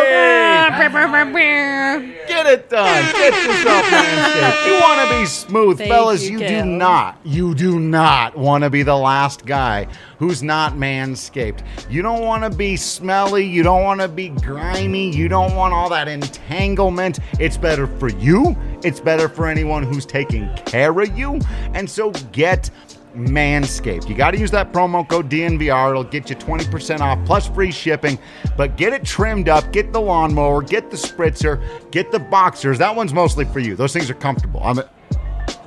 Get 2.27 2.45
it 2.45 2.69
done. 2.69 3.05
Get 3.13 3.33
yourself 3.33 3.85
manscaped. 3.85 4.67
You 4.67 4.79
want 4.81 5.09
to 5.09 5.19
be 5.19 5.25
smooth, 5.25 5.77
Thank 5.77 5.89
fellas. 5.89 6.29
you, 6.29 6.39
You, 6.39 6.47
do 6.47 6.65
not. 6.65 7.19
You 7.23 7.55
do 7.55 7.79
not 7.79 8.37
want 8.37 8.63
to 8.63 8.69
be 8.69 8.83
the 8.83 8.95
last 8.95 9.45
guy 9.45 9.87
who's 10.19 10.43
not 10.43 10.73
manscaped. 10.73 11.63
You 11.89 12.01
don't 12.01 12.21
want 12.21 12.43
to 12.49 12.55
be 12.57 12.75
smelly. 12.75 13.45
You 13.45 13.63
don't 13.63 13.83
want 13.83 14.01
to 14.01 14.07
be 14.07 14.29
grimy. 14.29 15.15
You 15.15 15.27
don't 15.27 15.55
want 15.55 15.73
all 15.73 15.89
that 15.89 16.07
entanglement. 16.07 17.19
It's 17.39 17.57
better 17.57 17.87
for 17.87 18.09
you. 18.09 18.55
It's 18.83 18.99
better 18.99 19.29
for 19.29 19.47
anyone 19.47 19.83
who's 19.83 20.05
taking 20.05 20.49
care 20.65 20.99
of 20.99 21.17
you. 21.17 21.39
And 21.73 21.89
so 21.89 22.11
get 22.31 22.69
Manscaped. 23.17 24.07
You 24.07 24.15
got 24.15 24.31
to 24.31 24.37
use 24.37 24.51
that 24.51 24.71
promo 24.71 25.07
code 25.07 25.29
DNVR. 25.29 25.89
It'll 25.89 26.03
get 26.03 26.29
you 26.29 26.35
20% 26.35 26.99
off 26.99 27.23
plus 27.25 27.47
free 27.47 27.71
shipping. 27.71 28.19
But 28.55 28.77
get 28.77 28.93
it 28.93 29.03
trimmed 29.03 29.49
up. 29.49 29.71
Get 29.73 29.91
the 29.91 30.01
lawnmower. 30.01 30.61
Get 30.61 30.91
the 30.91 30.97
spritzer. 30.97 31.61
Get 31.91 32.11
the 32.11 32.19
boxers. 32.19 32.77
That 32.77 32.95
one's 32.95 33.13
mostly 33.13 33.45
for 33.45 33.59
you. 33.59 33.75
Those 33.75 33.93
things 33.93 34.09
are 34.09 34.15
comfortable. 34.15 34.61
I'm, 34.63 34.77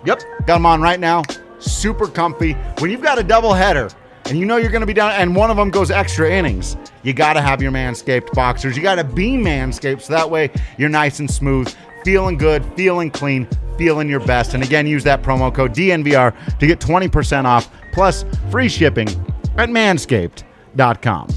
yep, 0.04 0.20
got 0.46 0.46
them 0.46 0.66
on 0.66 0.80
right 0.80 1.00
now. 1.00 1.22
Super 1.58 2.06
comfy. 2.06 2.52
When 2.78 2.90
you've 2.90 3.02
got 3.02 3.18
a 3.18 3.24
double 3.24 3.52
header 3.52 3.90
and 4.26 4.38
you 4.38 4.46
know 4.46 4.56
you're 4.56 4.70
going 4.70 4.80
to 4.80 4.86
be 4.86 4.94
down, 4.94 5.12
and 5.12 5.34
one 5.34 5.50
of 5.50 5.56
them 5.56 5.70
goes 5.70 5.90
extra 5.90 6.30
innings, 6.30 6.76
you 7.02 7.12
got 7.12 7.32
to 7.32 7.40
have 7.40 7.60
your 7.60 7.72
Manscaped 7.72 8.32
boxers. 8.32 8.76
You 8.76 8.82
got 8.82 8.94
to 8.96 9.04
be 9.04 9.30
Manscaped 9.32 10.02
so 10.02 10.12
that 10.12 10.30
way 10.30 10.50
you're 10.78 10.88
nice 10.88 11.18
and 11.18 11.30
smooth, 11.30 11.74
feeling 12.04 12.36
good, 12.36 12.64
feeling 12.76 13.10
clean, 13.10 13.48
feeling 13.78 14.08
your 14.08 14.20
best. 14.20 14.54
And 14.54 14.62
again, 14.62 14.86
use 14.86 15.04
that 15.04 15.22
promo 15.22 15.54
code 15.54 15.74
DNVR 15.74 16.58
to 16.58 16.66
get 16.66 16.80
20% 16.80 17.44
off 17.44 17.70
plus 17.92 18.24
free 18.50 18.68
shipping 18.68 19.08
at 19.56 19.68
manscaped.com. 19.68 21.28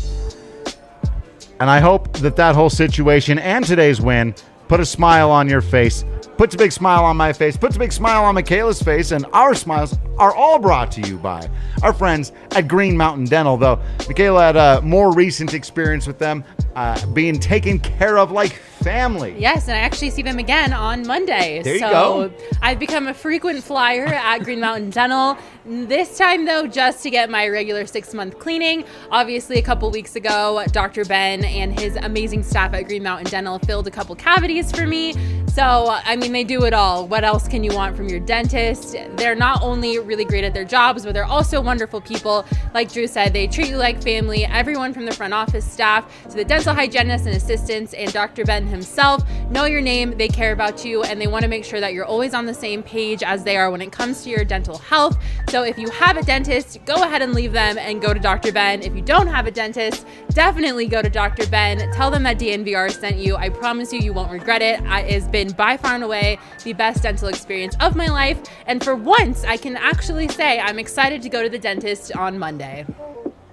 And 1.60 1.70
I 1.70 1.80
hope 1.80 2.18
that 2.18 2.36
that 2.36 2.56
whole 2.56 2.70
situation 2.70 3.40
and 3.40 3.66
today's 3.66 4.02
win 4.02 4.36
put 4.68 4.80
a 4.80 4.86
smile 4.86 5.30
on 5.30 5.48
your 5.48 5.62
face, 5.62 6.04
put 6.38 6.38
puts 6.38 6.56
a 6.56 6.58
big 6.58 6.72
smile 6.72 7.06
on 7.06 7.16
my 7.16 7.32
face, 7.32 7.56
puts 7.56 7.76
a 7.76 7.80
big 7.80 7.94
smile 7.94 8.26
on 8.26 8.36
Michaela's 8.36 8.82
face, 8.82 9.12
and 9.12 9.26
our 9.32 9.54
smiles 9.54 9.98
are 10.18 10.36
all 10.36 10.60
brought 10.60 10.92
to 10.92 11.02
you 11.08 11.18
by 11.18 11.50
our 11.84 11.94
friends 11.94 12.32
at 12.52 12.68
Green 12.68 12.98
Mountain 12.98 13.26
Dental. 13.26 13.56
Though 13.56 13.80
Michaela 14.08 14.42
had 14.42 14.56
a 14.58 14.82
more 14.82 15.14
recent 15.14 15.54
experience 15.54 16.06
with 16.06 16.20
them, 16.20 16.44
uh, 16.76 17.06
being 17.08 17.40
taken 17.40 17.80
care 17.80 18.18
of 18.18 18.32
like 18.32 18.54
family. 18.84 19.36
Yes, 19.38 19.68
and 19.68 19.78
I 19.78 19.80
actually 19.80 20.10
see 20.10 20.22
them 20.22 20.40
again 20.40 20.74
on 20.74 21.08
Monday. 21.08 21.62
There 21.64 21.76
you 21.76 21.80
so 21.80 21.90
go. 21.90 22.34
I've 22.62 22.80
become 22.80 23.08
a 23.08 23.14
frequent 23.14 23.64
flyer 23.64 24.06
at 24.06 24.40
Green 24.40 24.60
Mountain 24.60 24.90
Dental. 24.90 25.38
This 25.66 26.18
time, 26.18 26.46
though, 26.46 26.68
just 26.68 27.02
to 27.04 27.10
get 27.10 27.30
my 27.30 27.48
regular 27.48 27.86
six 27.86 28.14
month 28.14 28.40
cleaning. 28.40 28.84
Obviously, 29.12 29.58
a 29.58 29.62
couple 29.62 29.90
weeks 29.90 30.16
ago, 30.16 30.64
Dr. 30.72 31.06
Ben 31.06 31.46
and 31.46 31.80
his 31.80 31.96
amazing 31.96 32.44
staff 32.44 32.74
at 32.74 32.84
Green 32.84 33.04
Mountain 33.04 33.32
Dental 33.32 33.60
filled 33.60 33.88
a 33.88 33.92
couple 33.92 34.16
cavities 34.16 34.72
for 34.72 34.86
me. 34.86 35.14
So, 35.48 35.88
I 36.04 36.16
mean, 36.16 36.34
they 36.34 36.44
do 36.44 36.66
it 36.66 36.74
all. 36.74 37.08
What 37.08 37.24
else 37.24 37.48
can 37.48 37.64
you 37.64 37.76
want 37.76 37.96
from 37.96 38.10
your 38.10 38.20
dentist? 38.20 38.96
They're 39.18 39.36
not 39.36 39.62
only 39.62 40.00
really 40.00 40.26
great 40.26 40.44
at 40.44 40.54
their 40.56 40.66
jobs, 40.66 41.06
but 41.06 41.14
they're 41.14 41.24
also 41.26 41.62
wonderful 41.62 42.02
people. 42.02 42.44
Like 42.74 42.92
Drew 42.92 43.06
said, 43.06 43.34
they 43.34 43.46
treat 43.46 43.70
you 43.70 43.78
like 43.78 44.02
family. 44.02 44.46
Everyone 44.46 44.94
from 44.94 45.06
the 45.06 45.14
front 45.14 45.34
office 45.34 45.64
staff 45.64 46.12
to 46.30 46.36
the 46.36 46.44
dental 46.44 46.63
hygienists 46.72 47.26
and 47.26 47.36
assistants 47.36 47.94
and 47.94 48.14
Dr. 48.14 48.46
Ben 48.46 48.68
himself 48.68 49.28
know 49.50 49.66
your 49.66 49.82
name, 49.82 50.16
they 50.18 50.28
care 50.28 50.54
about 50.54 50.86
you, 50.86 51.04
and 51.04 51.20
they 51.20 51.28
want 51.28 51.42
to 51.42 51.50
make 51.50 51.66
sure 51.66 51.80
that 51.80 51.94
you're 51.94 52.06
always 52.06 52.34
on 52.34 52.46
the 52.46 52.54
same 52.54 52.84
page 52.84 53.24
as 53.24 53.44
they 53.44 53.58
are 53.58 53.72
when 53.72 53.82
it 53.82 53.92
comes 53.92 54.24
to 54.24 54.30
your 54.30 54.46
dental 54.46 54.78
health. 54.78 55.18
So 55.50 55.64
if 55.64 55.78
you 55.78 55.90
have 55.90 56.16
a 56.16 56.24
dentist, 56.24 56.78
go 56.86 56.96
ahead 57.04 57.22
and 57.22 57.34
leave 57.34 57.52
them 57.52 57.78
and 57.78 58.02
go 58.02 58.14
to 58.14 58.20
Dr. 58.20 58.52
Ben. 58.52 58.84
If 58.84 58.96
you 58.96 59.02
don't 59.02 59.28
have 59.28 59.48
a 59.48 59.52
dentist, 59.52 60.06
definitely 60.30 60.86
go 60.88 61.02
to 61.02 61.10
Dr. 61.10 61.48
Ben. 61.48 61.92
Tell 61.94 62.12
them 62.12 62.24
that 62.24 62.38
DNVR 62.38 62.92
sent 62.92 63.18
you. 63.18 63.36
I 63.36 63.50
promise 63.50 63.92
you, 63.92 64.00
you 64.00 64.14
won't 64.14 64.32
regret 64.32 64.62
it. 64.62 64.80
It's 64.84 65.28
been 65.28 65.52
by 65.54 65.76
far 65.78 65.96
and 65.96 66.04
away 66.04 66.40
the 66.64 66.74
best 66.74 67.04
dental 67.04 67.28
experience 67.28 67.76
of 67.80 67.96
my 67.96 68.08
life. 68.08 68.42
And 68.68 68.84
for 68.84 68.96
once, 68.96 69.44
I 69.44 69.58
can 69.58 69.76
actually 69.76 70.28
say 70.28 70.60
I'm 70.60 70.78
excited 70.80 71.22
to 71.24 71.30
go 71.30 71.42
to 71.42 71.50
the 71.50 71.60
dentist 71.60 72.16
on 72.16 72.38
Monday. 72.38 72.86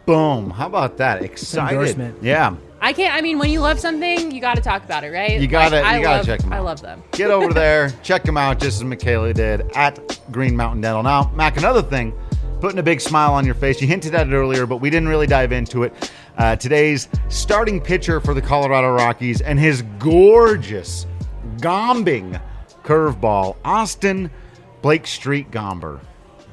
Boom. 0.06 0.50
How 0.50 0.66
about 0.66 0.96
that? 0.98 1.22
Excited. 1.22 1.74
endorsement. 1.74 2.22
Yeah. 2.22 2.56
I 2.82 2.92
can't. 2.94 3.14
I 3.14 3.20
mean, 3.20 3.38
when 3.38 3.50
you 3.50 3.60
love 3.60 3.78
something, 3.78 4.30
you 4.30 4.40
got 4.40 4.56
to 4.56 4.62
talk 4.62 4.82
about 4.84 5.04
it, 5.04 5.10
right? 5.12 5.38
You 5.40 5.46
gotta- 5.46 5.76
Like, 5.76 5.84
I 5.84 5.96
you 5.98 6.02
gotta 6.02 6.16
love- 6.18 6.26
check 6.26 6.44
'em 6.44 6.52
I 6.52 6.56
out. 6.58 6.64
love 6.64 6.80
them. 6.80 7.02
Get 7.12 7.30
over 7.30 7.52
there, 7.62 7.90
check 8.02 8.22
them 8.22 8.36
out, 8.38 8.58
just 8.58 8.78
as 8.78 8.84
Michaela 8.84 9.34
did 9.34 9.70
at 9.76 10.18
Green 10.30 10.56
Mountain 10.56 10.80
Dental. 10.80 11.02
Now, 11.02 11.30
Mac, 11.34 11.56
another 11.58 11.82
thing, 11.82 12.14
putting 12.60 12.78
a 12.78 12.82
big 12.82 13.00
smile 13.00 13.34
on 13.34 13.44
your 13.44 13.54
face. 13.54 13.80
You 13.82 13.86
hinted 13.88 14.14
at 14.14 14.26
it 14.28 14.32
earlier, 14.34 14.64
but 14.66 14.78
we 14.78 14.88
didn't 14.88 15.08
really 15.08 15.26
dive 15.26 15.52
into 15.52 15.82
it. 15.82 16.10
Uh, 16.38 16.56
today's 16.56 17.08
starting 17.28 17.80
pitcher 17.80 18.18
for 18.20 18.32
the 18.32 18.40
Colorado 18.40 18.92
Rockies 18.94 19.42
and 19.42 19.58
his 19.58 19.82
gorgeous, 19.98 21.06
gombing 21.58 22.40
curveball, 22.82 23.56
Austin 23.64 24.30
Blake 24.80 25.06
Street 25.06 25.50
Gomber. 25.50 26.00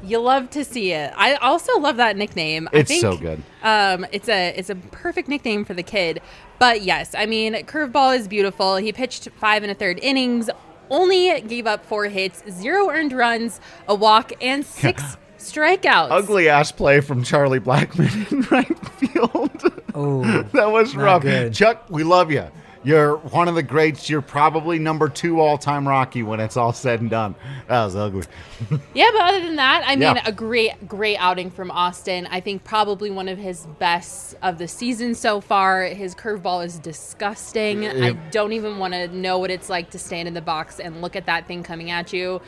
You 0.03 0.19
love 0.19 0.49
to 0.51 0.63
see 0.63 0.91
it. 0.93 1.11
I 1.17 1.35
also 1.35 1.79
love 1.79 1.97
that 1.97 2.15
nickname. 2.17 2.69
I 2.71 2.77
It's 2.77 2.89
think, 2.89 3.01
so 3.01 3.17
good. 3.17 3.41
Um, 3.63 4.05
it's 4.11 4.29
a 4.29 4.53
it's 4.55 4.69
a 4.69 4.75
perfect 4.75 5.27
nickname 5.27 5.65
for 5.65 5.73
the 5.73 5.83
kid. 5.83 6.21
But 6.59 6.81
yes, 6.83 7.13
I 7.15 7.25
mean, 7.25 7.53
curveball 7.53 8.17
is 8.17 8.27
beautiful. 8.27 8.77
He 8.77 8.91
pitched 8.93 9.27
five 9.39 9.63
and 9.63 9.71
a 9.71 9.75
third 9.75 9.99
innings, 10.01 10.49
only 10.89 11.41
gave 11.41 11.67
up 11.67 11.85
four 11.85 12.05
hits, 12.05 12.43
zero 12.49 12.89
earned 12.89 13.11
runs, 13.13 13.59
a 13.87 13.95
walk, 13.95 14.31
and 14.41 14.65
six 14.65 15.17
strikeouts. 15.37 16.11
Ugly 16.11 16.49
ass 16.49 16.71
play 16.71 16.99
from 17.01 17.23
Charlie 17.23 17.59
Blackmon 17.59 18.31
in 18.31 18.41
right 18.43 18.89
field. 18.89 19.81
Oh, 19.93 20.23
that 20.53 20.71
was 20.71 20.95
rough. 20.95 21.23
good. 21.23 21.53
Chuck, 21.53 21.85
we 21.89 22.03
love 22.03 22.31
you. 22.31 22.47
You're 22.87 23.17
one 23.17 23.49
of 23.49 23.55
the 23.55 23.63
greats. 23.63 24.09
You're 24.09 24.21
probably 24.21 24.79
number 24.79 25.09
two 25.09 25.41
all 25.41 25.57
time 25.57 25.85
Rocky 25.85 26.23
when 26.23 26.39
it's 26.39 26.55
all 26.55 26.71
said 26.71 27.01
and 27.01 27.09
done. 27.09 27.35
That 27.67 27.83
was 27.83 27.97
ugly. 27.97 28.23
Yeah, 28.93 29.09
but 29.11 29.21
other 29.23 29.41
than 29.41 29.57
that, 29.57 29.83
I 29.85 29.95
mean, 29.97 30.15
Yeah. 30.15 30.23
a 30.25 30.31
great, 30.31 30.87
great 30.87 31.17
outing 31.17 31.51
from 31.51 31.69
Austin. 31.69 32.27
I 32.31 32.39
think 32.39 32.63
probably 32.63 33.11
one 33.11 33.27
of 33.27 33.37
his 33.37 33.67
best 33.77 34.35
of 34.41 34.57
the 34.57 34.69
season 34.69 35.13
so 35.15 35.41
far. 35.41 35.83
His 35.83 36.15
curveball 36.15 36.65
is 36.65 36.79
disgusting. 36.79 37.85
I 37.85 38.11
don't 38.31 38.53
even 38.53 38.79
want 38.79 38.93
to 38.93 39.09
know 39.09 39.37
what 39.37 39.51
it's 39.51 39.69
like 39.69 39.89
to 39.91 39.99
stand 39.99 40.29
in 40.29 40.33
the 40.33 40.41
box 40.41 40.79
and 40.79 41.01
look 41.01 41.17
at 41.17 41.25
that 41.25 41.45
thing 41.45 41.61
coming 41.61 41.91
at 41.91 42.13
you. 42.13 42.41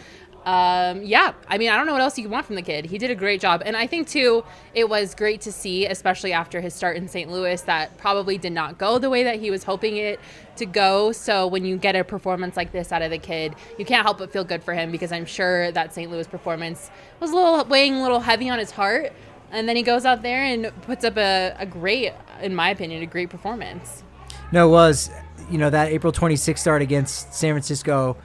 Um, 0.49 1.03
yeah, 1.03 1.33
I 1.47 1.59
mean, 1.59 1.69
I 1.69 1.77
don't 1.77 1.85
know 1.85 1.91
what 1.91 2.01
else 2.01 2.17
you 2.17 2.27
want 2.27 2.43
from 2.43 2.55
the 2.55 2.63
kid. 2.63 2.85
He 2.85 2.97
did 2.97 3.11
a 3.11 3.15
great 3.15 3.39
job. 3.39 3.61
And 3.63 3.77
I 3.77 3.85
think, 3.85 4.07
too, 4.07 4.43
it 4.73 4.89
was 4.89 5.13
great 5.13 5.41
to 5.41 5.51
see, 5.51 5.85
especially 5.85 6.33
after 6.33 6.59
his 6.59 6.73
start 6.73 6.97
in 6.97 7.07
St. 7.07 7.29
Louis, 7.29 7.61
that 7.61 7.95
probably 7.99 8.39
did 8.39 8.53
not 8.53 8.79
go 8.79 8.97
the 8.97 9.11
way 9.11 9.21
that 9.25 9.39
he 9.39 9.51
was 9.51 9.63
hoping 9.63 9.97
it 9.97 10.19
to 10.55 10.65
go. 10.65 11.11
So 11.11 11.45
when 11.45 11.65
you 11.65 11.77
get 11.77 11.95
a 11.95 12.03
performance 12.03 12.57
like 12.57 12.71
this 12.71 12.91
out 12.91 13.03
of 13.03 13.11
the 13.11 13.19
kid, 13.19 13.53
you 13.77 13.85
can't 13.85 14.03
help 14.03 14.17
but 14.17 14.31
feel 14.31 14.43
good 14.43 14.63
for 14.63 14.73
him 14.73 14.91
because 14.91 15.11
I'm 15.11 15.25
sure 15.25 15.71
that 15.71 15.93
St. 15.93 16.09
Louis 16.09 16.25
performance 16.25 16.89
was 17.19 17.29
a 17.29 17.35
little 17.35 17.63
weighing 17.65 17.97
a 17.97 18.01
little 18.01 18.21
heavy 18.21 18.49
on 18.49 18.57
his 18.57 18.71
heart. 18.71 19.13
And 19.51 19.69
then 19.69 19.75
he 19.75 19.83
goes 19.83 20.03
out 20.03 20.23
there 20.23 20.43
and 20.43 20.71
puts 20.81 21.05
up 21.05 21.17
a, 21.17 21.55
a 21.59 21.67
great, 21.67 22.13
in 22.41 22.55
my 22.55 22.71
opinion, 22.71 23.03
a 23.03 23.05
great 23.05 23.29
performance. 23.29 24.01
no, 24.51 24.67
it 24.67 24.71
was 24.71 25.11
you 25.51 25.57
know 25.57 25.69
that 25.69 25.89
April 25.89 26.13
26th 26.13 26.59
start 26.59 26.81
against 26.81 27.33
San 27.33 27.53
Francisco, 27.53 28.17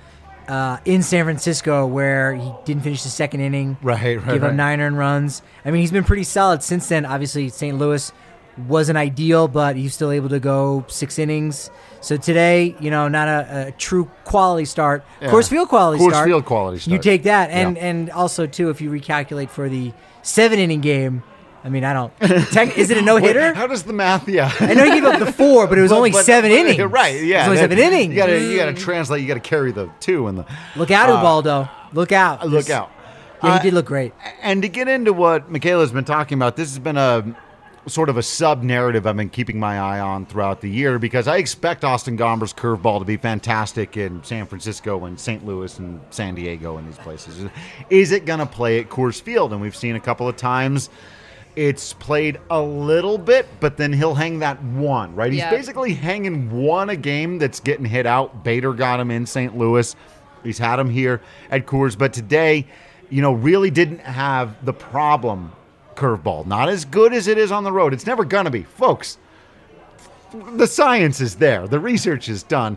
uh, 0.48 0.78
in 0.85 1.02
San 1.02 1.24
Francisco, 1.24 1.87
where 1.87 2.35
he 2.35 2.52
didn't 2.64 2.83
finish 2.83 3.02
the 3.02 3.09
second 3.09 3.40
inning. 3.40 3.76
Right, 3.83 4.18
right, 4.18 4.35
Give 4.35 4.44
up 4.44 4.54
nine 4.54 4.80
earned 4.80 4.98
runs. 4.98 5.42
I 5.64 5.70
mean, 5.70 5.80
he's 5.80 5.92
been 5.92 6.04
pretty 6.04 6.24
solid 6.24 6.62
since 6.62 6.88
then. 6.88 7.04
Obviously, 7.07 7.48
St. 7.48 7.76
Louis 7.78 8.12
wasn't 8.68 8.96
ideal, 8.96 9.48
but 9.48 9.74
he's 9.76 9.94
still 9.94 10.11
able 10.12 10.28
to 10.28 10.38
go 10.38 10.85
six 10.88 11.18
innings. 11.18 11.70
So 12.00 12.16
today, 12.16 12.76
you 12.78 12.90
know, 12.90 13.09
not 13.09 13.26
a, 13.28 13.68
a 13.68 13.72
true 13.72 14.09
quality 14.24 14.64
start. 14.64 15.04
Yeah. 15.20 15.30
Course 15.30 15.48
field 15.48 15.68
quality 15.68 15.98
Course 15.98 16.14
start. 16.14 16.28
field 16.28 16.44
quality 16.44 16.90
You 16.90 16.98
take 16.98 17.24
that, 17.24 17.50
and 17.50 17.76
Yeah. 17.76 17.85
and 17.87 18.11
also 18.11 18.46
too, 18.46 18.70
if 18.70 18.80
you 18.80 18.90
recalculate 18.90 19.48
for 19.50 19.68
the 19.68 19.92
seven 20.22 20.59
inning 20.59 20.80
game, 20.83 21.22
I 21.64 21.70
mean, 21.70 21.83
I 21.83 21.94
don't. 21.94 22.12
Tech, 22.53 22.77
is 22.77 22.90
it 22.90 22.98
a 22.98 23.03
no 23.03 23.16
hitter? 23.16 23.55
How 23.55 23.66
does 23.66 23.85
the 23.85 23.94
math? 23.94 24.29
Yeah. 24.29 24.53
I 24.61 24.74
know 24.74 24.85
he 24.85 24.90
gave 24.90 25.05
up 25.05 25.18
the 25.18 25.33
four, 25.33 25.66
but 25.66 25.79
it 25.79 25.81
was 25.83 25.90
But- 25.90 25.96
only 25.96 26.11
but- 26.11 26.24
seven 26.27 26.50
but- 26.50 26.59
innings. 26.59 26.92
Right. 26.92 27.22
Yeah. 27.24 27.46
it 27.46 27.48
was 27.48 27.59
only 27.61 27.74
that- 27.74 27.79
seven 27.79 27.79
innings. 27.79 28.12
You 28.14 28.20
gotta, 28.20 28.38
you 28.40 28.57
gotta 28.59 28.74
translate. 28.74 29.22
You 29.22 29.29
gotta 29.29 29.40
carry 29.40 29.72
the 29.72 29.88
two 29.98 30.27
and 30.29 30.37
the. 30.38 30.46
Look 30.77 30.90
out, 30.90 31.09
Ubaldo. 31.09 31.68
Look 31.94 32.12
out. 32.12 32.42
Uh, 32.42 32.46
Look 32.46 32.66
This- 32.66 32.70
out. 32.70 32.90
Yeah, 33.42 33.53
he 33.55 33.59
Uh, 33.59 33.62
did 33.62 33.74
look 33.74 33.87
great. 33.87 34.12
And 34.42 34.61
to 34.62 34.68
get 34.68 34.88
into 34.88 35.12
what 35.14 35.50
Michaela's 35.50 35.90
been 35.92 36.05
talking 36.05 36.37
about, 36.38 36.57
this 36.57 36.68
has 36.68 36.79
been 36.79 36.96
a 36.98 37.24
sort 37.87 38.09
of 38.09 38.16
a 38.16 38.22
sub 38.22 38.62
narrative 38.62 39.07
I've 39.07 39.16
been 39.16 39.29
keeping 39.29 39.59
my 39.61 39.79
eye 39.79 40.00
on 40.00 40.24
throughout 40.24 40.62
the 40.62 40.70
year 40.70 40.98
because 40.98 41.29
I 41.29 41.37
expect 41.37 41.85
Austin 41.85 42.16
Gomber's 42.16 42.55
curveball 42.55 43.00
to 43.00 43.05
be 43.05 43.18
fantastic 43.18 43.98
in 43.98 44.22
San 44.24 44.46
Francisco 44.46 45.05
and 45.05 45.20
St. 45.20 45.44
Louis 45.44 45.79
and 45.79 46.00
San 46.11 46.35
Diego 46.35 46.79
and 46.79 46.88
these 46.88 46.96
places. 46.98 47.44
Is 47.90 48.12
it 48.12 48.24
going 48.24 48.38
to 48.38 48.46
play 48.46 48.79
at 48.81 48.88
Coors 48.88 49.20
Field? 49.20 49.53
And 49.53 49.61
we've 49.61 49.77
seen 49.77 49.96
a 49.96 50.00
couple 50.00 50.27
of 50.27 50.37
times 50.37 50.88
it's 51.56 51.92
played 51.92 52.38
a 52.50 52.60
little 52.60 53.16
bit, 53.18 53.46
but 53.60 53.76
then 53.76 53.92
he'll 53.92 54.14
hang 54.14 54.40
that 54.40 54.62
one, 54.62 55.14
right? 55.14 55.30
He's 55.32 55.40
Yeah. 55.40 55.50
basically 55.50 55.94
hanging 55.94 56.50
one 56.50 56.90
a 56.90 56.96
game 56.96 57.38
that's 57.38 57.60
getting 57.60 57.84
hit 57.84 58.06
out. 58.06 58.42
Bader 58.42 58.72
got 58.72 58.98
him 59.00 59.10
in 59.10 59.26
St. 59.26 59.56
Louis. 59.56 59.94
He's 60.42 60.58
had 60.58 60.78
him 60.78 60.90
here 60.90 61.20
at 61.50 61.66
Coors, 61.66 61.96
but 61.96 62.12
today, 62.12 62.66
you 63.08 63.22
know, 63.22 63.32
really 63.32 63.70
didn't 63.70 64.00
have 64.00 64.64
the 64.64 64.72
problem 64.72 65.52
curveball. 65.94 66.46
Not 66.46 66.68
as 66.68 66.84
good 66.84 67.12
as 67.12 67.28
it 67.28 67.38
is 67.38 67.52
on 67.52 67.62
the 67.64 67.72
road. 67.72 67.92
It's 67.92 68.06
never 68.06 68.24
going 68.24 68.44
to 68.46 68.50
be. 68.50 68.62
Folks, 68.64 69.16
the 70.56 70.66
science 70.66 71.20
is 71.20 71.36
there, 71.36 71.68
the 71.68 71.78
research 71.78 72.28
is 72.28 72.42
done. 72.42 72.76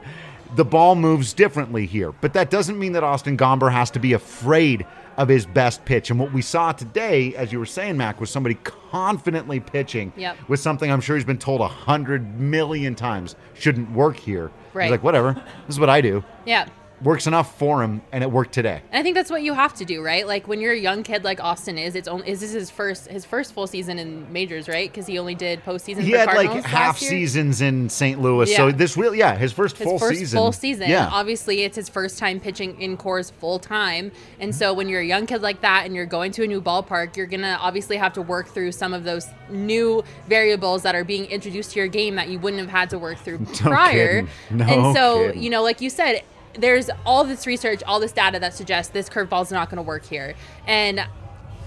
The 0.55 0.63
ball 0.63 0.95
moves 0.95 1.33
differently 1.33 1.85
here, 1.87 2.11
but 2.21 2.33
that 2.33 2.49
doesn't 2.49 2.77
mean 2.79 2.93
that 2.93 3.03
Austin 3.03 3.35
Gomber 3.37 3.71
has 3.71 3.91
to 3.91 3.99
be 3.99 4.13
afraid 4.13 4.85
of 5.17 5.27
his 5.27 5.45
best 5.45 5.83
pitch. 5.83 6.11
And 6.11 6.19
what 6.19 6.31
we 6.31 6.41
saw 6.41 6.71
today, 6.71 7.33
as 7.35 7.51
you 7.51 7.59
were 7.59 7.65
saying, 7.65 7.97
Mac, 7.97 8.19
was 8.21 8.29
somebody 8.29 8.55
confidently 8.63 9.59
pitching 9.59 10.13
Yep. 10.15 10.37
with 10.47 10.59
something 10.59 10.91
I'm 10.91 11.01
sure 11.01 11.15
he's 11.15 11.25
been 11.25 11.37
told 11.39 11.61
a 11.61 11.67
hundred 11.67 12.39
million 12.39 12.93
times 12.95 13.35
shouldn't 13.55 13.91
work 13.91 14.17
here. 14.17 14.51
Right. 14.73 14.83
He's 14.85 14.91
like, 14.91 15.03
whatever, 15.03 15.33
this 15.33 15.75
is 15.75 15.79
what 15.79 15.89
I 15.89 16.01
do. 16.01 16.23
Yeah. 16.45 16.67
Works 17.03 17.27
enough 17.27 17.57
for 17.59 17.83
him, 17.83 18.01
and 18.11 18.23
it 18.23 18.31
worked 18.31 18.53
today. 18.53 18.81
And 18.91 18.99
I 18.99 19.03
think 19.03 19.13
that's 19.15 19.29
what 19.29 19.43
you 19.43 19.53
have 19.53 19.73
to 19.75 19.85
do, 19.85 20.01
right? 20.03 20.25
Like 20.25 20.47
when 20.47 20.59
you're 20.59 20.73
a 20.73 20.79
young 20.79 21.03
kid 21.03 21.23
like 21.23 21.39
Austin 21.43 21.77
is, 21.77 21.93
it's 21.95 22.07
only 22.07 22.27
is 22.27 22.39
this 22.39 22.53
his 22.53 22.71
first 22.71 23.07
his 23.07 23.23
first 23.23 23.53
full 23.53 23.67
season 23.67 23.99
in 23.99 24.31
majors, 24.33 24.67
right? 24.67 24.89
Because 24.91 25.05
he 25.05 25.19
only 25.19 25.35
did 25.35 25.63
postseason. 25.63 25.99
He 25.99 26.11
had 26.11 26.27
Cardinals 26.27 26.55
like 26.55 26.65
half 26.65 26.99
year. 26.99 27.11
seasons 27.11 27.61
in 27.61 27.87
St. 27.89 28.19
Louis, 28.19 28.55
so 28.55 28.71
this 28.71 28.97
really, 28.97 29.19
yeah, 29.19 29.35
his 29.35 29.51
first 29.53 29.77
His 29.77 29.85
full 29.85 29.99
first 29.99 30.17
season. 30.17 30.37
full 30.37 30.51
season. 30.51 30.89
Yeah, 30.89 31.07
Obviously, 31.11 31.61
it's 31.61 31.75
his 31.75 31.87
first 31.87 32.17
time 32.17 32.39
pitching 32.39 32.81
in 32.81 32.97
Coors 32.97 33.31
full 33.31 33.59
time, 33.59 34.11
and 34.39 34.55
so 34.55 34.73
when 34.73 34.89
you're 34.89 35.01
a 35.01 35.05
young 35.05 35.27
kid 35.27 35.43
like 35.43 35.61
that 35.61 35.85
and 35.85 35.93
you're 35.93 36.07
going 36.07 36.31
to 36.31 36.43
a 36.45 36.47
new 36.47 36.61
ballpark, 36.61 37.15
you're 37.15 37.27
gonna 37.27 37.59
obviously 37.61 37.97
have 37.97 38.13
to 38.13 38.23
work 38.23 38.47
through 38.47 38.71
some 38.71 38.95
of 38.95 39.03
those 39.03 39.27
new 39.51 40.03
variables 40.27 40.81
that 40.81 40.95
are 40.95 41.03
being 41.03 41.25
introduced 41.25 41.73
to 41.73 41.79
your 41.79 41.87
game 41.87 42.15
that 42.15 42.27
you 42.27 42.39
wouldn't 42.39 42.59
have 42.61 42.71
had 42.71 42.89
to 42.89 42.97
work 42.97 43.19
through 43.19 43.37
prior. 43.57 44.23
kidding. 44.23 44.29
No 44.49 44.65
and 44.65 44.95
so, 44.95 45.27
kidding. 45.27 45.43
you 45.43 45.51
know, 45.51 45.61
like 45.61 45.79
you 45.79 45.91
said, 45.91 46.23
there's 46.57 46.89
all 47.05 47.23
this 47.23 47.47
research, 47.47 47.83
all 47.83 47.99
this 47.99 48.11
data 48.11 48.39
that 48.39 48.53
suggests 48.53 48.91
this 48.91 49.09
curveball's 49.09 49.51
not 49.51 49.69
going 49.69 49.77
to 49.77 49.83
work 49.83 50.05
here, 50.05 50.35
and. 50.65 51.05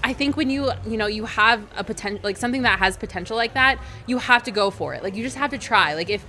I 0.03 0.13
think 0.13 0.35
when 0.35 0.49
you 0.49 0.71
you 0.83 0.97
know 0.97 1.05
you 1.05 1.25
have 1.25 1.61
a 1.75 1.83
potential 1.83 2.21
like 2.23 2.35
something 2.35 2.63
that 2.63 2.79
has 2.79 2.97
potential 2.97 3.37
like 3.37 3.53
that, 3.53 3.77
you 4.07 4.17
have 4.17 4.41
to 4.45 4.51
go 4.51 4.71
for 4.71 4.95
it. 4.95 5.03
Like 5.03 5.15
you 5.15 5.21
just 5.21 5.37
have 5.37 5.51
to 5.51 5.59
try. 5.59 5.93
Like 5.93 6.09
if 6.09 6.25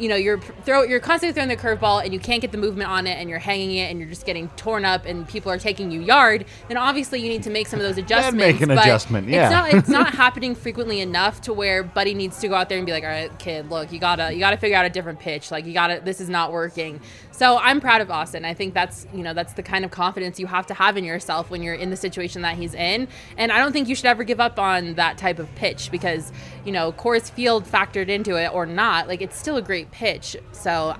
you 0.00 0.08
know 0.08 0.16
you're 0.16 0.40
throw 0.64 0.82
you're 0.82 0.98
constantly 0.98 1.34
throwing 1.34 1.48
the 1.48 1.56
curveball 1.56 2.02
and 2.02 2.12
you 2.12 2.18
can't 2.18 2.40
get 2.40 2.50
the 2.52 2.58
movement 2.58 2.90
on 2.90 3.06
it 3.06 3.18
and 3.18 3.28
you're 3.28 3.38
hanging 3.38 3.76
it 3.76 3.90
and 3.90 4.00
you're 4.00 4.08
just 4.08 4.24
getting 4.24 4.48
torn 4.50 4.84
up 4.84 5.04
and 5.04 5.28
people 5.28 5.52
are 5.52 5.58
taking 5.58 5.90
you 5.90 6.00
yard, 6.00 6.46
then 6.68 6.78
obviously 6.78 7.20
you 7.20 7.28
need 7.28 7.42
to 7.42 7.50
make 7.50 7.66
some 7.66 7.78
of 7.78 7.84
those 7.86 7.98
adjustments. 7.98 8.36
make 8.36 8.60
an 8.62 8.70
adjustment, 8.70 9.28
yeah. 9.28 9.44
It's 9.44 9.52
not 9.52 9.74
it's 9.74 9.88
not 10.06 10.14
happening 10.14 10.54
frequently 10.54 11.00
enough 11.00 11.42
to 11.42 11.52
where 11.52 11.82
Buddy 11.82 12.14
needs 12.14 12.38
to 12.40 12.48
go 12.48 12.54
out 12.54 12.68
there 12.68 12.78
and 12.78 12.86
be 12.86 12.92
like, 12.92 13.04
all 13.04 13.10
right, 13.10 13.38
kid, 13.38 13.70
look, 13.70 13.92
you 13.92 14.00
gotta 14.00 14.32
you 14.32 14.40
gotta 14.40 14.56
figure 14.56 14.76
out 14.76 14.86
a 14.86 14.90
different 14.90 15.20
pitch. 15.20 15.50
Like 15.50 15.66
you 15.66 15.74
gotta 15.74 16.00
this 16.02 16.20
is 16.20 16.30
not 16.30 16.50
working. 16.50 17.00
So 17.40 17.56
I'm 17.56 17.80
proud 17.80 18.02
of 18.02 18.10
Austin. 18.10 18.44
I 18.44 18.52
think 18.52 18.74
that's 18.74 19.06
you 19.14 19.22
know 19.22 19.32
that's 19.32 19.54
the 19.54 19.62
kind 19.62 19.82
of 19.86 19.90
confidence 19.90 20.38
you 20.38 20.46
have 20.46 20.66
to 20.66 20.74
have 20.74 20.98
in 20.98 21.04
yourself 21.04 21.48
when 21.48 21.62
you're 21.62 21.72
in 21.72 21.88
the 21.88 21.96
situation 21.96 22.42
that 22.42 22.58
he's 22.58 22.74
in. 22.74 23.08
And 23.38 23.50
I 23.50 23.56
don't 23.56 23.72
think 23.72 23.88
you 23.88 23.94
should 23.94 24.04
ever 24.04 24.24
give 24.24 24.40
up 24.40 24.58
on 24.58 24.96
that 24.96 25.16
type 25.16 25.38
of 25.38 25.48
pitch 25.54 25.90
because 25.90 26.32
you 26.66 26.70
know 26.70 26.92
Coors 26.92 27.30
Field 27.30 27.64
factored 27.64 28.08
into 28.10 28.36
it 28.36 28.52
or 28.52 28.66
not, 28.66 29.08
like 29.08 29.22
it's 29.22 29.38
still 29.38 29.56
a 29.56 29.62
great 29.62 29.90
pitch. 29.90 30.36
So 30.52 30.94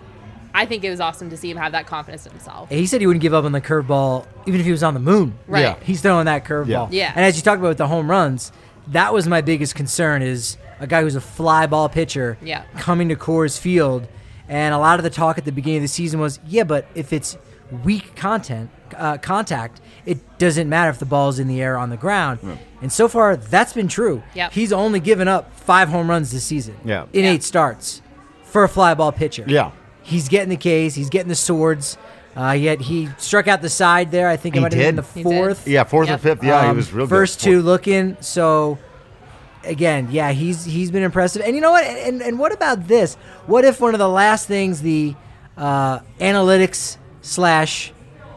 I 0.54 0.64
think 0.64 0.82
it 0.82 0.88
was 0.88 0.98
awesome 0.98 1.28
to 1.28 1.36
see 1.36 1.50
him 1.50 1.58
have 1.58 1.72
that 1.72 1.86
confidence 1.86 2.24
in 2.24 2.32
himself. 2.32 2.70
He 2.70 2.86
said 2.86 3.02
he 3.02 3.06
wouldn't 3.06 3.20
give 3.20 3.34
up 3.34 3.44
on 3.44 3.52
the 3.52 3.60
curveball 3.60 4.26
even 4.46 4.60
if 4.60 4.64
he 4.64 4.72
was 4.72 4.82
on 4.82 4.94
the 4.94 5.00
moon. 5.00 5.38
Right. 5.46 5.60
Yeah. 5.60 5.76
He's 5.84 6.00
throwing 6.00 6.24
that 6.24 6.46
curveball. 6.46 6.88
Yeah. 6.90 7.08
Yeah. 7.08 7.12
And 7.16 7.22
as 7.22 7.36
you 7.36 7.42
talked 7.42 7.58
about 7.58 7.68
with 7.68 7.76
the 7.76 7.86
home 7.86 8.10
runs, 8.10 8.50
that 8.88 9.12
was 9.12 9.28
my 9.28 9.42
biggest 9.42 9.74
concern 9.74 10.22
is 10.22 10.56
a 10.78 10.86
guy 10.86 11.02
who's 11.02 11.16
a 11.16 11.20
fly 11.20 11.66
ball 11.66 11.90
pitcher 11.90 12.38
Yeah. 12.40 12.64
coming 12.78 13.10
to 13.10 13.14
Coors 13.14 13.60
Field. 13.60 14.08
And 14.50 14.74
a 14.74 14.78
lot 14.78 14.98
of 14.98 15.04
the 15.04 15.10
talk 15.10 15.38
at 15.38 15.44
the 15.44 15.52
beginning 15.52 15.78
of 15.78 15.82
the 15.84 15.88
season 15.88 16.18
was, 16.20 16.40
yeah, 16.44 16.64
but 16.64 16.84
if 16.96 17.12
it's 17.12 17.38
weak 17.84 18.16
content, 18.16 18.68
uh, 18.96 19.16
contact, 19.18 19.80
it 20.04 20.18
doesn't 20.38 20.68
matter 20.68 20.90
if 20.90 20.98
the 20.98 21.06
ball's 21.06 21.38
in 21.38 21.46
the 21.46 21.62
air 21.62 21.74
or 21.76 21.78
on 21.78 21.88
the 21.88 21.96
ground. 21.96 22.40
And 22.82 22.90
so 22.92 23.06
far, 23.06 23.36
that's 23.36 23.72
been 23.72 23.86
true. 23.86 24.24
Yep. 24.34 24.52
He's 24.52 24.72
only 24.72 24.98
given 24.98 25.28
up 25.28 25.54
five 25.54 25.88
home 25.88 26.10
runs 26.10 26.32
this 26.32 26.42
season. 26.42 26.74
Yeah. 26.84 27.04
In 27.12 27.22
Yeah. 27.24 27.30
eight 27.30 27.44
starts 27.44 28.02
for 28.42 28.64
a 28.64 28.68
fly 28.68 28.92
ball 28.94 29.12
pitcher. 29.12 29.44
Yeah. 29.46 29.70
He's 30.02 30.28
getting 30.28 30.48
the 30.48 30.56
K's. 30.56 30.96
He's 30.96 31.10
getting 31.10 31.28
the 31.28 31.36
swords. 31.36 31.96
Uh, 32.36 32.50
yet 32.52 32.80
he 32.80 33.08
struck 33.18 33.46
out 33.46 33.62
the 33.62 33.68
side 33.68 34.10
there. 34.10 34.28
I 34.28 34.36
think 34.36 34.56
He 34.56 34.58
it 34.58 34.62
might 34.62 34.72
have 34.72 34.80
been 34.82 34.96
the 34.96 35.02
fourth. 35.04 35.68
Yeah, 35.68 35.84
fourth 35.84 36.10
or 36.10 36.18
fifth. 36.18 36.42
Yeah, 36.42 36.62
he 36.62 36.68
Um, 36.70 36.76
was 36.76 36.92
real 36.92 37.06
good. 37.06 37.10
First 37.10 37.40
two 37.40 37.62
looking. 37.62 38.16
So 38.20 38.78
again, 39.64 40.08
yeah, 40.10 40.32
he's 40.32 40.64
he's 40.64 40.90
been 40.90 41.02
impressive. 41.02 41.42
And 41.42 41.54
you 41.54 41.62
know 41.62 41.70
what? 41.70 41.84
And 41.84 42.22
and 42.22 42.38
what 42.38 42.52
about 42.52 42.86
this? 42.86 43.14
What 43.46 43.64
if 43.64 43.80
one 43.80 43.94
of 43.94 43.98
the 43.98 44.08
last 44.08 44.46
things 44.46 44.82
the 44.82 45.14
uh, 45.56 46.00
analytics 46.18 46.96
slash 47.22 47.92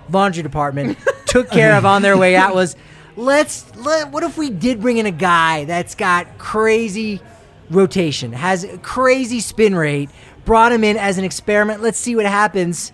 laundry 0.10 0.44
department 0.44 0.98
took 1.26 1.50
care 1.50 1.76
of 1.76 1.86
on 1.86 2.02
their 2.02 2.18
way 2.18 2.36
out 2.36 2.54
was 2.54 2.76
let's 3.16 3.74
let, 3.76 4.12
what 4.12 4.24
if 4.24 4.38
we 4.38 4.50
did 4.50 4.82
bring 4.82 4.98
in 4.98 5.06
a 5.06 5.12
guy 5.12 5.66
that's 5.66 5.96
got 5.96 6.38
crazy 6.38 7.22
rotation, 7.70 8.34
has 8.34 8.64
a 8.64 8.78
crazy 8.80 9.40
spin 9.40 9.76
rate, 9.76 10.10
brought 10.46 10.72
him 10.72 10.84
in 10.84 10.98
as 10.98 11.18
an 11.18 11.24
experiment. 11.24 11.82
Let's 11.82 11.98
see 11.98 12.16
what 12.16 12.26
happens. 12.26 12.92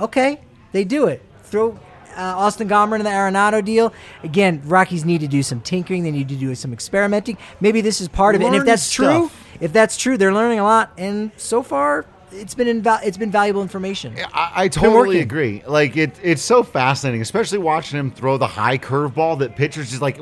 Okay, 0.00 0.40
they 0.72 0.84
do 0.84 1.06
it. 1.06 1.22
Throw 1.44 1.78
uh, 2.16 2.36
Austin 2.36 2.68
Gomber 2.68 2.94
into 2.94 3.04
the 3.04 3.10
Arenado 3.10 3.64
deal. 3.64 3.92
Again, 4.22 4.62
Rockies 4.64 5.04
need 5.04 5.20
to 5.20 5.28
do 5.28 5.42
some 5.42 5.60
tinkering. 5.60 6.02
They 6.02 6.10
need 6.10 6.28
to 6.28 6.36
do 6.36 6.54
some 6.54 6.72
experimenting. 6.72 7.36
Maybe 7.60 7.80
this 7.80 8.00
is 8.00 8.08
part 8.08 8.34
of 8.34 8.40
it. 8.40 8.46
And 8.46 8.54
if 8.54 8.60
Learn 8.60 8.66
that's 8.66 8.90
true, 8.90 9.30
if 9.60 9.72
that's 9.72 9.96
true, 9.96 10.16
they're 10.16 10.32
learning 10.34 10.58
a 10.58 10.64
lot. 10.64 10.92
And 10.98 11.30
so 11.36 11.62
far, 11.62 12.06
it's 12.32 12.54
been 12.54 12.82
inval- 12.82 13.00
it's 13.04 13.16
been 13.16 13.30
valuable 13.30 13.62
information. 13.62 14.14
I, 14.34 14.52
I 14.64 14.68
totally 14.68 15.20
agree. 15.20 15.62
Like 15.66 15.96
it, 15.96 16.18
it's 16.22 16.42
so 16.42 16.62
fascinating, 16.62 17.20
especially 17.22 17.58
watching 17.58 17.98
him 17.98 18.10
throw 18.10 18.36
the 18.36 18.48
high 18.48 18.78
curveball 18.78 19.38
that 19.38 19.54
pitchers 19.56 19.90
just 19.90 20.02
like. 20.02 20.18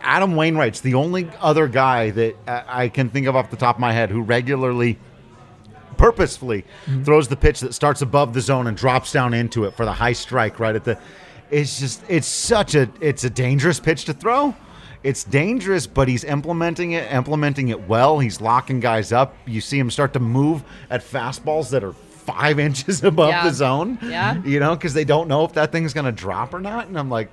Adam 0.00 0.36
Wainwright's 0.36 0.80
the 0.80 0.94
only 0.94 1.28
other 1.40 1.66
guy 1.68 2.10
that 2.10 2.36
I 2.46 2.84
I 2.84 2.88
can 2.88 3.10
think 3.10 3.26
of 3.26 3.36
off 3.36 3.50
the 3.50 3.56
top 3.56 3.76
of 3.76 3.80
my 3.80 3.92
head 3.92 4.10
who 4.10 4.22
regularly, 4.22 4.98
purposefully, 5.96 6.64
Mm-hmm. 6.86 7.02
throws 7.04 7.28
the 7.28 7.36
pitch 7.36 7.60
that 7.60 7.74
starts 7.74 8.00
above 8.02 8.32
the 8.32 8.40
zone 8.40 8.66
and 8.66 8.76
drops 8.76 9.12
down 9.12 9.34
into 9.34 9.64
it 9.64 9.74
for 9.74 9.84
the 9.84 9.92
high 9.92 10.12
strike 10.12 10.58
right 10.60 10.74
at 10.76 10.84
the. 10.84 10.98
It's 11.50 11.78
just 11.80 12.02
it's 12.08 12.26
such 12.26 12.74
a 12.74 12.88
it's 13.00 13.24
a 13.24 13.30
dangerous 13.30 13.80
pitch 13.80 14.04
to 14.06 14.12
throw. 14.12 14.54
It's 15.02 15.22
dangerous, 15.24 15.86
but 15.86 16.08
he's 16.08 16.24
implementing 16.24 16.92
it, 16.92 17.10
implementing 17.12 17.68
it 17.68 17.88
well. 17.88 18.18
He's 18.18 18.40
locking 18.40 18.80
guys 18.80 19.12
up. 19.12 19.34
You 19.46 19.60
see 19.60 19.78
him 19.78 19.90
start 19.90 20.12
to 20.14 20.20
move 20.20 20.64
at 20.90 21.02
fastballs 21.02 21.70
that 21.70 21.84
are 21.84 21.92
five 21.92 22.58
inches 22.68 23.04
above 23.04 23.28
Yeah. 23.30 23.44
the 23.44 23.54
zone. 23.54 23.98
Yeah. 24.02 24.42
You 24.42 24.58
know, 24.60 24.74
because 24.74 24.94
they 24.94 25.04
don't 25.04 25.28
know 25.28 25.44
if 25.44 25.52
that 25.54 25.70
thing's 25.72 25.94
going 25.94 26.06
to 26.06 26.12
drop 26.12 26.52
or 26.52 26.58
not. 26.60 26.88
And 26.88 26.98
I'm 26.98 27.08
like, 27.08 27.30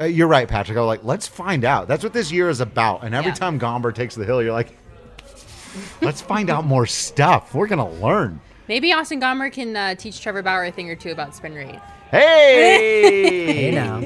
uh, 0.00 0.04
you're 0.06 0.26
right, 0.26 0.48
Patrick. 0.48 0.76
I'm 0.76 0.84
like, 0.86 1.04
let's 1.04 1.28
find 1.28 1.64
out. 1.64 1.86
That's 1.86 2.02
what 2.02 2.12
this 2.12 2.32
year 2.32 2.48
is 2.50 2.60
about. 2.60 3.04
And 3.04 3.14
every 3.14 3.30
Yeah. 3.30 3.34
time 3.36 3.60
Gomber 3.60 3.94
takes 3.94 4.16
the 4.16 4.24
hill, 4.24 4.42
you're 4.42 4.52
like, 4.52 4.76
let's 6.02 6.20
find 6.20 6.50
out 6.50 6.64
more 6.66 6.86
stuff. 6.86 7.54
We're 7.54 7.68
going 7.68 7.78
to 7.78 8.04
learn. 8.04 8.40
Maybe 8.68 8.92
Austin 8.92 9.20
Gomber 9.20 9.52
can 9.52 9.76
uh, 9.76 9.94
teach 9.94 10.20
Trevor 10.20 10.42
Bauer 10.42 10.64
a 10.64 10.72
thing 10.72 10.90
or 10.90 10.96
two 10.96 11.12
about 11.12 11.34
spin 11.36 11.54
rate. 11.54 11.78
Hey! 12.10 13.52
Hey 13.52 13.70
now. 13.70 14.02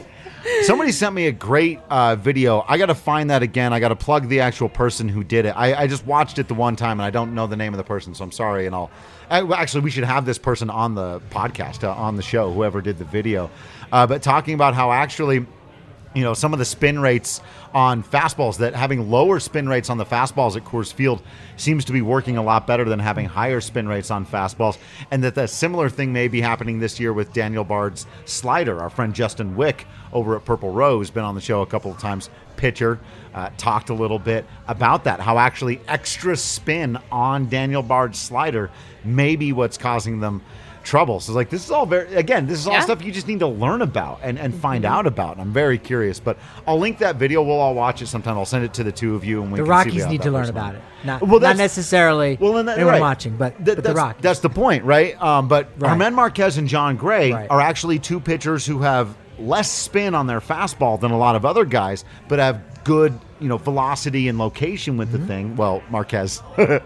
Somebody 0.62 0.92
sent 0.92 1.14
me 1.14 1.26
a 1.26 1.32
great 1.32 1.80
uh, 1.90 2.16
video. 2.16 2.64
I 2.66 2.78
got 2.78 2.86
to 2.86 2.94
find 2.94 3.30
that 3.30 3.42
again. 3.42 3.72
I 3.72 3.80
got 3.80 3.88
to 3.88 3.96
plug 3.96 4.28
the 4.28 4.40
actual 4.40 4.68
person 4.68 5.08
who 5.08 5.22
did 5.22 5.44
it. 5.46 5.50
I, 5.50 5.74
I 5.74 5.86
just 5.86 6.06
watched 6.06 6.38
it 6.38 6.48
the 6.48 6.54
one 6.54 6.76
time, 6.76 7.00
and 7.00 7.06
I 7.06 7.10
don't 7.10 7.34
know 7.34 7.46
the 7.46 7.56
name 7.56 7.74
of 7.74 7.78
the 7.78 7.84
person, 7.84 8.14
so 8.14 8.24
I'm 8.24 8.32
sorry. 8.32 8.66
And 8.66 8.74
I'll 8.74 8.90
I, 9.30 9.42
actually 9.52 9.82
we 9.82 9.90
should 9.90 10.04
have 10.04 10.24
this 10.24 10.38
person 10.38 10.70
on 10.70 10.94
the 10.94 11.20
podcast 11.30 11.84
uh, 11.84 11.92
on 11.92 12.16
the 12.16 12.22
show, 12.22 12.52
whoever 12.52 12.80
did 12.80 12.98
the 12.98 13.04
video. 13.04 13.50
Uh, 13.92 14.06
but 14.06 14.22
talking 14.22 14.54
about 14.54 14.74
how 14.74 14.92
actually 14.92 15.44
you 16.18 16.24
know, 16.24 16.34
some 16.34 16.52
of 16.52 16.58
the 16.58 16.64
spin 16.64 16.98
rates 16.98 17.40
on 17.72 18.02
fastballs 18.02 18.58
that 18.58 18.74
having 18.74 19.08
lower 19.08 19.38
spin 19.38 19.68
rates 19.68 19.88
on 19.88 19.98
the 19.98 20.04
fastballs 20.04 20.56
at 20.56 20.64
Coors 20.64 20.92
Field 20.92 21.22
seems 21.56 21.84
to 21.84 21.92
be 21.92 22.02
working 22.02 22.36
a 22.36 22.42
lot 22.42 22.66
better 22.66 22.84
than 22.84 22.98
having 22.98 23.26
higher 23.26 23.60
spin 23.60 23.86
rates 23.86 24.10
on 24.10 24.26
fastballs. 24.26 24.78
And 25.12 25.22
that 25.22 25.36
the 25.36 25.46
similar 25.46 25.88
thing 25.88 26.12
may 26.12 26.26
be 26.26 26.40
happening 26.40 26.80
this 26.80 26.98
year 26.98 27.12
with 27.12 27.32
Daniel 27.32 27.62
Bard's 27.62 28.06
slider. 28.24 28.80
Our 28.80 28.90
friend 28.90 29.14
Justin 29.14 29.54
Wick 29.54 29.86
over 30.12 30.34
at 30.34 30.44
Purple 30.44 30.72
Row, 30.72 31.04
been 31.04 31.22
on 31.22 31.36
the 31.36 31.40
show 31.40 31.62
a 31.62 31.66
couple 31.66 31.92
of 31.92 31.98
times, 31.98 32.30
pitcher, 32.56 32.98
uh, 33.34 33.50
talked 33.56 33.90
a 33.90 33.94
little 33.94 34.18
bit 34.18 34.44
about 34.66 35.04
that, 35.04 35.20
how 35.20 35.38
actually 35.38 35.80
extra 35.86 36.36
spin 36.36 36.98
on 37.12 37.48
Daniel 37.48 37.82
Bard's 37.82 38.18
slider 38.18 38.70
may 39.04 39.36
be 39.36 39.52
what's 39.52 39.78
causing 39.78 40.18
them 40.18 40.42
trouble. 40.88 41.20
So 41.20 41.30
it's 41.32 41.36
like 41.36 41.50
this 41.50 41.64
is 41.64 41.70
all 41.70 41.86
very 41.86 42.12
again, 42.14 42.46
this 42.46 42.58
is 42.58 42.66
all 42.66 42.72
Yeah. 42.72 42.80
stuff 42.80 43.04
you 43.04 43.12
just 43.12 43.28
need 43.28 43.40
to 43.40 43.46
learn 43.46 43.82
about 43.82 44.20
and, 44.22 44.38
and 44.38 44.54
find 44.54 44.84
out 44.84 45.06
about. 45.06 45.32
And 45.32 45.42
I'm 45.42 45.52
very 45.52 45.78
curious. 45.78 46.18
But 46.18 46.38
I'll 46.66 46.78
link 46.78 46.98
that 46.98 47.16
video. 47.16 47.42
We'll 47.42 47.60
all 47.60 47.74
watch 47.74 48.00
it 48.02 48.06
sometime. 48.08 48.38
I'll 48.38 48.44
send 48.46 48.64
it 48.64 48.72
to 48.74 48.84
the 48.84 48.90
two 48.92 49.14
of 49.14 49.24
you 49.24 49.42
and 49.42 49.52
we 49.52 49.58
The 49.58 49.64
can 49.64 49.66
see 49.66 49.70
Rockies 49.70 50.06
need 50.06 50.22
to 50.22 50.30
learn 50.30 50.48
about 50.48 50.74
it. 50.74 50.80
Not, 51.04 51.22
Well, 51.22 51.38
not 51.40 51.56
necessarily 51.56 52.36
Well, 52.40 52.54
then 52.54 52.66
that, 52.66 52.78
right. 52.84 53.00
watching, 53.00 53.36
but, 53.36 53.54
Th- 53.64 53.76
but 53.76 53.84
the 53.84 53.94
Rockies. 53.94 54.22
That's 54.22 54.40
the 54.40 54.48
point, 54.50 54.82
right? 54.84 55.20
Um, 55.22 55.46
but 55.46 55.68
Right. 55.78 55.96
Germán 55.96 56.14
Marquez 56.14 56.58
and 56.58 56.66
Jon 56.66 56.96
Gray 56.96 57.32
Right. 57.32 57.46
are 57.50 57.60
actually 57.60 57.98
two 58.00 58.18
pitchers 58.18 58.66
who 58.66 58.80
have 58.80 59.14
less 59.38 59.70
spin 59.70 60.16
on 60.16 60.26
their 60.26 60.40
fastball 60.40 60.98
than 60.98 61.12
a 61.12 61.16
lot 61.18 61.36
of 61.36 61.44
other 61.44 61.64
guys, 61.64 62.04
but 62.26 62.40
have 62.40 62.60
good, 62.88 63.18
you 63.38 63.48
know, 63.48 63.58
velocity 63.58 64.28
and 64.28 64.38
location 64.38 64.96
with 64.96 65.10
Mm-hmm. 65.10 65.20
the 65.20 65.26
thing. 65.26 65.56
Well, 65.56 65.82
Marquez, 65.90 66.42
the 66.56 66.82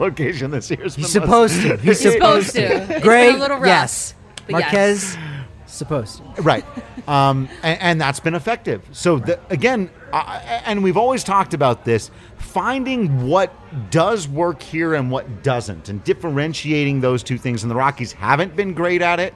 location 0.00 0.50
this 0.50 0.70
year 0.70 0.84
is 0.84 0.96
He's 0.96 1.10
supposed 1.10 1.62
to. 1.62 1.76
He's 1.76 2.02
He's 2.02 2.12
supposed 2.12 2.50
supposed 2.50 2.88
to. 2.88 2.94
It's 2.96 3.04
Gray, 3.04 3.28
been 3.28 3.36
a 3.36 3.38
little 3.38 3.58
rough, 3.58 3.66
yes. 3.66 4.14
but 4.50 4.58
yes. 4.58 4.62
Marquez, 4.72 5.16
supposed 5.66 6.18
to. 6.36 6.42
right 6.42 6.64
um, 7.08 7.48
and, 7.62 7.80
and 7.80 8.00
that's 8.00 8.18
been 8.20 8.34
effective 8.34 8.82
so 8.92 9.18
the, 9.18 9.38
again 9.50 9.90
I, 10.12 10.62
and 10.64 10.82
we've 10.82 10.96
always 10.96 11.22
talked 11.24 11.52
about 11.54 11.84
this 11.84 12.10
finding 12.38 13.26
what 13.28 13.52
does 13.90 14.26
work 14.28 14.62
here 14.62 14.94
and 14.94 15.10
what 15.10 15.42
doesn't 15.42 15.88
and 15.90 16.02
differentiating 16.04 17.00
those 17.00 17.22
two 17.22 17.36
things 17.36 17.62
and 17.62 17.70
the 17.70 17.74
rockies 17.74 18.12
haven't 18.12 18.56
been 18.56 18.72
great 18.74 19.02
at 19.02 19.18
it 19.20 19.34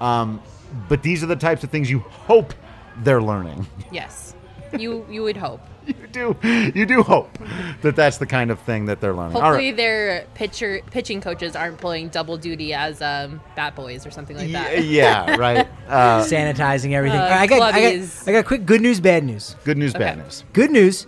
um, 0.00 0.40
but 0.88 1.02
these 1.02 1.24
are 1.24 1.26
the 1.26 1.34
types 1.34 1.64
of 1.64 1.70
things 1.70 1.90
you 1.90 2.00
hope 2.00 2.54
they're 3.02 3.22
learning 3.22 3.66
Yes, 3.90 4.34
you 4.78 5.06
you 5.10 5.22
would 5.22 5.36
hope. 5.36 5.60
you 5.86 5.94
do 6.12 6.36
you 6.74 6.84
do 6.86 7.02
hope 7.02 7.38
that 7.82 7.96
that's 7.96 8.18
the 8.18 8.26
kind 8.26 8.50
of 8.50 8.60
thing 8.60 8.84
that 8.84 9.00
they're 9.00 9.14
learning 9.14 9.32
Hopefully, 9.32 9.68
right. 9.68 9.76
their 9.76 10.26
pitcher 10.34 10.80
pitching 10.90 11.20
coaches 11.20 11.56
aren't 11.56 11.78
pulling 11.78 12.08
double 12.08 12.36
duty 12.36 12.74
as 12.74 13.00
um, 13.00 13.40
bat 13.56 13.74
boys 13.74 14.06
or 14.06 14.10
something 14.10 14.36
like 14.36 14.50
yeah, 14.50 14.62
that. 14.62 14.84
yeah 14.84 15.36
right 15.36 15.66
uh, 15.88 16.22
Sanitizing 16.22 16.92
everything. 16.92 17.18
Uh, 17.18 17.24
All 17.24 17.30
right, 17.30 17.40
I, 17.40 17.46
got, 17.46 17.74
I, 17.74 17.96
got, 17.96 18.28
I 18.28 18.32
got 18.32 18.44
quick 18.44 18.66
good 18.66 18.82
news, 18.82 19.00
bad 19.00 19.24
news. 19.24 19.56
good 19.64 19.78
news 19.78 19.92
bad 19.94 20.18
news 20.18 20.44
Good 20.52 20.70
news 20.70 21.06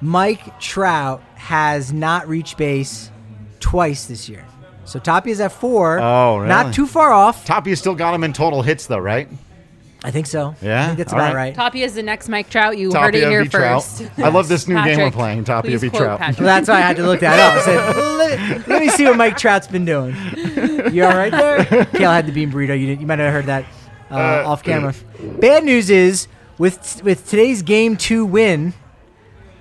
Mike 0.00 0.58
Trout 0.58 1.22
has 1.36 1.92
not 1.92 2.26
reached 2.28 2.56
base 2.56 3.10
twice 3.60 4.06
this 4.06 4.28
year. 4.28 4.44
So 4.86 4.98
Tapia's 4.98 5.40
at 5.40 5.52
four. 5.52 6.00
Oh, 6.00 6.38
really? 6.38 6.48
Not 6.48 6.74
too 6.74 6.86
far 6.86 7.12
off. 7.12 7.44
Tapia 7.44 7.76
still 7.76 7.94
got 7.94 8.14
him 8.14 8.24
in 8.24 8.32
total 8.32 8.62
hits 8.62 8.86
though 8.86 8.98
right 8.98 9.28
I 10.02 10.10
think 10.10 10.26
so. 10.26 10.54
Yeah? 10.62 10.82
I 10.82 10.86
think 10.86 10.98
that's 10.98 11.12
All 11.12 11.18
about 11.18 11.34
right. 11.34 11.46
right. 11.48 11.54
Tapia 11.54 11.84
is 11.84 11.94
the 11.94 12.02
next 12.02 12.28
Mike 12.28 12.48
Trout. 12.48 12.78
You 12.78 12.90
Tapia 12.90 13.02
heard 13.04 13.14
it 13.16 13.28
here 13.30 13.42
v. 13.44 13.48
Trout. 13.50 13.82
first. 13.84 14.10
I 14.18 14.28
love 14.30 14.48
this 14.48 14.66
new 14.66 14.74
game 14.76 14.84
we're 14.84 14.94
Patrick, 14.96 15.12
playing, 15.14 15.44
Tapia 15.44 15.70
please 15.72 15.80
v. 15.82 15.90
quote 15.90 16.02
Trout. 16.02 16.18
Patrick. 16.20 16.38
Well, 16.38 16.46
that's 16.46 16.68
why 16.68 16.76
I 16.76 16.80
had 16.80 16.96
to 16.96 17.02
look 17.04 17.20
that 17.20 17.38
up. 17.38 17.60
I 17.60 17.64
said, 17.64 17.96
let, 18.16 18.68
let 18.68 18.80
me 18.80 18.88
see 18.88 19.04
what 19.04 19.16
Mike 19.18 19.36
Trout's 19.36 19.66
been 19.66 19.84
doing. 19.84 20.14
You 20.92 21.04
all 21.04 21.10
right 21.16 21.30
there? 21.30 21.84
Kale 21.92 22.10
had 22.10 22.26
the 22.26 22.32
bean 22.32 22.50
burrito. 22.50 22.78
You, 22.80 22.86
did, 22.86 23.00
you 23.00 23.06
might 23.06 23.18
have 23.18 23.32
heard 23.32 23.46
that 23.46 23.66
uh, 24.10 24.48
off 24.48 24.62
camera. 24.62 24.94
Bad 25.38 25.64
news 25.64 25.90
is 25.90 26.28
with 26.56 27.02
with 27.04 27.28
today's 27.28 27.60
game 27.62 27.96
two 27.98 28.24
win, 28.24 28.72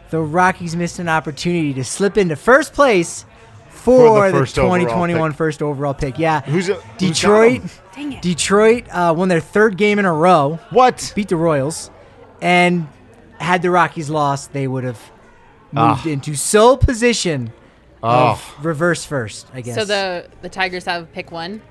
the 0.10 0.20
Rockies 0.22 0.76
missed 0.76 1.00
an 1.00 1.10
opportunity 1.10 1.74
to 1.74 1.84
slip 1.84 2.18
into 2.18 2.36
first 2.38 2.74
place 2.74 3.26
for, 3.70 4.26
the 4.28 4.32
the, 4.34 4.40
first 4.40 4.58
overall 4.60 4.78
2021 4.78 5.32
pick. 5.32 5.38
first 5.38 5.62
overall 5.62 5.94
pick. 5.94 6.18
Yeah, 6.18 6.42
Who's 6.42 6.70
it- 6.70 6.76
who's 6.78 6.84
got 6.86 6.98
Detroit. 6.98 7.62
him? 7.62 7.70
Dang 8.00 8.14
it. 8.14 8.22
Detroit 8.22 8.86
uh, 8.92 9.14
won 9.16 9.28
their 9.28 9.40
third 9.42 9.78
game 9.78 10.00
in 10.00 10.06
a 10.06 10.14
row, 10.14 10.60
What? 10.70 11.12
beat 11.16 11.28
the 11.30 11.36
Royals, 11.36 11.92
and 12.42 12.88
had 13.40 13.62
the 13.62 13.70
Rockies 13.72 14.10
lost, 14.10 14.54
they 14.54 14.68
would 14.68 14.84
have 14.84 15.00
moved 15.72 16.02
Ah. 16.06 16.10
into 16.10 16.36
sole 16.36 16.78
position 16.78 17.52
Oh, 18.02 18.32
of 18.32 18.56
reverse 18.66 19.04
first. 19.06 19.48
I 19.54 19.60
guess. 19.62 19.76
So 19.76 19.84
the 19.86 20.28
the 20.42 20.48
Tigers 20.50 20.86
have 20.86 21.12
pick 21.14 21.32
one. 21.32 21.62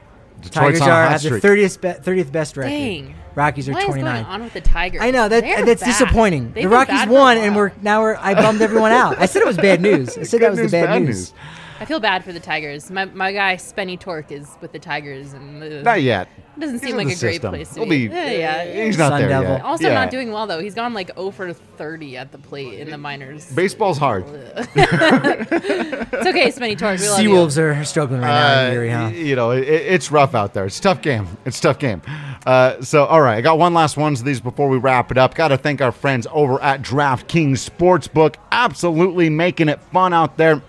Detroit's 0.42 0.78
Tigers 0.78 0.80
are 0.82 1.02
at 1.02 1.20
the 1.22 1.30
30th, 1.40 1.80
be- 1.80 1.88
30th 1.88 2.30
best 2.30 2.56
record. 2.56 2.68
Dang. 2.70 3.14
Rockies 3.34 3.68
are 3.68 3.72
What 3.72 3.80
is 3.82 3.86
29. 3.86 4.22
going 4.22 4.26
on 4.26 4.42
with 4.44 4.52
the 4.52 4.60
Tigers? 4.60 5.00
I 5.02 5.10
know 5.10 5.28
that 5.28 5.42
They're 5.42 5.64
that's 5.64 5.80
bad. 5.80 5.86
disappointing. 5.88 6.52
They've 6.52 6.64
the 6.64 6.68
Rockies 6.68 6.94
bad 6.94 7.08
for 7.08 7.14
a 7.14 7.14
won, 7.14 7.38
and 7.38 7.56
we're 7.56 7.72
now 7.82 8.02
we're 8.02 8.16
I 8.20 8.34
bummed 8.34 8.60
everyone 8.60 8.92
out. 8.92 9.18
I 9.18 9.26
said 9.26 9.42
it 9.42 9.46
was 9.48 9.56
bad 9.56 9.80
news. 9.88 10.16
I 10.18 10.22
said 10.24 10.40
that 10.42 10.50
was 10.50 10.60
Good 10.60 10.70
the 10.70 10.78
news, 10.80 10.86
bad, 10.86 11.02
news. 11.02 11.32
I 11.80 11.84
feel 11.84 12.00
bad 12.00 12.24
for 12.24 12.32
the 12.32 12.40
Tigers. 12.40 12.90
My 12.90 13.04
my 13.06 13.32
guy 13.32 13.54
Spenny 13.56 13.98
Torque 13.98 14.32
is 14.32 14.48
with 14.60 14.72
the 14.72 14.78
Tigers, 14.80 15.32
and 15.32 15.62
uh, 15.62 15.82
Not 15.82 16.02
yet. 16.02 16.28
doesn't 16.58 16.76
He's 16.76 16.82
seem 16.82 16.98
in 16.98 17.06
like 17.06 17.06
the 17.18 17.26
a 17.26 17.30
great 17.30 17.40
place 17.40 17.68
to 17.74 17.80
He'll 17.80 17.88
be. 17.88 18.08
be. 18.08 18.14
Yeah, 18.14 18.30
yeah. 18.64 18.84
He's 18.84 18.98
not 18.98 19.10
Sun 19.10 19.20
there 19.20 19.28
Devil. 19.28 19.52
yet. 19.52 19.62
Also, 19.62 19.84
Yeah. 19.88 19.94
not 19.94 20.10
doing 20.10 20.32
well 20.32 20.46
though. 20.48 20.58
He's 20.60 20.74
gone 20.74 20.92
like 20.92 21.14
0 21.14 21.30
for 21.30 21.52
30 21.52 22.16
at 22.16 22.32
the 22.32 22.38
plate 22.38 22.80
in 22.80 22.90
the 22.90 22.98
minors. 22.98 23.52
Baseball's 23.52 23.98
hard. 23.98 24.24
It's 26.20 26.26
okay, 26.26 26.48
Spenny 26.50 26.76
Torque. 26.76 26.98
We 27.00 27.08
love 27.28 27.56
you. 27.56 27.62
Are 27.64 27.84
struggling 27.84 28.20
right 28.22 28.26
now 28.28 28.62
in 28.64 28.70
Uh, 28.70 28.72
Erie, 28.74 28.90
huh? 28.90 29.08
You 29.08 29.36
know, 29.36 29.50
it, 29.52 29.62
it's 29.68 30.10
rough 30.10 30.34
out 30.34 30.54
there. 30.54 30.66
It's 30.66 30.78
a 30.78 30.82
tough 30.82 31.00
game. 31.02 31.28
It's 31.44 31.58
a 31.58 31.62
tough 31.62 31.78
game. 31.78 32.02
Uh, 32.44 32.80
so, 32.82 33.04
all 33.04 33.20
right, 33.20 33.36
I 33.36 33.40
got 33.40 33.58
one 33.58 33.72
last 33.74 33.96
one 33.96 34.12
of 34.14 34.24
these 34.24 34.40
before 34.40 34.68
we 34.68 34.78
wrap 34.78 35.10
it 35.10 35.18
up. 35.18 35.34
Got 35.34 35.48
to 35.48 35.58
thank 35.58 35.80
our 35.80 35.92
friends 35.92 36.26
over 36.32 36.60
at 36.62 36.82
DraftKings 36.82 37.68
Sportsbook. 37.68 38.36
Absolutely 38.50 39.28
making 39.30 39.68
it 39.68 39.80
fun 39.92 40.12
out 40.12 40.36
there. 40.36 40.62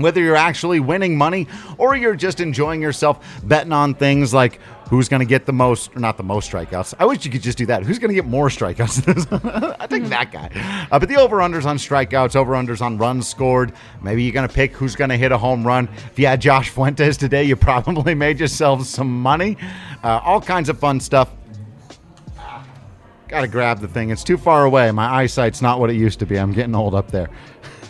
Whether 0.00 0.20
you're 0.20 0.36
actually 0.36 0.80
winning 0.80 1.16
money 1.16 1.46
or 1.78 1.96
you're 1.96 2.16
just 2.16 2.40
enjoying 2.40 2.82
yourself 2.82 3.24
betting 3.44 3.72
on 3.72 3.94
things 3.94 4.34
like 4.34 4.60
who's 4.90 5.08
going 5.08 5.20
to 5.20 5.26
get 5.26 5.46
the 5.46 5.52
most, 5.52 5.94
or 5.94 6.00
not 6.00 6.16
the 6.16 6.22
most 6.24 6.50
strikeouts. 6.50 6.94
I 6.98 7.04
wish 7.04 7.24
you 7.24 7.30
could 7.30 7.42
just 7.42 7.56
do 7.56 7.66
that. 7.66 7.84
Who's 7.84 8.00
going 8.00 8.08
to 8.08 8.14
get 8.14 8.26
more 8.26 8.48
strikeouts? 8.48 9.76
I 9.80 9.86
think 9.86 10.08
that 10.08 10.32
guy. 10.32 10.50
Uh, 10.90 10.98
but 10.98 11.08
the 11.08 11.14
over-unders 11.14 11.64
on 11.64 11.76
strikeouts, 11.76 12.34
over-unders 12.34 12.80
on 12.80 12.98
runs 12.98 13.28
scored. 13.28 13.72
Maybe 14.02 14.24
you're 14.24 14.32
going 14.32 14.48
to 14.48 14.52
pick 14.52 14.72
who's 14.72 14.96
going 14.96 15.10
to 15.10 15.16
hit 15.16 15.30
a 15.30 15.38
home 15.38 15.64
run. 15.64 15.88
If 16.10 16.18
you 16.18 16.26
had 16.26 16.40
Josh 16.40 16.70
Fuentes 16.70 17.16
today, 17.16 17.44
you 17.44 17.54
probably 17.54 18.14
made 18.16 18.40
yourself 18.40 18.84
some 18.84 19.22
money. 19.22 19.56
Uh, 20.02 20.20
all 20.24 20.40
kinds 20.40 20.68
of 20.68 20.80
fun 20.80 20.98
stuff. 20.98 21.30
Got 23.30 23.42
to 23.42 23.48
grab 23.48 23.78
the 23.78 23.86
thing. 23.88 24.10
It's 24.10 24.24
too 24.24 24.36
far 24.36 24.64
away. 24.64 24.90
My 24.90 25.06
eyesight's 25.06 25.62
not 25.62 25.78
what 25.78 25.88
it 25.88 25.94
used 25.96 26.18
to 26.18 26.26
be. 26.26 26.36
I'm 26.38 26.52
getting 26.52 26.74
old 26.74 26.94
up 26.94 27.10
there. 27.10 27.30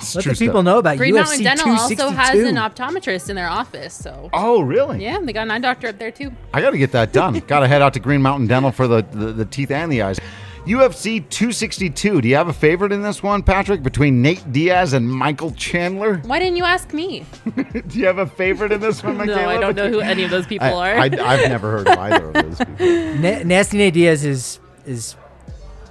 It's 0.02 0.14
Let 0.14 0.22
true 0.22 0.32
the 0.32 0.38
people 0.38 0.54
stuff. 0.54 0.64
know 0.64 0.78
about 0.78 0.96
Green 0.96 1.12
UFC 1.12 1.16
Mountain 1.16 1.42
Dental 1.44 1.70
also 1.72 2.08
has 2.08 2.38
an 2.38 2.54
optometrist 2.54 3.28
in 3.28 3.36
their 3.36 3.50
office, 3.50 3.92
so 3.92 4.30
Oh, 4.32 4.62
really? 4.62 5.02
yeah, 5.04 5.18
they 5.22 5.34
got 5.34 5.42
an 5.42 5.50
eye 5.50 5.58
doctor 5.58 5.88
up 5.88 5.98
there 5.98 6.10
too. 6.10 6.32
I 6.54 6.62
got 6.62 6.70
to 6.70 6.78
get 6.78 6.90
that 6.92 7.12
done. 7.12 7.38
got 7.46 7.60
to 7.60 7.68
head 7.68 7.82
out 7.82 7.92
to 7.92 8.00
Green 8.00 8.22
Mountain 8.22 8.46
Dental 8.46 8.72
for 8.72 8.88
the, 8.88 9.02
the, 9.02 9.26
the 9.32 9.44
teeth 9.44 9.70
and 9.70 9.92
the 9.92 10.00
eyes. 10.00 10.18
UFC 10.64 11.28
262. 11.28 12.22
Do 12.22 12.28
you 12.28 12.34
have 12.36 12.48
a 12.48 12.52
favorite 12.54 12.92
in 12.92 13.02
this 13.02 13.22
one, 13.22 13.42
Patrick, 13.42 13.82
between 13.82 14.22
Nate 14.22 14.50
Diaz 14.50 14.94
and 14.94 15.06
Michael 15.06 15.50
Chandler? 15.50 16.16
Why 16.24 16.38
didn't 16.38 16.56
you 16.56 16.64
ask 16.64 16.94
me? 16.94 17.26
Do 17.88 17.98
you 17.98 18.06
have 18.06 18.16
a 18.18 18.26
favorite 18.26 18.72
in 18.72 18.80
this 18.80 19.02
one, 19.04 19.18
No, 19.18 19.34
I 19.48 19.58
don't 19.58 19.76
know 19.76 19.90
who 19.90 20.00
any 20.00 20.24
of 20.24 20.30
those 20.30 20.46
people 20.46 20.66
I, 20.66 20.92
are. 20.92 20.98
I, 20.98 21.04
I've 21.04 21.48
never 21.50 21.70
heard 21.72 21.88
of 21.88 21.98
either 21.98 22.28
of 22.28 22.32
those 22.32 22.58
people. 22.58 22.86
Na- 23.20 23.42
Nasty 23.42 23.76
Nate 23.76 23.92
Diaz 23.92 24.24
is 24.24 24.60
is 24.86 25.14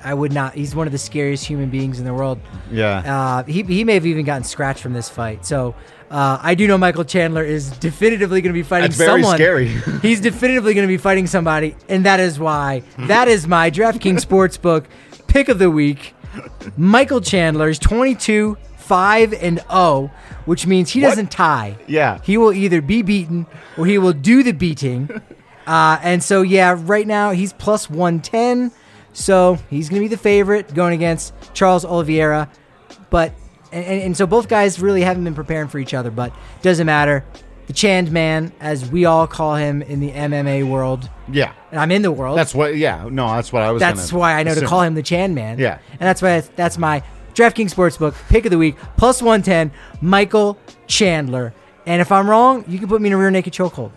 I 0.03 0.13
would 0.13 0.31
not. 0.31 0.53
He's 0.55 0.75
one 0.75 0.87
of 0.87 0.91
the 0.91 0.97
scariest 0.97 1.45
human 1.45 1.69
beings 1.69 1.99
in 1.99 2.05
the 2.05 2.13
world. 2.13 2.39
Yeah. 2.71 2.97
Uh, 2.99 3.43
he 3.43 3.63
he 3.63 3.83
may 3.83 3.95
have 3.95 4.05
even 4.05 4.25
gotten 4.25 4.43
scratched 4.43 4.81
from 4.81 4.93
this 4.93 5.09
fight. 5.09 5.45
So 5.45 5.75
uh, 6.09 6.39
I 6.41 6.55
do 6.55 6.67
know 6.67 6.77
Michael 6.77 7.03
Chandler 7.05 7.43
is 7.43 7.69
definitively 7.77 8.41
going 8.41 8.53
to 8.53 8.57
be 8.57 8.63
fighting 8.63 8.89
That's 8.89 8.97
very 8.97 9.21
someone. 9.21 9.37
scary. 9.37 9.67
He's 10.01 10.21
definitively 10.21 10.73
going 10.73 10.87
to 10.87 10.91
be 10.91 10.97
fighting 10.97 11.27
somebody, 11.27 11.75
and 11.87 12.05
that 12.05 12.19
is 12.19 12.39
why 12.39 12.83
that 12.97 13.27
is 13.27 13.47
my 13.47 13.69
DraftKings 13.71 14.25
Sportsbook 14.25 14.85
pick 15.27 15.49
of 15.49 15.59
the 15.59 15.69
week. 15.69 16.13
Michael 16.77 17.21
Chandler 17.21 17.69
is 17.69 17.79
22, 17.79 18.55
5 18.77 19.33
and 19.33 19.59
0, 19.71 20.11
which 20.45 20.65
means 20.67 20.91
he 20.91 21.01
What? 21.01 21.09
doesn't 21.09 21.31
tie. 21.31 21.75
Yeah. 21.87 22.19
He 22.23 22.37
will 22.37 22.53
either 22.53 22.81
be 22.81 23.01
beaten 23.01 23.47
or 23.77 23.85
he 23.85 23.97
will 23.97 24.13
do 24.13 24.43
the 24.43 24.51
beating. 24.51 25.09
Uh, 25.67 25.99
and 26.01 26.23
so, 26.23 26.41
yeah, 26.41 26.75
right 26.79 27.05
now 27.05 27.31
he's 27.31 27.53
plus 27.53 27.89
110. 27.89 28.71
So 29.13 29.57
he's 29.69 29.89
going 29.89 30.01
to 30.01 30.05
be 30.09 30.13
the 30.13 30.21
favorite 30.21 30.73
going 30.73 30.93
against 30.93 31.33
Charles 31.53 31.83
Oliveira. 31.85 32.49
But, 33.09 33.33
and, 33.71 33.85
and, 33.85 34.01
and 34.01 34.17
so 34.17 34.27
both 34.27 34.47
guys 34.47 34.79
really 34.79 35.01
haven't 35.01 35.23
been 35.23 35.35
preparing 35.35 35.67
for 35.67 35.79
each 35.79 35.93
other, 35.93 36.11
but 36.11 36.33
doesn't 36.61 36.85
matter. 36.85 37.25
The 37.67 37.73
Chand 37.73 38.11
Man, 38.11 38.51
as 38.59 38.89
we 38.89 39.05
all 39.05 39.27
call 39.27 39.55
him 39.55 39.81
in 39.83 39.99
the 39.99 40.11
MMA 40.11 40.67
world, 40.67 41.07
Yeah. 41.31 41.53
and 41.69 41.79
I'm 41.79 41.91
in 41.91 42.01
the 42.01 42.11
world. 42.11 42.37
That's 42.37 42.55
what, 42.55 42.75
yeah. 42.75 43.07
No, 43.11 43.27
that's 43.27 43.53
what 43.53 43.61
I 43.61 43.71
was 43.71 43.79
That's 43.79 44.11
why 44.11 44.33
I 44.33 44.43
know 44.43 44.55
to 44.55 44.65
call 44.65 44.81
him 44.81 44.95
the 44.95 45.03
Chand 45.03 45.35
Man. 45.35 45.59
Yeah. 45.59 45.77
And 45.91 45.99
that's 45.99 46.21
why 46.21 46.39
that's 46.41 46.79
my 46.79 47.03
DraftKings 47.35 47.73
Sportsbook 47.73 48.15
pick 48.29 48.45
of 48.45 48.51
the 48.51 48.57
week, 48.57 48.75
plus 48.97 49.21
110, 49.21 49.71
Michael 50.01 50.57
Chandler. 50.87 51.53
And 51.85 52.01
if 52.01 52.11
I'm 52.11 52.27
wrong, 52.29 52.65
you 52.67 52.79
can 52.79 52.87
put 52.87 53.01
me 53.01 53.07
in 53.07 53.13
a 53.13 53.17
rear 53.17 53.29
naked 53.31 53.53
chokehold. 53.53 53.91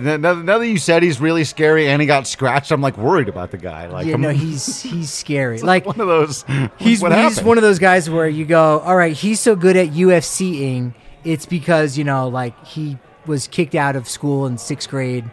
that 0.59 0.69
you 0.69 0.79
said 0.79 1.03
he's 1.03 1.21
really 1.21 1.45
scary 1.45 1.89
and 1.89 2.01
he 2.01 2.07
got 2.07 2.27
scratched, 2.27 2.71
I'm 2.73 2.81
like 2.81 2.97
worried 2.97 3.29
about 3.29 3.51
the 3.51 3.59
guy. 3.59 3.87
Like, 3.89 4.07
yeah, 4.07 4.17
no, 4.17 4.31
he's 4.45 4.83
he's 4.83 5.13
scary. 5.13 5.59
Like 5.61 5.85
one 5.87 6.01
of 6.01 6.07
those. 6.07 6.45
he's 6.79 7.01
he's 7.01 7.03
happened? 7.03 7.47
one 7.47 7.59
of 7.59 7.63
those 7.63 7.79
guys 7.79 8.09
where 8.09 8.29
you 8.29 8.45
go, 8.45 8.81
all 8.81 8.97
right, 8.97 9.13
he's 9.15 9.41
so 9.41 9.55
good 9.57 9.77
at 9.77 9.89
UFCing. 9.89 10.95
It's 11.25 11.47
because 11.47 11.99
you 11.99 12.05
know, 12.05 12.29
like 12.29 12.65
he 12.65 12.99
was 13.27 13.49
kicked 13.49 13.75
out 13.75 13.97
of 13.97 14.09
school 14.09 14.47
in 14.47 14.57
sixth 14.59 14.89
grade, 14.89 15.25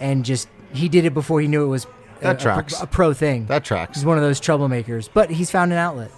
and 0.00 0.24
just 0.24 0.48
he 0.72 0.88
did 0.88 1.04
it 1.04 1.12
before 1.14 1.40
he 1.40 1.48
knew 1.48 1.64
it 1.64 1.68
was 1.68 1.86
That 2.20 2.36
a- 2.36 2.38
tracks. 2.38 2.80
a, 2.80 2.86
pro 2.86 3.12
thing. 3.12 3.46
That 3.46 3.64
tracks. 3.64 3.98
He's 3.98 4.04
one 4.06 4.16
of 4.16 4.22
those 4.22 4.40
troublemakers, 4.40 5.08
but 5.12 5.30
he's 5.30 5.50
found 5.50 5.72
an 5.72 5.78
outlet. 5.78 6.10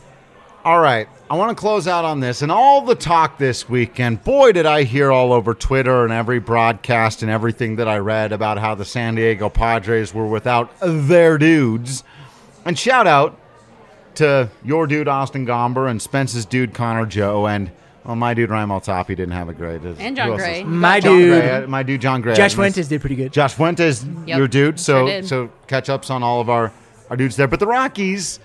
All 0.64 0.80
right. 0.80 1.08
I 1.28 1.36
want 1.36 1.54
to 1.54 1.60
close 1.60 1.86
out 1.86 2.06
on 2.06 2.20
this 2.20 2.40
and 2.40 2.50
all 2.50 2.80
the 2.80 2.94
talk 2.94 3.36
this 3.36 3.68
weekend. 3.68 4.24
Boy, 4.24 4.52
did 4.52 4.64
I 4.64 4.84
hear 4.84 5.12
all 5.12 5.32
over 5.32 5.52
Twitter 5.52 6.04
and 6.04 6.12
every 6.12 6.38
broadcast 6.38 7.22
and 7.22 7.30
everything 7.30 7.76
that 7.76 7.88
I 7.88 7.98
read 7.98 8.32
about 8.32 8.56
how 8.56 8.74
the 8.74 8.84
San 8.84 9.14
Diego 9.14 9.50
Padres 9.50 10.14
were 10.14 10.26
without 10.26 10.70
their 10.80 11.36
dudes. 11.36 12.02
And 12.64 12.78
shout 12.78 13.06
out 13.06 13.38
to 14.14 14.48
your 14.64 14.86
dude, 14.86 15.06
Austin 15.06 15.46
Gomber, 15.46 15.90
and 15.90 16.00
Spence's 16.00 16.46
dude, 16.46 16.72
Connor 16.72 17.04
Joe, 17.04 17.46
and 17.46 17.70
well, 18.04 18.16
my 18.16 18.32
dude, 18.34 18.50
Ryan 18.50 18.68
Maltopi 18.68 19.08
didn't 19.08 19.32
have 19.32 19.48
a 19.48 19.54
great. 19.54 19.82
And 19.82 20.16
Jon 20.16 20.36
Gray. 20.36 20.62
My 20.62 21.00
John 21.00 21.18
dude, 21.18 21.42
Gray, 21.42 21.50
uh, 21.50 21.66
my 21.66 21.82
dude, 21.82 22.00
Jon 22.00 22.20
Gray. 22.20 22.34
Josh 22.34 22.52
I 22.52 22.56
Fuentes 22.56 22.88
did 22.88 23.00
pretty 23.00 23.16
good. 23.16 23.32
Josh 23.32 23.54
Fuentes, 23.54 24.04
Yep, 24.26 24.38
your 24.38 24.48
dude. 24.48 24.78
So 24.78 25.06
sure 25.08 25.22
so 25.22 25.50
catch 25.66 25.88
ups 25.88 26.10
on 26.10 26.22
all 26.22 26.40
of 26.40 26.48
our 26.50 26.70
our 27.10 27.16
dudes 27.16 27.36
there. 27.36 27.48
But 27.48 27.60
the 27.60 27.66
Rockies, 27.66 28.40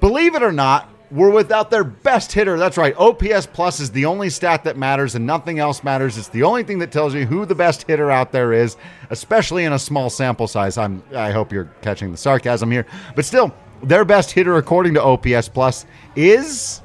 believe 0.00 0.34
it 0.34 0.42
or 0.42 0.52
not, 0.52 0.88
were 1.12 1.30
without 1.30 1.70
their 1.70 1.84
best 1.84 2.32
hitter. 2.32 2.58
That's 2.58 2.78
right. 2.78 2.96
OPS 2.96 3.46
plus 3.46 3.80
is 3.80 3.90
the 3.90 4.06
only 4.06 4.30
stat 4.30 4.64
that 4.64 4.76
matters, 4.78 5.14
and 5.14 5.26
nothing 5.26 5.58
else 5.58 5.84
matters. 5.84 6.16
It's 6.16 6.28
the 6.28 6.42
only 6.42 6.62
thing 6.64 6.78
that 6.78 6.90
tells 6.90 7.14
you 7.14 7.26
who 7.26 7.44
the 7.44 7.54
best 7.54 7.86
hitter 7.86 8.10
out 8.10 8.32
there 8.32 8.52
is, 8.52 8.76
especially 9.10 9.64
in 9.64 9.74
a 9.74 9.78
small 9.78 10.08
sample 10.08 10.48
size. 10.48 10.78
I'm 10.78 11.02
I 11.14 11.30
hope 11.30 11.52
you're 11.52 11.70
catching 11.82 12.10
the 12.10 12.16
sarcasm 12.16 12.70
here, 12.70 12.86
but 13.14 13.24
still, 13.24 13.54
their 13.82 14.04
best 14.04 14.30
hitter 14.30 14.56
according 14.56 14.94
to 14.94 15.02
OPS 15.02 15.48
plus 15.48 15.84
is 16.16 16.80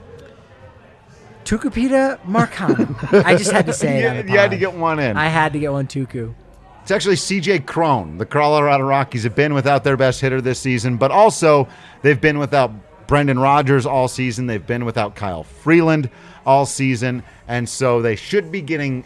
Tucupita 1.45 2.19
Marcano. 2.25 3.23
I 3.23 3.37
just 3.37 3.51
had 3.51 3.65
to 3.67 3.73
say 3.73 4.01
you, 4.01 4.07
it. 4.07 4.27
you 4.27 4.37
had 4.37 4.51
to 4.51 4.57
get 4.57 4.73
one 4.73 4.99
in. 4.99 5.15
I 5.15 5.27
had 5.29 5.53
to 5.53 5.59
get 5.59 5.71
one 5.71 5.87
Tuku. 5.87 6.35
It's 6.81 6.91
actually 6.91 7.15
CJ 7.15 7.65
Cron. 7.65 8.17
The 8.17 8.25
Colorado 8.25 8.83
Rockies 8.85 9.23
have 9.23 9.35
been 9.35 9.53
without 9.53 9.83
their 9.83 9.97
best 9.97 10.21
hitter 10.21 10.39
this 10.41 10.59
season, 10.59 10.97
but 10.97 11.11
also 11.11 11.67
they've 12.01 12.19
been 12.19 12.39
without 12.39 12.71
Brendan 13.07 13.39
Rodgers 13.39 13.85
all 13.85 14.07
season. 14.07 14.47
They've 14.47 14.65
been 14.65 14.85
without 14.85 15.15
Kyle 15.15 15.43
Freeland 15.43 16.09
all 16.45 16.65
season. 16.65 17.23
And 17.47 17.67
so 17.67 18.01
they 18.01 18.15
should 18.15 18.51
be 18.51 18.61
getting 18.61 19.05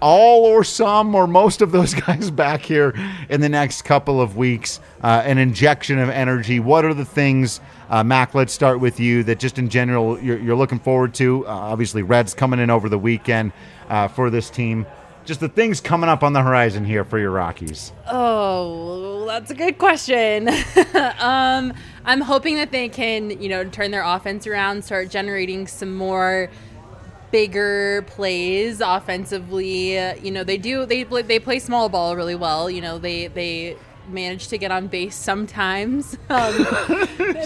all 0.00 0.44
or 0.44 0.62
some 0.64 1.14
or 1.14 1.26
most 1.26 1.62
of 1.62 1.72
those 1.72 1.94
guys 2.06 2.30
back 2.30 2.60
here 2.60 2.94
in 3.30 3.40
the 3.40 3.48
next 3.48 3.82
couple 3.82 4.20
of 4.20 4.36
weeks. 4.36 4.80
Uh, 5.02 5.22
an 5.24 5.38
injection 5.38 5.98
of 5.98 6.10
energy. 6.10 6.60
What 6.60 6.84
are 6.84 6.94
the 6.94 7.04
things, 7.04 7.60
uh, 7.88 8.04
Mac? 8.04 8.34
Let's 8.34 8.52
start 8.52 8.80
with 8.80 9.00
you. 9.00 9.22
That 9.24 9.38
just 9.38 9.58
in 9.58 9.68
general 9.68 10.20
you're, 10.20 10.38
you're 10.38 10.56
looking 10.56 10.78
forward 10.78 11.14
to. 11.14 11.46
Uh, 11.46 11.50
obviously, 11.50 12.02
Reds 12.02 12.34
coming 12.34 12.60
in 12.60 12.70
over 12.70 12.88
the 12.88 12.98
weekend 12.98 13.52
uh, 13.88 14.08
for 14.08 14.30
this 14.30 14.50
team. 14.50 14.86
Just 15.24 15.40
the 15.40 15.48
things 15.48 15.80
coming 15.80 16.10
up 16.10 16.22
on 16.22 16.34
the 16.34 16.42
horizon 16.42 16.84
here 16.84 17.04
for 17.04 17.18
your 17.18 17.30
Rockies. 17.30 17.92
Oh, 18.10 19.24
that's 19.26 19.50
a 19.50 19.54
good 19.54 19.78
question. 19.78 20.48
um, 21.18 21.72
I'm 22.04 22.20
hoping 22.20 22.56
that 22.56 22.72
they 22.72 22.90
can, 22.90 23.30
you 23.40 23.48
know, 23.48 23.64
turn 23.64 23.90
their 23.90 24.02
offense 24.02 24.46
around, 24.46 24.84
start 24.84 25.08
generating 25.08 25.66
some 25.66 25.94
more 25.94 26.50
bigger 27.30 28.02
plays 28.06 28.80
offensively. 28.80 29.94
You 29.94 30.30
know, 30.30 30.44
they 30.44 30.58
do 30.58 30.86
they 30.86 31.02
they 31.02 31.40
play 31.40 31.58
small 31.58 31.88
ball 31.88 32.16
really 32.16 32.36
well. 32.36 32.68
You 32.68 32.82
know, 32.82 32.98
they 32.98 33.28
they 33.28 33.76
manage 34.08 34.48
to 34.48 34.58
get 34.58 34.70
on 34.70 34.86
base 34.88 35.14
sometimes 35.16 36.16
um, 36.30 36.52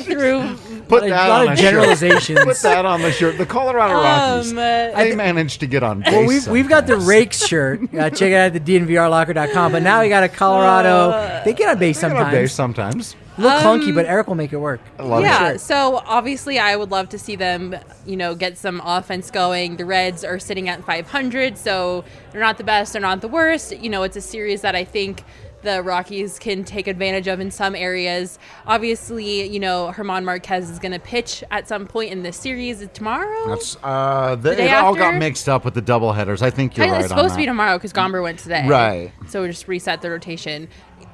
through 0.00 0.56
Put 0.88 1.04
A 1.04 1.08
that 1.10 1.28
lot 1.28 1.40
on 1.46 1.52
of 1.52 1.58
a 1.58 1.62
generalizations. 1.62 2.24
shirt. 2.38 2.44
Put 2.46 2.56
that 2.62 2.84
on 2.86 3.02
the 3.02 3.12
shirt. 3.12 3.36
The 3.38 3.44
Colorado 3.46 3.94
Rockies. 3.94 4.52
Um, 4.52 4.58
uh, 4.58 4.60
they 4.96 5.14
managed 5.14 5.60
to 5.60 5.66
get 5.66 5.82
on 5.82 6.00
base. 6.00 6.12
Well, 6.12 6.26
we've, 6.26 6.48
we've 6.48 6.68
got 6.68 6.86
the 6.86 6.92
sometimes. 6.92 7.08
Rakes 7.08 7.46
shirt. 7.46 7.94
Uh, 7.94 8.08
check 8.10 8.32
it 8.32 8.34
out 8.34 8.54
at 8.56 8.64
the 8.64 8.78
DNVRlocker.com. 8.78 9.72
But 9.72 9.82
now 9.82 10.00
we 10.00 10.08
got 10.08 10.22
a 10.24 10.28
Colorado. 10.28 11.42
They 11.44 11.52
get 11.52 11.68
on 11.68 11.78
base 11.78 12.00
They 12.00 12.08
get 12.08 12.16
on 12.16 12.22
sometimes. 12.24 12.34
base 12.34 12.52
sometimes. 12.54 13.16
A 13.36 13.40
little 13.40 13.58
Um, 13.58 13.80
clunky, 13.80 13.94
but 13.94 14.06
Eric 14.06 14.26
will 14.26 14.34
make 14.34 14.52
it 14.52 14.56
work. 14.56 14.80
I 14.98 15.02
love 15.04 15.22
yeah, 15.22 15.50
it. 15.50 15.60
so 15.60 16.02
obviously 16.06 16.58
I 16.58 16.74
would 16.74 16.90
love 16.90 17.08
to 17.10 17.18
see 17.20 17.36
them, 17.36 17.76
you 18.04 18.16
know, 18.16 18.34
get 18.34 18.58
some 18.58 18.80
offense 18.84 19.30
going. 19.30 19.76
The 19.76 19.84
Reds 19.84 20.24
are 20.24 20.40
sitting 20.40 20.68
at 20.68 20.82
500, 20.84 21.56
so 21.56 22.04
they're 22.32 22.40
not 22.40 22.58
the 22.58 22.64
best, 22.64 22.94
they're 22.94 23.02
not 23.02 23.20
the 23.20 23.28
worst. 23.28 23.76
You 23.78 23.90
know, 23.90 24.02
it's 24.02 24.16
a 24.16 24.20
series 24.20 24.62
that 24.62 24.74
I 24.74 24.82
think 24.82 25.22
the 25.62 25.82
Rockies 25.82 26.38
can 26.38 26.64
take 26.64 26.86
advantage 26.86 27.26
of 27.26 27.40
in 27.40 27.50
some 27.50 27.74
areas. 27.74 28.38
Obviously, 28.66 29.48
you 29.48 29.58
know, 29.60 29.92
Germán 29.94 30.24
Marquez 30.24 30.70
is 30.70 30.78
going 30.78 30.92
to 30.92 30.98
pitch 30.98 31.42
at 31.50 31.68
some 31.68 31.86
point 31.86 32.12
in 32.12 32.22
this 32.22 32.36
series 32.36 32.86
tomorrow. 32.92 33.48
That's 33.48 33.76
uh, 33.82 34.36
they, 34.36 34.56
day 34.56 34.70
it 34.70 34.74
all 34.74 34.94
got 34.94 35.14
mixed 35.16 35.48
up 35.48 35.64
with 35.64 35.74
the 35.74 35.80
double 35.80 36.12
headers. 36.12 36.42
I 36.42 36.50
think 36.50 36.76
you're 36.76 36.86
I- 36.86 36.90
right. 36.90 37.00
it's 37.00 37.08
supposed 37.08 37.34
to 37.34 37.38
be 37.38 37.46
tomorrow 37.46 37.76
because 37.76 37.92
Gomber 37.92 38.22
went 38.22 38.38
today. 38.38 38.66
Right. 38.66 39.12
So 39.28 39.42
we 39.42 39.48
just 39.48 39.68
reset 39.68 40.02
the 40.02 40.10
rotation. 40.10 40.68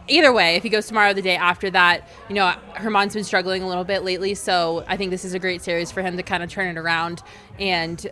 Either 0.06 0.34
way, 0.34 0.56
if 0.56 0.62
he 0.62 0.68
goes 0.68 0.86
tomorrow, 0.86 1.12
or 1.12 1.14
the 1.14 1.22
day 1.22 1.36
after 1.36 1.70
that, 1.70 2.10
you 2.28 2.34
know, 2.34 2.52
Germán's 2.74 3.14
been 3.14 3.24
struggling 3.24 3.62
a 3.62 3.68
little 3.68 3.84
bit 3.84 4.04
lately. 4.04 4.34
So 4.34 4.84
I 4.86 4.98
think 4.98 5.10
this 5.10 5.24
is 5.24 5.32
a 5.32 5.38
great 5.38 5.62
series 5.62 5.90
for 5.90 6.02
him 6.02 6.18
to 6.18 6.22
kind 6.22 6.42
of 6.42 6.50
turn 6.50 6.68
it 6.68 6.78
around. 6.78 7.22
And 7.58 8.06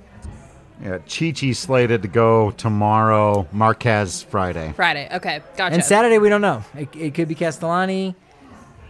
Yeah, 0.82 0.98
Chi 1.08 1.30
Chi 1.32 1.52
slated 1.52 2.02
to 2.02 2.08
go 2.08 2.50
tomorrow. 2.50 3.46
Marquez 3.52 4.22
Friday. 4.24 4.72
Friday, 4.74 5.08
okay, 5.12 5.40
gotcha. 5.56 5.74
And 5.74 5.84
Saturday, 5.84 6.18
we 6.18 6.28
don't 6.28 6.40
know. 6.40 6.64
It, 6.74 6.88
it 6.96 7.14
could 7.14 7.28
be 7.28 7.34
Castellani. 7.36 8.16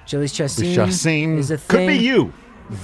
Chili's 0.07 0.32
Chassin 0.32 0.74
Chassin 0.74 1.38
is 1.38 1.51
a 1.51 1.59
could 1.59 1.86
be 1.86 1.97
you, 1.97 2.32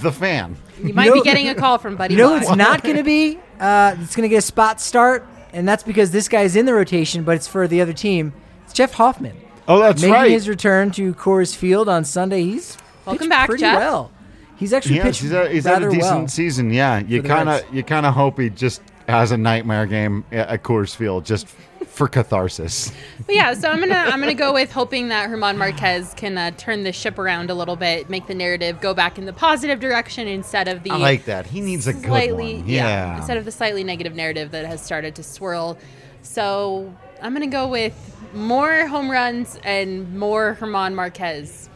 the 0.01 0.11
fan. 0.11 0.55
you 0.81 0.93
might 0.93 1.05
You 1.07 1.15
be 1.15 1.21
getting 1.21 1.49
a 1.49 1.55
call 1.55 1.77
from 1.77 1.95
Buddy. 1.95 2.15
No, 2.15 2.29
know 2.29 2.35
it's 2.37 2.55
not 2.55 2.83
going 2.83 2.95
to 2.97 3.03
be? 3.03 3.39
Uh, 3.59 3.93
it's 3.99 4.15
going 4.15 4.23
to 4.23 4.29
get 4.29 4.37
a 4.37 4.41
spot 4.41 4.79
start, 4.79 5.27
and 5.51 5.67
that's 5.67 5.83
because 5.83 6.11
this 6.11 6.29
guy's 6.29 6.55
in 6.55 6.65
the 6.65 6.73
rotation, 6.73 7.25
but 7.25 7.35
it's 7.35 7.45
for 7.45 7.67
the 7.67 7.81
other 7.81 7.91
team. 7.91 8.31
It's 8.63 8.71
Jeff 8.71 8.93
Hoffman. 8.93 9.35
Oh, 9.67 9.79
that's 9.79 10.01
Making 10.01 10.13
right. 10.13 10.31
his 10.31 10.47
return 10.47 10.91
to 10.91 11.13
Coors 11.15 11.53
Field 11.53 11.89
on 11.89 12.05
Sunday. 12.05 12.43
He's 12.43 12.77
Welcome 13.05 13.27
back, 13.27 13.49
pretty 13.49 13.59
Jeff. 13.59 13.77
well. 13.77 14.11
He's 14.55 14.71
actually 14.71 14.95
Yes, 14.95 15.05
pitched 15.07 15.21
he's, 15.23 15.31
had, 15.31 15.51
he's 15.51 15.65
had 15.65 15.83
a 15.83 15.89
decent 15.89 16.01
well. 16.19 16.27
season. 16.29 16.69
Yeah, 16.71 16.99
you 16.99 17.21
kind 17.21 17.49
of 17.49 17.61
you 17.75 17.83
kind 17.83 18.05
of 18.05 18.13
hope 18.13 18.39
he 18.39 18.49
just 18.49 18.81
has 19.09 19.31
a 19.31 19.37
nightmare 19.37 19.85
game 19.85 20.23
at 20.31 20.49
at 20.49 20.63
Coors 20.63 20.95
Field 20.95 21.25
just 21.25 21.47
for 21.87 22.07
catharsis. 22.07 22.91
But 23.25 23.35
yeah, 23.35 23.53
so 23.53 23.69
I'm 23.69 23.79
gonna 23.79 23.93
I'm 23.93 24.19
gonna 24.19 24.33
go 24.33 24.53
with 24.53 24.71
hoping 24.71 25.09
that 25.09 25.29
Germán 25.29 25.57
Marquez 25.57 26.13
can 26.15 26.37
uh, 26.37 26.51
turn 26.51 26.83
the 26.83 26.91
ship 26.91 27.19
around 27.19 27.49
a 27.49 27.53
little 27.53 27.75
bit, 27.75 28.09
make 28.09 28.27
the 28.27 28.35
narrative 28.35 28.79
go 28.81 28.93
back 28.93 29.17
in 29.17 29.25
the 29.25 29.33
positive 29.33 29.79
direction 29.79 30.27
instead 30.27 30.67
of 30.67 30.83
the 30.83 30.91
I 30.91 30.97
like 30.97 31.25
that. 31.25 31.45
He 31.45 31.61
needs 31.61 31.87
a 31.87 31.93
good 31.93 32.05
slightly 32.05 32.55
one. 32.57 32.67
yeah. 32.67 32.87
Yeah. 32.87 33.17
instead 33.17 33.37
of 33.37 33.45
the 33.45 33.51
slightly 33.51 33.83
negative 33.83 34.15
narrative 34.15 34.51
that 34.51 34.65
has 34.65 34.83
started 34.83 35.15
to 35.15 35.23
swirl. 35.23 35.77
So 36.21 36.93
I'm 37.21 37.33
gonna 37.33 37.47
go 37.47 37.67
with 37.67 37.95
more 38.33 38.87
home 38.87 39.09
runs 39.09 39.59
and 39.63 40.17
more 40.17 40.57
Germán 40.59 40.93
Marquez. 40.93 41.69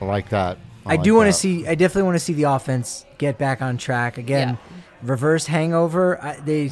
I 0.00 0.04
like 0.04 0.28
that. 0.30 0.58
I, 0.84 0.96
like 0.96 1.02
do 1.02 1.14
want 1.14 1.28
to 1.28 1.32
see. 1.32 1.66
I 1.66 1.74
definitely 1.74 2.02
want 2.04 2.16
to 2.16 2.24
see 2.24 2.32
the 2.32 2.44
offense 2.44 3.06
get 3.18 3.38
back 3.38 3.62
on 3.62 3.76
track 3.76 4.18
again. 4.18 4.58
Reverse 5.02 5.46
hangover. 5.46 6.22
I, 6.22 6.36
they. 6.40 6.70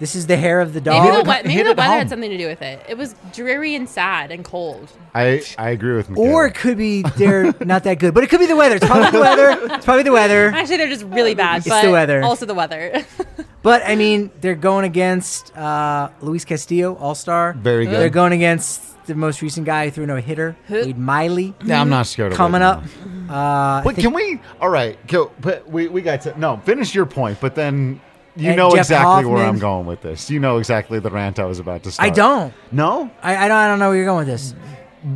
This 0.00 0.16
is 0.16 0.26
the 0.26 0.36
hair 0.36 0.60
of 0.60 0.74
the 0.74 0.80
Maybe 0.80 0.90
dog. 1.06 1.24
the, 1.24 1.30
we- 1.30 1.48
maybe 1.48 1.62
the 1.62 1.68
weather 1.70 1.82
home. 1.84 1.98
had 1.98 2.08
something 2.10 2.28
to 2.30 2.36
do 2.36 2.48
with 2.48 2.62
it. 2.62 2.84
It 2.88 2.98
was 2.98 3.14
dreary 3.32 3.76
and 3.76 3.88
sad 3.88 4.32
and 4.32 4.44
cold. 4.44 4.90
I 5.14 5.42
I 5.56 5.70
agree 5.70 5.94
with 5.94 6.10
Michaela. 6.10 6.30
or 6.30 6.46
it 6.46 6.54
could 6.56 6.76
be 6.76 7.02
they're 7.16 7.54
not 7.60 7.84
that 7.84 8.00
good, 8.00 8.12
but 8.12 8.24
it 8.24 8.28
could 8.28 8.40
be 8.40 8.46
the 8.46 8.56
weather. 8.56 8.74
It's 8.76 8.84
probably 8.86 9.12
the 9.12 9.20
weather. 9.20 9.50
It's 9.74 9.84
probably 9.84 10.02
the 10.02 10.12
weather. 10.12 10.48
Actually, 10.50 10.78
they're 10.78 10.88
just 10.88 11.04
really 11.04 11.36
bad. 11.36 11.58
It's 11.58 11.68
but 11.68 11.82
the 11.82 11.92
weather. 11.92 12.22
Also 12.24 12.44
the 12.44 12.54
weather. 12.54 13.04
But 13.62 13.80
I 13.86 13.94
mean, 13.96 14.30
they're 14.42 14.56
going 14.56 14.84
against 14.84 15.56
uh, 15.56 16.10
Luis 16.20 16.44
Castillo, 16.44 16.96
All 16.96 17.14
Star. 17.14 17.54
Very 17.54 17.86
good. 17.86 17.94
They're 17.98 18.10
going 18.10 18.34
against 18.34 18.82
the 19.06 19.14
most 19.14 19.42
recent 19.42 19.66
guy 19.66 19.86
who 19.86 19.90
threw 19.90 20.04
a 20.04 20.06
no 20.06 20.16
hitter, 20.16 20.56
Wade 20.70 20.98
Miley, 20.98 21.54
Yeah, 21.64 21.80
I'm 21.80 21.88
not 21.90 22.06
scared 22.06 22.32
of 22.32 22.38
coming 22.38 22.60
Wade 22.60 22.68
up. 22.68 22.82
Miley. 22.82 23.28
Uh, 23.28 23.32
I 23.34 23.82
Wait, 23.84 23.94
think- 23.96 24.06
can 24.06 24.14
we? 24.14 24.40
All 24.60 24.68
right, 24.68 24.98
go, 25.06 25.30
but 25.40 25.68
we 25.68 25.88
we 25.88 26.02
got 26.02 26.22
to 26.22 26.38
no 26.38 26.56
finish 26.64 26.94
your 26.94 27.06
point, 27.06 27.38
but 27.40 27.54
then 27.54 28.00
you 28.36 28.54
know 28.56 28.70
Jeff 28.70 28.80
exactly 28.86 29.24
where 29.26 29.44
I'm 29.44 29.58
going 29.58 29.86
with 29.86 30.02
this. 30.02 30.30
You 30.30 30.40
know 30.40 30.58
exactly 30.58 30.98
the 30.98 31.10
rant 31.10 31.38
I 31.38 31.44
was 31.44 31.58
about 31.58 31.82
to 31.84 31.92
start. 31.92 32.10
I 32.10 32.10
don't. 32.14 32.52
No, 32.72 33.10
I, 33.22 33.36
I 33.36 33.48
don't. 33.48 33.56
I 33.56 33.66
don't 33.68 33.78
know 33.78 33.88
where 33.88 33.96
you're 33.96 34.06
going 34.06 34.26
with 34.26 34.28
this. 34.28 34.54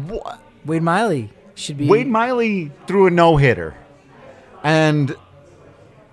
what? 0.07 0.41
Wade 0.65 0.83
Miley 0.83 1.31
should 1.55 1.77
be. 1.79 1.89
Wade 1.89 2.07
Miley 2.07 2.71
threw 2.87 3.07
a 3.07 3.11
no 3.11 3.37
hitter, 3.37 3.75
and 4.63 5.15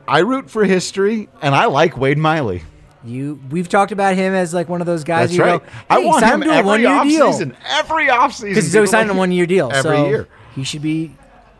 I 0.08 0.20
root 0.20 0.50
for 0.50 0.64
history, 0.66 1.30
and 1.42 1.56
I 1.56 1.66
like 1.66 1.98
Wade 1.98 2.18
Miley. 2.18 2.64
You. 3.06 3.40
We've 3.50 3.70
talked 3.70 3.92
about 3.92 4.16
him 4.16 4.34
as 4.34 4.54
like 4.54 4.68
one 4.70 4.82
of 4.82 4.88
those 4.88 5.04
guys. 5.04 5.30
That's 5.30 5.38
you 5.38 5.44
right. 5.44 5.62
Go, 5.64 5.72
I 5.90 6.00
hey, 6.02 6.06
want 6.08 6.20
sign 6.22 6.34
him 6.34 6.42
to 6.42 6.50
a 6.52 6.56
every 6.56 6.68
one-year 6.68 7.04
deal 7.04 7.28
offseason. 7.32 7.56
Every 7.68 8.08
offseason. 8.08 8.50
because 8.50 8.66
he's 8.66 8.76
always 8.76 8.90
People 8.90 9.00
signed 9.00 9.10
a 9.12 9.14
one-year 9.14 9.46
deal. 9.46 9.70
every 9.72 9.82
so 9.98 10.08
year. 10.08 10.28
he 10.56 10.64
should 10.64 10.82
be. 10.82 11.16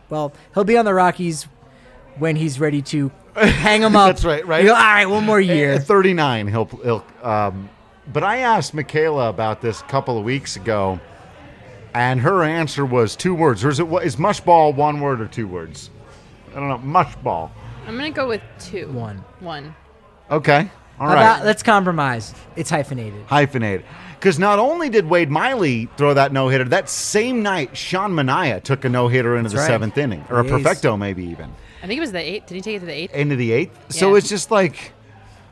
Well, 0.08 0.32
he'll 0.54 0.64
be 0.64 0.76
on 0.76 0.84
the 0.84 0.94
Rockies 0.94 1.46
when 2.18 2.36
he's 2.36 2.58
ready 2.60 2.80
to 2.82 3.10
hang 3.34 3.82
him 3.82 3.96
up. 3.96 4.08
That's 4.08 4.24
right, 4.24 4.46
right? 4.46 4.64
Go, 4.64 4.72
All 4.74 4.80
right, 4.80 5.06
one 5.06 5.24
more 5.24 5.40
year. 5.40 5.74
At 5.74 5.84
39, 5.84 6.48
he'll 6.48 6.64
he'll. 6.66 7.04
Um, 7.22 7.68
but 8.12 8.22
I 8.22 8.38
asked 8.38 8.72
Michaela 8.74 9.28
about 9.28 9.60
this 9.60 9.80
a 9.80 9.84
couple 9.84 10.16
of 10.18 10.24
weeks 10.24 10.56
ago, 10.56 11.00
and 11.94 12.20
her 12.20 12.42
answer 12.44 12.84
was 12.86 13.16
two 13.16 13.34
words. 13.34 13.64
Or 13.64 13.68
is 13.68 13.80
it 13.80 13.88
what 13.88 14.04
is 14.04 14.16
mushball 14.16 14.74
one 14.74 15.00
word 15.00 15.20
or 15.20 15.26
two 15.26 15.48
words? 15.48 15.90
I 16.52 16.54
don't 16.60 16.68
know. 16.68 16.78
Mushball. 16.78 17.50
I'm 17.86 17.96
gonna 17.96 18.10
go 18.10 18.28
with 18.28 18.42
two. 18.58 18.88
One. 18.88 19.24
One. 19.40 19.74
Okay. 20.30 20.70
All 20.98 21.08
How 21.08 21.14
right. 21.14 21.22
about 21.22 21.44
let's 21.46 21.62
compromise. 21.62 22.34
It's 22.56 22.70
hyphenated. 22.70 23.24
hyphenated. 23.26 23.84
Because 24.18 24.38
not 24.38 24.58
only 24.58 24.88
did 24.88 25.06
Wade 25.06 25.30
Miley 25.30 25.88
throw 25.98 26.14
that 26.14 26.32
no 26.32 26.48
hitter, 26.48 26.64
that 26.64 26.88
same 26.88 27.42
night 27.42 27.76
Sean 27.76 28.12
Manaea 28.12 28.62
took 28.62 28.84
a 28.84 28.88
no 28.88 29.08
hitter 29.08 29.36
into 29.36 29.50
the 29.50 29.56
right. 29.58 29.66
seventh 29.66 29.98
inning, 29.98 30.24
or 30.30 30.40
a 30.40 30.42
Yes. 30.44 30.52
perfecto 30.52 30.96
maybe 30.96 31.24
even 31.26 31.50
I 31.82 31.86
think 31.86 31.98
it 31.98 32.00
was 32.00 32.12
the 32.12 32.18
eighth. 32.20 32.46
Did 32.46 32.54
he 32.54 32.60
take 32.62 32.76
it 32.76 32.80
to 32.80 32.86
the 32.86 32.92
eighth? 32.94 33.14
into 33.14 33.36
the 33.36 33.52
eighth. 33.52 33.92
So 33.92 34.14
it's 34.14 34.28
just 34.28 34.50
like, 34.50 34.92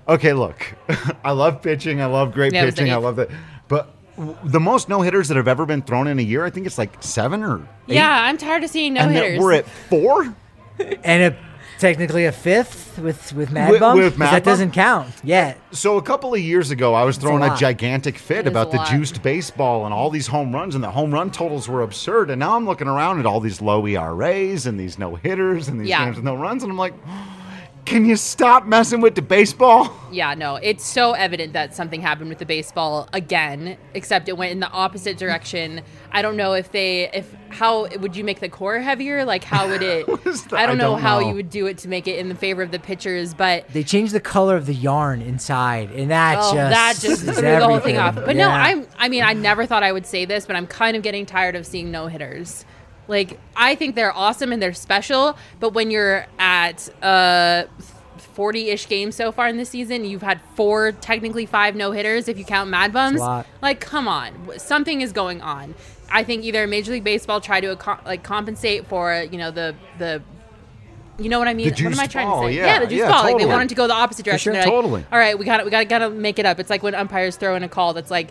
okay, 0.08 0.32
look, 0.32 0.74
I 1.24 1.32
love 1.32 1.60
pitching, 1.62 2.00
I 2.00 2.06
love 2.06 2.32
great 2.32 2.52
Yeah, 2.54 2.62
it 2.62 2.64
was 2.66 2.74
the 2.74 2.80
pitching, 2.80 2.92
I 2.94 2.96
love 2.96 3.16
that, 3.16 3.28
but 3.68 3.94
w- 4.16 4.36
the 4.44 4.60
most 4.60 4.88
no 4.88 5.02
hitters 5.02 5.28
that 5.28 5.36
have 5.36 5.46
ever 5.46 5.66
been 5.66 5.82
thrown 5.82 6.08
in 6.08 6.18
a 6.18 6.22
year, 6.22 6.44
I 6.44 6.50
think 6.50 6.66
it's 6.66 6.78
like 6.78 6.96
seven 7.02 7.42
or 7.42 7.58
eight. 7.88 7.94
Yeah, 7.96 8.22
I'm 8.24 8.38
tired 8.38 8.64
of 8.64 8.70
seeing 8.70 8.94
no 8.94 9.02
and 9.02 9.12
hitters. 9.12 9.32
that 9.38 9.40
we're 9.42 9.52
at 9.52 9.66
four. 9.68 10.34
And 11.04 11.34
a, 11.34 11.36
technically 11.84 12.24
a 12.24 12.32
fifth 12.32 12.98
with 12.98 13.34
with 13.34 13.50
Mad 13.52 13.70
With- 13.70 13.80
Bum. 13.80 13.98
with 13.98 14.12
'Cause 14.12 14.18
Mad 14.18 14.32
that 14.36 14.44
Bum? 14.44 14.52
doesn't 14.52 14.70
count 14.70 15.08
yet. 15.22 15.58
So 15.70 15.98
a 15.98 16.02
couple 16.02 16.32
of 16.32 16.40
years 16.40 16.70
ago, 16.70 16.94
I 16.94 17.04
was 17.04 17.18
throwing 17.18 17.42
a 17.42 17.52
a, 17.52 17.56
gigantic 17.56 18.16
fit 18.16 18.38
It 18.38 18.46
is 18.46 18.50
about 18.52 18.70
the 18.70 18.78
lot. 18.78 18.88
juiced 18.88 19.22
baseball 19.22 19.84
and 19.84 19.92
all 19.92 20.08
these 20.08 20.28
home 20.28 20.54
runs, 20.54 20.74
and 20.74 20.82
the 20.82 20.90
home 20.92 21.12
run 21.12 21.30
totals 21.30 21.68
were 21.68 21.82
absurd. 21.82 22.30
And 22.30 22.40
now 22.40 22.56
I'm 22.56 22.64
looking 22.64 22.88
around 22.88 23.20
at 23.20 23.26
all 23.26 23.38
these 23.38 23.60
low 23.60 23.86
ERAs 23.86 24.64
and 24.66 24.80
these 24.80 24.98
no 24.98 25.16
hitters 25.16 25.68
and 25.68 25.78
these 25.78 25.90
Yeah. 25.90 26.04
games 26.06 26.16
with 26.16 26.24
no 26.24 26.34
runs, 26.34 26.62
and 26.62 26.72
I'm 26.72 26.78
like, 26.78 26.94
Can 27.84 28.06
you 28.06 28.16
stop 28.16 28.64
messing 28.66 29.02
with 29.02 29.14
the 29.14 29.20
baseball? 29.20 29.94
Yeah, 30.10 30.32
no, 30.34 30.56
it's 30.56 30.86
so 30.86 31.12
evident 31.12 31.52
that 31.52 31.74
something 31.74 32.00
happened 32.00 32.30
with 32.30 32.38
the 32.38 32.46
baseball 32.46 33.08
again, 33.12 33.76
except 33.92 34.28
it 34.28 34.38
went 34.38 34.52
in 34.52 34.60
the 34.60 34.70
opposite 34.70 35.18
direction. 35.18 35.82
I 36.10 36.22
don't 36.22 36.36
know 36.36 36.54
if 36.54 36.72
they, 36.72 37.10
if 37.12 37.34
how 37.50 37.86
would 37.98 38.16
you 38.16 38.24
make 38.24 38.40
the 38.40 38.48
core 38.48 38.78
heavier? 38.78 39.24
Like 39.26 39.44
how 39.44 39.68
would 39.68 39.82
it? 39.82 40.06
that? 40.24 40.52
I 40.54 40.66
don't 40.66 40.76
I 40.76 40.78
know 40.78 40.90
don't 40.92 41.00
how 41.00 41.20
know. 41.20 41.28
you 41.28 41.34
would 41.34 41.50
do 41.50 41.66
it 41.66 41.76
to 41.78 41.88
make 41.88 42.08
it 42.08 42.18
in 42.18 42.28
the 42.30 42.34
favor 42.34 42.62
of 42.62 42.70
the 42.70 42.78
pitchers, 42.78 43.34
but 43.34 43.68
They 43.68 43.84
changed 43.84 44.14
the 44.14 44.20
color 44.20 44.56
of 44.56 44.64
the 44.66 44.74
yarn 44.74 45.20
inside, 45.20 45.90
and 45.90 46.10
that 46.10 46.38
oh, 46.38 46.54
just 46.54 46.70
that 46.70 46.94
just 47.00 47.22
is 47.24 47.38
threw 47.38 47.42
the 47.42 47.60
whole 47.66 47.80
thing 47.80 47.96
everything. 47.96 47.98
off. 47.98 48.14
But 48.14 48.36
no, 48.36 48.48
I'm. 48.48 48.86
I 48.96 49.08
mean, 49.10 49.22
I 49.22 49.34
never 49.34 49.66
thought 49.66 49.82
I 49.82 49.92
would 49.92 50.06
say 50.06 50.24
this, 50.24 50.46
but 50.46 50.56
I'm 50.56 50.66
kind 50.66 50.96
of 50.96 51.02
getting 51.02 51.26
tired 51.26 51.54
of 51.54 51.66
seeing 51.66 51.90
no 51.90 52.06
hitters. 52.06 52.64
Like 53.08 53.38
I 53.56 53.74
think 53.74 53.94
they're 53.94 54.16
awesome 54.16 54.52
and 54.52 54.60
they're 54.62 54.72
special, 54.74 55.36
but 55.60 55.74
when 55.74 55.90
you're 55.90 56.26
at 56.38 56.88
uh 57.02 57.64
40-ish 58.36 58.88
games 58.88 59.14
so 59.14 59.30
far 59.30 59.46
in 59.48 59.56
this 59.56 59.68
season, 59.68 60.04
you've 60.04 60.22
had 60.22 60.40
four, 60.56 60.92
technically 60.92 61.46
five 61.46 61.76
no 61.76 61.92
hitters 61.92 62.26
if 62.26 62.36
you 62.36 62.44
count 62.44 62.68
Mad 62.68 62.92
Bums. 62.92 63.20
Like, 63.62 63.80
come 63.80 64.08
on, 64.08 64.58
something 64.58 65.00
is 65.02 65.12
going 65.12 65.40
on. 65.40 65.74
I 66.10 66.24
think 66.24 66.44
either 66.44 66.66
Major 66.66 66.92
League 66.92 67.04
Baseball 67.04 67.40
tried 67.40 67.60
to 67.60 67.76
like 68.04 68.22
compensate 68.22 68.86
for 68.86 69.26
you 69.30 69.38
know 69.38 69.50
the 69.50 69.74
the. 69.98 70.22
You 71.16 71.28
know 71.28 71.38
what 71.38 71.46
I 71.46 71.54
mean? 71.54 71.72
The 71.72 71.84
what 71.84 71.92
am 71.92 72.00
I 72.00 72.06
trying 72.08 72.26
ball, 72.26 72.42
to 72.42 72.48
say? 72.48 72.56
yeah, 72.56 72.80
the 72.80 72.88
juice 72.88 72.98
yeah, 72.98 73.08
ball. 73.08 73.22
Like 73.22 73.38
they 73.38 73.46
wanted 73.46 73.68
to 73.68 73.76
go 73.76 73.86
the 73.86 73.94
opposite 73.94 74.24
direction. 74.24 74.52
sure. 74.52 74.60
Like, 74.60 74.68
Totally. 74.68 75.06
All 75.12 75.18
right, 75.18 75.38
we 75.38 75.44
got 75.44 75.58
to 75.58 75.64
we 75.64 75.70
got 75.70 75.78
to 75.78 75.84
got 75.84 75.98
to 75.98 76.10
make 76.10 76.40
it 76.40 76.46
up. 76.46 76.58
It's 76.58 76.70
like 76.70 76.82
when 76.82 76.92
umpires 76.96 77.36
throw 77.36 77.54
in 77.54 77.62
a 77.62 77.68
call 77.68 77.94
that's 77.94 78.10
like. 78.10 78.30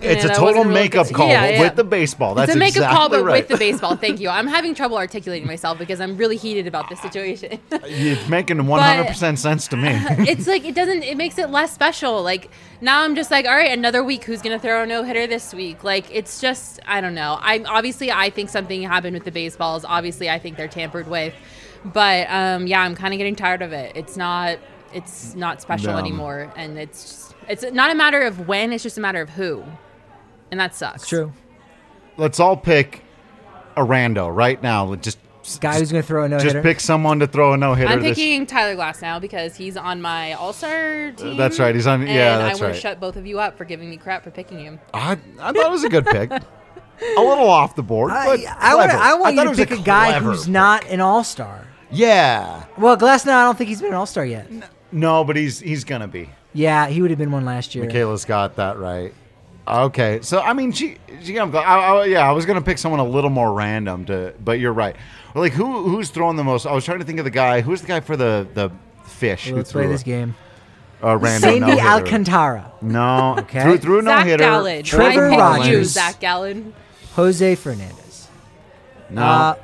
It's 0.00 0.24
a 0.24 0.28
total 0.28 0.64
makeup 0.64 1.10
call 1.12 1.28
Yeah, 1.28 1.48
yeah. 1.48 1.60
with 1.60 1.76
the 1.76 1.84
baseball. 1.84 2.34
That's 2.34 2.50
it's 2.50 2.56
a 2.56 2.58
makeup 2.58 2.76
exactly 2.76 2.96
call, 2.96 3.08
but 3.08 3.24
right. 3.24 3.42
with 3.42 3.48
the 3.48 3.56
baseball. 3.56 3.96
Thank 3.96 4.20
you. 4.20 4.28
I'm 4.28 4.46
having 4.46 4.74
trouble 4.74 4.96
articulating 4.96 5.46
myself 5.46 5.78
because 5.78 6.00
I'm 6.00 6.16
really 6.16 6.36
heated 6.36 6.66
about 6.66 6.88
this 6.88 7.00
situation. 7.00 7.58
It's 7.90 8.28
making 8.28 8.58
100% 8.58 9.38
sense 9.38 9.66
to 9.68 9.76
me. 9.76 9.90
it's 10.28 10.46
like 10.46 10.64
it 10.64 10.74
doesn't. 10.74 11.02
It 11.02 11.16
makes 11.16 11.38
it 11.38 11.50
less 11.50 11.72
special. 11.72 12.22
Like 12.22 12.50
now, 12.80 13.02
I'm 13.02 13.14
just 13.14 13.30
like, 13.30 13.46
all 13.46 13.54
right, 13.56 13.70
another 13.76 14.04
week. 14.04 14.24
Who's 14.24 14.42
gonna 14.42 14.58
throw 14.58 14.82
a 14.82 14.86
no 14.86 15.02
hitter 15.02 15.26
this 15.26 15.52
week? 15.54 15.84
Like 15.84 16.06
it's 16.10 16.40
just, 16.40 16.80
I 16.86 17.00
don't 17.00 17.14
know. 17.14 17.38
I'm 17.40 17.66
obviously 17.66 18.10
I 18.12 18.30
think 18.30 18.50
something 18.50 18.82
happened 18.82 19.14
with 19.14 19.24
the 19.24 19.32
baseballs. 19.32 19.84
Obviously, 19.84 20.28
I 20.30 20.38
think 20.38 20.56
they're 20.56 20.68
tampered 20.68 21.08
with. 21.08 21.34
But 21.84 22.26
um, 22.30 22.66
yeah, 22.66 22.82
I'm 22.82 22.94
kind 22.94 23.14
of 23.14 23.18
getting 23.18 23.36
tired 23.36 23.62
of 23.62 23.72
it. 23.72 23.92
It's 23.96 24.16
not. 24.16 24.58
It's 24.92 25.34
not 25.34 25.60
special 25.60 25.92
No. 25.92 25.98
anymore, 25.98 26.50
and 26.56 26.78
it's 26.78 27.02
just, 27.02 27.34
it's 27.48 27.64
not 27.74 27.90
a 27.90 27.94
matter 27.94 28.22
of 28.22 28.48
when. 28.48 28.72
It's 28.72 28.82
just 28.82 28.96
a 28.96 29.00
matter 29.02 29.20
of 29.20 29.30
who, 29.30 29.62
and 30.50 30.58
that 30.60 30.74
sucks. 30.74 31.02
It's 31.02 31.08
true. 31.08 31.32
Let's 32.16 32.40
all 32.40 32.56
pick 32.56 33.02
a 33.76 33.82
rando 33.82 34.34
right 34.34 34.60
now. 34.62 34.94
Just 34.96 35.18
Guy 35.60 35.78
who's 35.78 35.90
going 35.90 36.02
to 36.02 36.06
throw 36.06 36.24
a 36.24 36.28
no 36.28 36.38
just 36.38 36.62
pick 36.62 36.78
someone 36.78 37.20
to 37.20 37.26
throw 37.26 37.54
a 37.54 37.56
no 37.56 37.72
hitter. 37.72 37.90
I'm 37.90 38.00
picking 38.02 38.44
Tyler 38.44 38.76
Glasnow 38.76 39.18
because 39.18 39.56
he's 39.56 39.78
on 39.78 40.02
my 40.02 40.34
All 40.34 40.52
Star 40.52 41.10
team. 41.12 41.38
that's 41.38 41.58
right, 41.58 41.74
he's 41.74 41.86
on- 41.86 42.02
And 42.02 42.10
yeah, 42.10 42.36
that's 42.36 42.60
I 42.60 42.64
want 42.64 42.72
right. 42.72 42.74
to 42.74 42.80
shut 42.80 43.00
both 43.00 43.16
of 43.16 43.26
you 43.26 43.40
up 43.40 43.56
for 43.56 43.64
giving 43.64 43.88
me 43.88 43.96
crap 43.96 44.24
for 44.24 44.30
picking 44.30 44.58
him. 44.58 44.78
I, 44.92 45.12
I 45.40 45.52
thought 45.52 45.56
it 45.56 45.70
was 45.70 45.84
a 45.84 45.88
good 45.88 46.04
pick. 46.04 46.30
a 46.30 47.20
little 47.20 47.48
off 47.48 47.76
the 47.76 47.82
board, 47.82 48.10
but 48.10 48.40
I, 48.40 48.44
I, 48.58 48.74
wanna- 48.74 48.92
I 48.94 49.14
want 49.14 49.36
thought 49.36 49.46
you 49.48 49.54
to 49.54 49.66
pick 49.66 49.78
a, 49.78 49.82
guy 49.82 50.18
who's 50.18 50.44
pick. 50.44 50.52
not 50.52 50.84
an 50.88 51.00
all 51.00 51.24
star. 51.24 51.66
Yeah. 51.90 52.64
Well, 52.76 52.98
Glasnow, 52.98 53.32
I 53.32 53.44
don't 53.44 53.56
think 53.56 53.68
he's 53.68 53.80
been 53.80 53.90
an 53.90 53.94
all 53.96 54.04
star 54.06 54.26
yet. 54.26 54.50
No, 54.92 55.24
but 55.24 55.36
he's 55.36 55.60
he's 55.60 55.84
gonna 55.84 56.08
be. 56.08 56.28
Yeah, 56.52 56.88
he 56.88 57.00
would 57.00 57.10
have 57.10 57.18
been 57.18 57.30
one 57.32 57.46
last 57.46 57.74
year. 57.74 57.86
Michaela's 57.86 58.26
got 58.26 58.56
that 58.56 58.76
right. 58.78 59.14
Okay, 59.68 60.20
so 60.22 60.40
I 60.40 60.52
mean, 60.54 60.72
she, 60.72 60.96
she 61.22 61.38
I, 61.38 61.44
I, 61.46 62.04
yeah, 62.06 62.28
I 62.28 62.32
was 62.32 62.46
gonna 62.46 62.62
pick 62.62 62.78
someone 62.78 63.00
a 63.00 63.04
little 63.04 63.30
more 63.30 63.52
random 63.52 64.04
to, 64.06 64.32
but 64.42 64.58
you're 64.60 64.72
right. 64.72 64.96
Like 65.34 65.52
who 65.52 65.88
who's 65.88 66.08
throwing 66.10 66.36
the 66.36 66.44
most? 66.44 66.64
I 66.66 66.72
was 66.72 66.84
trying 66.84 67.00
to 67.00 67.04
think 67.04 67.18
of 67.18 67.24
the 67.24 67.30
guy. 67.30 67.60
Who's 67.60 67.82
the 67.82 67.86
guy 67.86 68.00
for 68.00 68.16
the 68.16 68.46
the 68.54 68.70
fish? 69.04 69.48
Well, 69.48 69.56
let's 69.58 69.70
threw 69.70 69.82
play 69.82 69.86
a- 69.88 69.92
this 69.92 70.02
game. 70.02 70.34
A 71.00 71.16
random 71.16 71.42
Sandy 71.42 71.60
no-hitter? 71.60 71.86
Alcantara, 71.86 72.72
No, 72.82 73.36
Okay. 73.38 73.62
threw, 73.62 73.78
threw 73.78 73.98
a 74.00 74.02
no 74.02 74.10
Zach 74.10 74.26
hitter. 74.26 74.42
Gallen. 74.42 74.82
Trevor 74.82 75.28
I 75.28 75.32
you, 75.32 75.38
Rogers. 75.38 75.90
Zach 75.90 76.18
Gallen. 76.18 76.74
Jose 77.14 77.54
Fernandez, 77.54 78.28
No, 79.10 79.22
uh, 79.22 79.54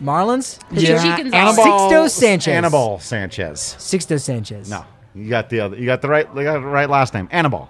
Marlins, 0.00 0.58
Yeah. 0.72 1.00
Anibal- 1.32 1.62
Sixto 1.64 2.10
Sanchez. 2.10 2.48
Anibal 2.52 2.98
Sanchez. 2.98 3.76
Sixto 3.78 4.20
Sanchez. 4.20 4.68
No, 4.70 4.84
you 5.14 5.28
got 5.28 5.48
the 5.48 5.60
other. 5.60 5.76
You 5.76 5.86
got 5.86 6.02
the 6.02 6.08
right. 6.08 6.26
You 6.34 6.42
got 6.42 6.54
the 6.54 6.66
right 6.66 6.88
last 6.90 7.14
name. 7.14 7.28
Anibal. 7.30 7.68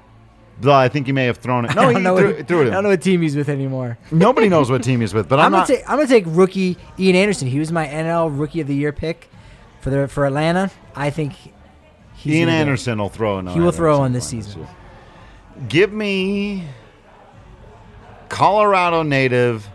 Though 0.61 0.73
I 0.75 0.89
think 0.89 1.07
he 1.07 1.13
may 1.13 1.27
have 1.27 1.37
thrown 1.39 1.65
it. 1.65 1.75
No, 1.77 1.83
I 1.83 1.89
he 1.89 1.93
don't 1.95 2.03
know 2.03 2.17
threw, 2.17 2.35
what, 2.37 2.49
threw 2.49 2.63
it. 2.63 2.69
I 2.69 2.71
don't 2.71 2.83
know 2.83 2.89
what 2.91 3.01
team 3.03 3.23
he's 3.23 3.37
with 3.37 3.49
anymore. 3.49 3.97
Nobody 4.11 4.49
knows 4.55 4.71
what 4.71 4.83
team 4.83 5.01
he's 5.01 5.15
with, 5.15 5.29
but 5.29 5.39
I'm, 5.39 5.47
I'm, 5.47 5.53
not. 5.53 5.69
gonna 5.69 5.79
take 5.79 5.89
I'm 5.91 5.97
gonna 5.99 6.09
take 6.09 6.25
rookie 6.27 6.77
Ian 6.99 7.15
Anderson. 7.17 7.47
He 7.49 7.59
was 7.61 7.71
my 7.71 7.87
NL 7.87 8.37
Rookie 8.37 8.61
of 8.61 8.67
the 8.67 8.75
Year 8.75 8.93
pick 8.93 9.31
for 9.81 9.91
the 9.91 10.09
for 10.09 10.27
Atlanta. 10.27 10.71
I 10.97 11.11
think 11.11 11.35
he's 12.15 12.35
Ian 12.35 12.49
gonna 12.49 12.59
go. 12.59 12.61
Anderson 12.63 12.99
will 12.99 13.09
throw. 13.09 13.39
a 13.39 13.43
no 13.43 13.55
He 13.55 13.61
will 13.61 13.71
throw 13.73 13.93
at 13.93 13.95
some 13.97 14.01
one 14.03 14.13
this 14.13 14.27
season. 14.27 14.61
year. 14.63 14.69
Give 15.69 15.93
me 15.93 16.65
Colorado 18.29 19.03
native 19.03 19.69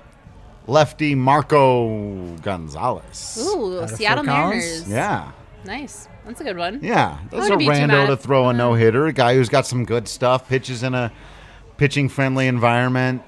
lefty 0.67 1.15
Marco 1.15 2.35
Gonzalez. 2.37 3.37
Ooh, 3.41 3.87
Seattle 3.87 4.23
Fort 4.23 4.35
Collins? 4.35 4.87
Mariners. 4.87 4.89
Yeah, 4.89 5.31
Nice. 5.65 6.07
That's 6.25 6.39
a 6.41 6.43
good 6.43 6.57
one. 6.57 6.79
yeah. 6.81 7.17
That's 7.31 7.33
a 7.47 7.55
wouldn't 7.55 7.59
be 7.59 7.65
too 7.65 7.71
rando 7.71 8.07
to 8.07 8.17
throw 8.17 8.49
a 8.49 8.53
no 8.53 8.73
hitter. 8.73 9.07
A 9.07 9.13
guy 9.13 9.35
who's 9.35 9.49
got 9.49 9.65
some 9.65 9.83
good 9.85 10.07
stuff. 10.07 10.47
Pitches 10.47 10.81
in 10.83 10.93
a 10.95 11.11
pitching 11.77 12.07
friendly 12.09 12.47
environment. 12.47 13.21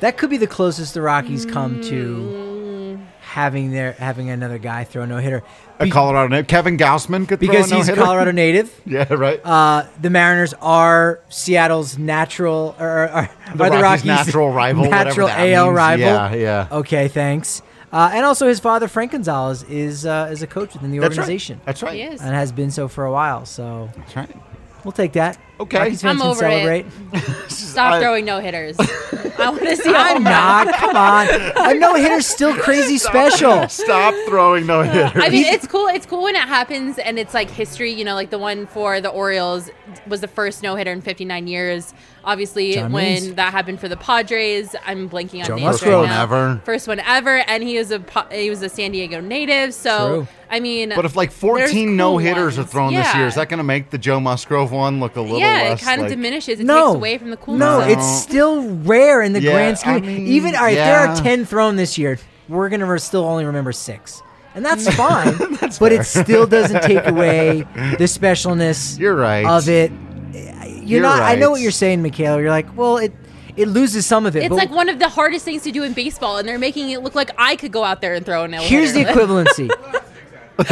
That 0.00 0.16
could 0.16 0.30
be 0.30 0.38
the 0.38 0.46
closest 0.46 0.94
the 0.94 1.02
Rockies 1.02 1.44
come 1.44 1.82
to 1.82 2.96
Mm. 2.96 3.04
having 3.20 3.70
their 3.70 3.92
having 3.92 4.30
another 4.30 4.56
guy 4.58 4.84
throw 4.84 5.02
a 5.02 5.06
no 5.06 5.18
hitter. 5.18 5.42
A 5.78 5.88
Colorado 5.90 6.28
native. 6.28 6.46
Kevin 6.46 6.76
Gausman 6.78 7.28
could 7.28 7.38
because 7.38 7.68
throw 7.68 7.76
a 7.76 7.80
he's 7.80 7.88
a 7.88 7.92
no-hitter. 7.92 8.04
Colorado 8.06 8.30
native. 8.32 8.80
Yeah, 8.86 9.12
right. 9.12 9.40
Uh, 9.44 9.84
the 10.00 10.08
Mariners 10.10 10.54
are 10.60 11.20
Seattle's 11.28 11.96
natural, 11.98 12.74
or, 12.80 12.88
or, 12.88 13.08
or 13.14 13.30
The 13.54 13.64
are 13.64 13.70
the 13.70 13.76
Rockies' 13.76 13.82
Rockies 13.82 14.04
natural 14.06 14.50
rival, 14.50 14.84
whatever 14.84 15.04
natural 15.04 15.26
that 15.28 15.38
AL 15.52 15.66
means. 15.66 15.76
rival. 15.76 16.06
Yeah, 16.06 16.34
yeah. 16.34 16.68
Okay, 16.72 17.08
thanks. 17.08 17.60
Uh, 17.92 18.10
and 18.12 18.24
also, 18.24 18.46
his 18.46 18.60
father 18.60 18.86
Frank 18.86 19.12
Gonzalez 19.12 19.64
is 19.64 20.06
uh, 20.06 20.28
is 20.30 20.42
a 20.42 20.46
coach 20.46 20.74
within 20.74 20.90
the 20.92 20.98
That's 20.98 21.16
right. 21.16 21.22
organization, 21.22 21.60
That's 21.64 21.82
right. 21.82 21.94
He 21.94 22.02
is. 22.02 22.20
and 22.20 22.34
has 22.34 22.52
been 22.52 22.70
so 22.70 22.86
for 22.88 23.04
a 23.04 23.10
while. 23.12 23.44
So 23.46 23.90
That's 23.96 24.14
right. 24.16 24.30
we'll 24.84 24.92
take 24.92 25.12
that. 25.14 25.38
Okay. 25.60 25.78
Rockies 25.78 26.02
fans 26.02 26.04
I'm 26.04 26.18
can 26.20 26.26
over 26.28 26.46
it. 26.46 26.86
celebrate. 27.12 27.50
Stop 27.50 27.92
I- 27.94 28.00
throwing 28.00 28.24
no 28.24 28.40
hitters. 28.40 28.76
I 28.78 29.48
want 29.48 29.60
to 29.62 29.76
see. 29.76 29.92
I'm 29.94 30.22
not. 30.22 30.74
Come 30.74 30.96
on, 30.96 31.26
a 31.56 31.74
no 31.78 31.94
hitter's 31.94 32.26
still 32.26 32.54
crazy 32.54 32.98
special. 32.98 33.68
Stop 33.68 34.14
throwing 34.26 34.66
no 34.66 34.82
hitters. 34.82 35.12
I 35.22 35.28
mean, 35.30 35.44
it's 35.46 35.66
cool. 35.66 35.86
It's 35.88 36.04
cool 36.06 36.24
when 36.24 36.34
it 36.36 36.42
happens 36.42 36.98
and 36.98 37.18
it's 37.18 37.32
like 37.34 37.50
history. 37.50 37.90
You 37.92 38.04
know, 38.04 38.14
like 38.14 38.30
the 38.30 38.38
one 38.38 38.66
for 38.66 39.00
the 39.00 39.08
Orioles 39.08 39.70
was 40.06 40.20
the 40.20 40.28
first 40.28 40.62
no 40.62 40.76
hitter 40.76 40.92
in 40.92 41.00
59 41.00 41.46
years. 41.46 41.94
Obviously, 42.22 42.74
John 42.74 42.92
when 42.92 43.14
Means. 43.22 43.34
that 43.36 43.50
happened 43.52 43.80
for 43.80 43.88
the 43.88 43.96
Padres, 43.96 44.76
I'm 44.84 45.08
blanking 45.08 45.40
on 45.40 45.46
Joe 45.46 45.54
names 45.56 45.64
Musgrove. 45.82 46.02
right 46.04 46.08
now. 46.10 46.26
First 46.26 46.30
one 46.30 46.50
ever. 46.50 46.62
First 46.64 46.88
one 46.88 47.00
ever, 47.00 47.36
and 47.38 47.62
he 47.62 47.78
was 47.78 47.90
a 47.92 48.04
he 48.30 48.50
was 48.50 48.60
a 48.62 48.68
San 48.68 48.92
Diego 48.92 49.20
native. 49.20 49.72
So 49.72 50.08
True. 50.08 50.28
I 50.50 50.60
mean, 50.60 50.92
But 50.94 51.04
if 51.06 51.16
like 51.16 51.30
14 51.30 51.66
cool 51.86 51.94
no 51.96 52.18
hitters 52.18 52.58
are 52.58 52.62
ones. 52.62 52.72
thrown 52.72 52.94
this 52.94 53.14
year, 53.14 53.26
is 53.26 53.36
that 53.36 53.48
going 53.48 53.58
to 53.58 53.64
make 53.64 53.88
the 53.90 53.96
Joe 53.98 54.20
Musgrove 54.20 54.70
one 54.72 55.00
look 55.00 55.16
a 55.16 55.20
little 55.22 55.38
yeah, 55.38 55.49
less? 55.52 55.82
it 55.82 55.84
kind 55.84 56.00
of 56.00 56.04
like- 56.06 56.16
diminishes. 56.16 56.60
It 56.60 56.64
no, 56.66 56.86
takes 56.88 56.96
away 56.96 57.18
from 57.18 57.30
the 57.30 57.36
coolness. 57.36 57.60
no, 57.60 57.80
of 57.82 57.88
it's 57.88 58.22
still 58.22 58.68
rare 58.78 59.22
in 59.22 59.32
the 59.32 59.42
Yeah, 59.42 59.52
grand 59.52 59.78
scheme. 59.78 59.92
I 59.94 60.00
mean, 60.00 60.26
Even 60.26 60.54
all 60.54 60.62
right, 60.62 60.72
if 60.76 60.84
there 60.84 60.98
are 60.98 61.16
ten 61.16 61.44
thrown 61.44 61.76
this 61.76 61.96
year, 61.98 62.18
we're 62.48 62.68
gonna 62.68 62.86
re- 62.86 62.98
still 62.98 63.24
only 63.24 63.44
remember 63.44 63.72
six, 63.72 64.22
and 64.54 64.64
that's 64.64 64.88
fine. 64.96 65.36
but 65.60 65.72
fair. 65.74 65.92
it 66.00 66.04
still 66.04 66.46
doesn't 66.46 66.82
take 66.84 67.06
away 67.06 67.62
the 67.98 68.04
specialness 68.04 68.98
You're 68.98 69.14
right. 69.16 69.44
of 69.46 69.68
it. 69.68 69.92
You're, 70.32 70.98
You're 70.98 71.02
not. 71.02 71.22
I 71.22 71.34
know 71.36 71.50
what 71.50 71.60
you're 71.60 71.70
saying, 71.70 72.02
Michaela. 72.02 72.40
You're 72.40 72.50
like, 72.50 72.76
well, 72.76 72.96
it 72.98 73.12
it 73.56 73.68
loses 73.68 74.06
some 74.06 74.26
of 74.26 74.34
it. 74.36 74.44
It's 74.44 74.54
like 74.54 74.70
one 74.70 74.88
of 74.88 74.98
the 74.98 75.08
hardest 75.08 75.44
things 75.44 75.62
to 75.64 75.70
do 75.72 75.82
in 75.84 75.92
baseball, 75.92 76.38
and 76.38 76.48
they're 76.48 76.58
making 76.58 76.90
it 76.90 77.02
look 77.02 77.14
like 77.14 77.30
I 77.38 77.54
could 77.56 77.70
go 77.72 77.84
out 77.84 78.00
there 78.00 78.14
and 78.14 78.24
throw 78.26 78.44
a 78.44 78.48
no 78.48 78.60
here's 78.62 78.92
the 78.92 79.04
equivalency. 79.04 79.70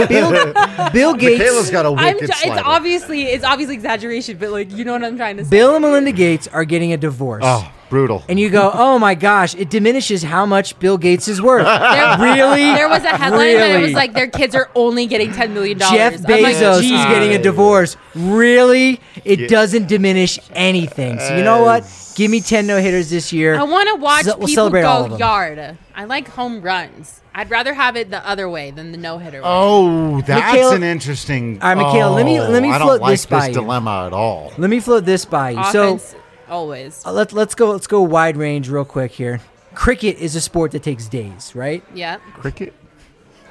Bill, 0.08 0.52
Bill 0.92 1.14
Gates. 1.14 1.38
Michaela's 1.40 1.70
got 1.70 1.86
a 1.86 1.88
I'm. 1.90 2.14
wicked 2.14 2.26
T- 2.28 2.32
it's 2.32 2.40
slider. 2.42 2.62
obviously 2.64 3.22
it's 3.24 3.44
obviously 3.44 3.74
exaggeration, 3.74 4.36
but 4.38 4.50
like 4.50 4.70
you 4.72 4.84
know 4.84 4.92
what 4.92 5.04
I'm 5.04 5.16
trying 5.16 5.36
to 5.38 5.44
say. 5.44 5.50
Bill 5.50 5.74
and 5.76 5.82
Melinda 5.84 6.12
Gates 6.12 6.48
are 6.48 6.64
getting 6.64 6.92
a 6.92 6.96
divorce. 6.96 7.42
Oh, 7.46 7.70
brutal. 7.90 8.22
And 8.28 8.38
you 8.38 8.50
go, 8.50 8.70
oh 8.72 8.98
my 8.98 9.14
gosh, 9.14 9.54
it 9.54 9.70
diminishes 9.70 10.22
how 10.22 10.44
much 10.46 10.78
Bill 10.78 10.98
Gates 10.98 11.28
is 11.28 11.40
worth. 11.40 11.64
There, 11.64 12.18
really? 12.20 12.62
There 12.74 12.88
was 12.88 13.02
a 13.04 13.16
headline 13.16 13.56
that 13.56 13.80
it 13.80 13.82
was 13.82 13.92
like 13.92 14.12
their 14.12 14.28
kids 14.28 14.54
are 14.54 14.70
only 14.74 15.06
getting 15.06 15.32
ten 15.32 15.54
million 15.54 15.78
dollars. 15.78 15.96
Jeff 15.98 16.14
Bezos 16.22 16.82
is 16.82 16.90
getting 16.90 17.32
a 17.34 17.42
divorce. 17.42 17.96
Really? 18.14 19.00
It 19.24 19.40
Yeah. 19.40 19.46
doesn't 19.48 19.88
diminish 19.88 20.38
anything. 20.52 21.18
So 21.18 21.36
you 21.36 21.42
know 21.44 21.62
what? 21.64 21.84
Give 22.14 22.30
me 22.32 22.40
10 22.40 22.66
no 22.66 22.80
hitters 22.80 23.10
this 23.10 23.32
year. 23.32 23.54
I 23.56 23.62
want 23.62 23.88
to 23.90 23.94
watch 23.94 24.24
Ce- 24.24 24.26
we'll 24.26 24.34
people 24.38 24.48
celebrate 24.48 24.82
all 24.82 25.04
of 25.04 25.10
go 25.10 25.16
them. 25.16 25.20
yard. 25.20 25.78
I 25.94 26.04
like 26.04 26.26
home 26.28 26.60
runs. 26.62 27.20
I'd 27.38 27.50
rather 27.50 27.72
have 27.72 27.94
it 27.94 28.10
the 28.10 28.26
other 28.28 28.48
way 28.48 28.72
than 28.72 28.90
the 28.90 28.98
no 28.98 29.18
hitter. 29.18 29.40
Oh, 29.44 30.20
that's 30.22 30.40
Michaela- 30.52 30.74
an 30.74 30.82
interesting. 30.82 31.60
All 31.62 31.68
right, 31.68 31.76
Michaela, 31.76 32.10
let 32.16 32.26
me- 32.26 32.40
Oh, 32.40 32.50
let 32.50 32.62
me 32.62 32.70
I 32.70 32.78
float 32.78 32.88
don't 32.88 33.00
like 33.02 33.12
this 33.12 33.26
by 33.26 33.46
you. 33.46 33.54
dilemma 33.54 34.06
at 34.08 34.12
all. 34.12 34.52
Let 34.58 34.68
me 34.70 34.80
float 34.80 35.04
this 35.04 35.24
by 35.24 35.50
you. 35.50 35.60
Offense, 35.60 36.02
So 36.02 36.16
always. 36.50 37.00
uh, 37.06 37.12
let, 37.12 37.32
let's 37.32 37.54
go 37.54 37.70
let's 37.70 37.86
go 37.86 38.02
wide 38.02 38.36
range 38.36 38.68
real 38.68 38.84
quick 38.84 39.12
here. 39.12 39.40
Cricket 39.72 40.18
is 40.18 40.34
a 40.34 40.40
sport 40.40 40.72
that 40.72 40.82
takes 40.82 41.06
days, 41.06 41.54
right? 41.54 41.84
Yeah. 41.94 42.16
Cricket. 42.34 42.74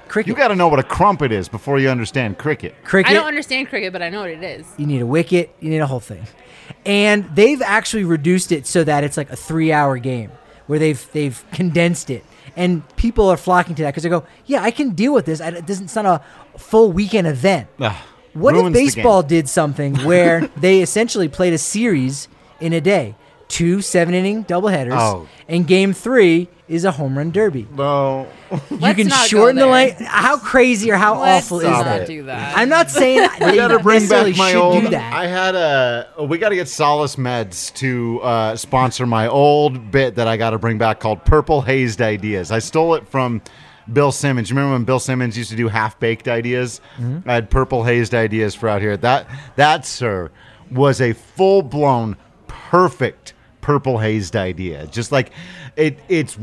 Cricket. 0.09 0.27
You 0.27 0.35
got 0.35 0.49
to 0.49 0.55
know 0.55 0.67
what 0.67 0.79
a 0.79 0.83
crumpet 0.83 1.31
is 1.31 1.47
before 1.47 1.79
you 1.79 1.87
understand 1.89 2.37
cricket. 2.37 2.75
Cricket. 2.83 3.09
I 3.09 3.13
don't 3.13 3.25
understand 3.25 3.69
cricket, 3.69 3.93
but 3.93 4.01
I 4.01 4.09
know 4.09 4.19
what 4.19 4.29
it 4.31 4.43
is. 4.43 4.65
You 4.75 4.85
need 4.85 5.01
a 5.01 5.05
wicket. 5.05 5.55
You 5.61 5.69
need 5.69 5.79
a 5.79 5.87
whole 5.87 6.01
thing. 6.01 6.23
And 6.85 7.23
they've 7.33 7.61
actually 7.61 8.03
reduced 8.03 8.51
it 8.51 8.67
so 8.67 8.83
that 8.83 9.05
it's 9.05 9.15
like 9.15 9.29
a 9.29 9.35
three-hour 9.37 9.97
game 9.99 10.31
where 10.65 10.77
they've 10.79 11.07
they've 11.13 11.41
condensed 11.53 12.09
it, 12.09 12.25
and 12.57 12.83
people 12.97 13.29
are 13.29 13.37
flocking 13.37 13.75
to 13.75 13.83
that 13.83 13.91
because 13.91 14.03
they 14.03 14.09
go, 14.09 14.25
"Yeah, 14.45 14.61
I 14.63 14.71
can 14.71 14.89
deal 14.89 15.13
with 15.13 15.25
this. 15.25 15.39
I, 15.39 15.47
it 15.49 15.65
doesn't. 15.65 15.85
It's 15.85 15.95
not 15.95 16.05
a 16.05 16.21
full 16.59 16.91
weekend 16.91 17.27
event." 17.27 17.69
Ugh, 17.79 17.95
What 18.33 18.55
if 18.55 18.61
ruins 18.61 18.73
the 18.73 18.79
game. 18.79 18.85
baseball 18.87 19.23
did 19.23 19.47
something 19.47 19.95
where 20.09 20.41
they 20.57 20.81
essentially 20.81 21.29
played 21.29 21.53
a 21.53 21.57
series 21.57 22.27
in 22.59 22.73
a 22.73 22.81
day, 22.81 23.15
two 23.47 23.81
seven-inning 23.81 24.43
doubleheaders, 24.45 24.97
Oh. 24.99 25.27
and 25.47 25.65
game 25.65 25.93
three 25.93 26.49
is 26.67 26.83
a 26.85 26.91
home 26.91 27.17
run 27.17 27.31
derby? 27.31 27.65
No. 27.73 28.27
you 28.51 28.59
Let's 28.77 28.97
can 28.97 29.07
not 29.07 29.21
go 29.21 29.27
shorten 29.27 29.55
the 29.55 29.61
there. 29.63 29.71
lane. 29.71 29.95
How 30.05 30.37
crazy 30.37 30.91
or 30.91 30.97
how 30.97 31.21
Let's 31.21 31.45
awful 31.45 31.59
is 31.59 31.65
stop 31.65 31.85
that? 31.85 32.07
do 32.07 32.23
that. 32.23 32.57
I'm 32.57 32.69
not 32.69 32.91
saying 32.91 33.29
We 33.39 33.45
they 33.45 33.55
got 33.55 33.69
to 33.69 33.79
bring 33.79 33.95
necessarily 33.95 34.31
back 34.31 34.37
my 34.37 34.51
should 34.51 34.61
old. 34.61 34.83
do 34.83 34.89
that. 34.89 35.13
I 35.13 35.27
had 35.27 35.55
a. 35.55 36.25
We 36.27 36.37
got 36.37 36.49
to 36.49 36.55
get 36.55 36.67
Solace 36.67 37.15
Meds 37.15 37.73
to 37.75 38.19
uh, 38.21 38.55
sponsor 38.55 39.05
my 39.05 39.27
old 39.27 39.91
bit 39.91 40.15
that 40.15 40.27
I 40.27 40.35
got 40.37 40.49
to 40.51 40.57
bring 40.59 40.77
back 40.77 40.99
called 40.99 41.23
Purple 41.25 41.61
Hazed 41.61 42.01
Ideas. 42.01 42.51
I 42.51 42.59
stole 42.59 42.95
it 42.95 43.07
from 43.07 43.41
Bill 43.93 44.11
Simmons. 44.11 44.49
You 44.49 44.55
remember 44.57 44.73
when 44.75 44.83
Bill 44.83 44.99
Simmons 44.99 45.37
used 45.37 45.49
to 45.51 45.55
do 45.55 45.69
half 45.69 45.97
baked 45.99 46.27
ideas? 46.27 46.81
Mm-hmm. 46.97 47.29
I 47.29 47.33
had 47.35 47.49
Purple 47.49 47.83
Hazed 47.85 48.13
Ideas 48.13 48.55
for 48.55 48.67
out 48.67 48.81
here. 48.81 48.97
That 48.97 49.27
that 49.55 49.85
sir 49.85 50.31
was 50.69 50.99
a 50.99 51.13
full 51.13 51.61
blown 51.61 52.17
perfect 52.47 53.33
purple 53.61 53.97
hazed 53.97 54.35
idea. 54.35 54.87
Just 54.87 55.11
like 55.11 55.31
it. 55.77 55.99
It's 56.09 56.37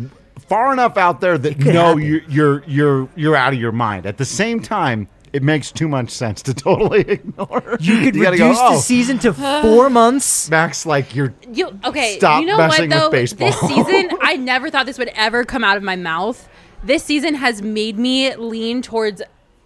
far 0.49 0.73
enough 0.73 0.97
out 0.97 1.21
there 1.21 1.37
that 1.37 1.59
no, 1.59 1.97
you're 1.97 2.23
you're 2.29 2.65
you're 2.67 3.09
you're 3.17 3.37
out 3.37 3.53
of 3.53 3.61
your 3.61 3.73
mind. 3.73 4.07
At 4.07 4.19
the 4.19 4.25
same 4.25 4.61
time. 4.61 5.09
It 5.35 5.43
makes 5.43 5.73
too 5.73 5.89
much 5.89 6.11
sense 6.11 6.43
to 6.43 6.55
totally 6.55 7.01
ignore. 7.01 7.77
You 7.81 7.99
could 8.03 8.15
gotta 8.15 8.31
reduce 8.37 8.57
go, 8.57 8.71
the 8.71 8.77
"Oh, 8.77 8.79
season 8.79 9.19
to 9.19 9.33
four 9.63 9.91
months. 9.91 10.49
Max, 10.49 10.87
like 10.87 11.13
you're 11.17 11.35
You 11.53 11.77
okay? 11.85 12.19
Stop 12.19 12.41
you 12.41 12.47
know 12.47 12.57
messing 12.57 12.89
what 12.89 12.95
with 12.95 13.03
though? 13.03 13.11
baseball. 13.11 13.51
This 13.51 13.59
season, 13.63 14.11
I 14.23 14.37
never 14.37 14.71
thought 14.71 14.87
this 14.87 14.97
would 14.97 15.11
ever 15.17 15.43
come 15.45 15.65
out 15.65 15.77
of 15.77 15.83
my 15.83 15.97
mouth. 15.97 16.49
This 16.85 17.03
season 17.03 17.35
has 17.35 17.63
made 17.63 17.99
me 17.99 18.37
lean 18.37 18.81
towards 18.81 19.23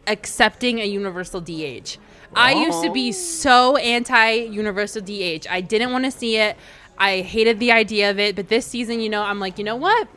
accepting 0.06 0.80
a 0.80 0.84
universal 0.84 1.42
DH. 1.42 1.98
I 2.34 2.52
used 2.52 2.82
to 2.82 2.90
be 2.92 3.08
oh. 3.08 3.12
so 3.12 3.76
anti 3.76 4.30
universal 4.30 5.02
DH. 5.02 5.46
I 5.50 5.60
didn't 5.60 5.92
want 5.92 6.04
to 6.06 6.10
see 6.10 6.36
it. 6.38 6.56
I 6.98 7.20
hated 7.20 7.58
the 7.60 7.72
idea 7.72 8.10
of 8.10 8.18
it. 8.18 8.36
But 8.36 8.48
this 8.48 8.66
season, 8.66 9.00
you 9.00 9.08
know, 9.08 9.22
I'm 9.22 9.38
like, 9.40 9.58
you 9.58 9.64
know 9.64 9.76
what? 9.76 10.08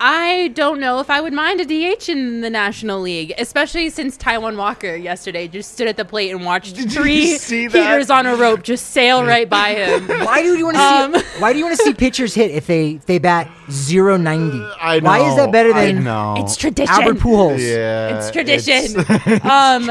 I 0.00 0.48
don't 0.54 0.80
know 0.80 0.98
if 0.98 1.08
I 1.08 1.20
would 1.20 1.32
mind 1.32 1.60
a 1.60 1.64
DH 1.64 2.08
in 2.08 2.40
the 2.40 2.50
National 2.50 3.00
League, 3.00 3.32
especially 3.38 3.88
since 3.90 4.18
Taijuan 4.18 4.56
Walker 4.56 4.94
yesterday 4.96 5.46
just 5.46 5.72
stood 5.72 5.86
at 5.86 5.96
the 5.96 6.04
plate 6.04 6.30
and 6.32 6.44
watched 6.44 6.74
Did 6.74 6.92
you 6.92 7.00
three 7.02 7.26
see 7.38 7.68
that? 7.68 7.78
heaters 7.92 8.10
on 8.10 8.26
a 8.26 8.34
rope 8.34 8.64
just 8.64 8.90
sail 8.90 9.24
right 9.24 9.48
by 9.48 9.68
him. 9.74 10.08
Why 10.26 10.42
do 10.42 10.56
you 10.58 10.64
want 10.64 10.76
to 10.76 10.82
Um, 10.82 11.14
see? 11.14 11.24
Why 11.40 11.52
do 11.52 11.58
you 11.60 11.64
want 11.64 11.78
to 11.78 11.84
see 11.84 11.94
pitchers 11.94 12.34
hit 12.34 12.50
if 12.50 12.66
they 12.66 12.94
they 13.06 13.18
bat 13.18 13.48
090? 13.68 14.66
I 14.80 14.98
know. 15.00 15.06
Why 15.06 15.20
is 15.30 15.36
that 15.36 15.52
better 15.52 15.72
I 15.72 15.86
than 15.92 16.02
know. 16.04 16.34
It's 16.38 16.56
tradition. 16.56 16.92
Albert 16.92 17.18
Pujols? 17.18 17.60
Yeah, 17.60 18.18
It's 18.18 18.30
tradition. 18.32 19.00
it's- 19.00 19.44
um, 19.44 19.88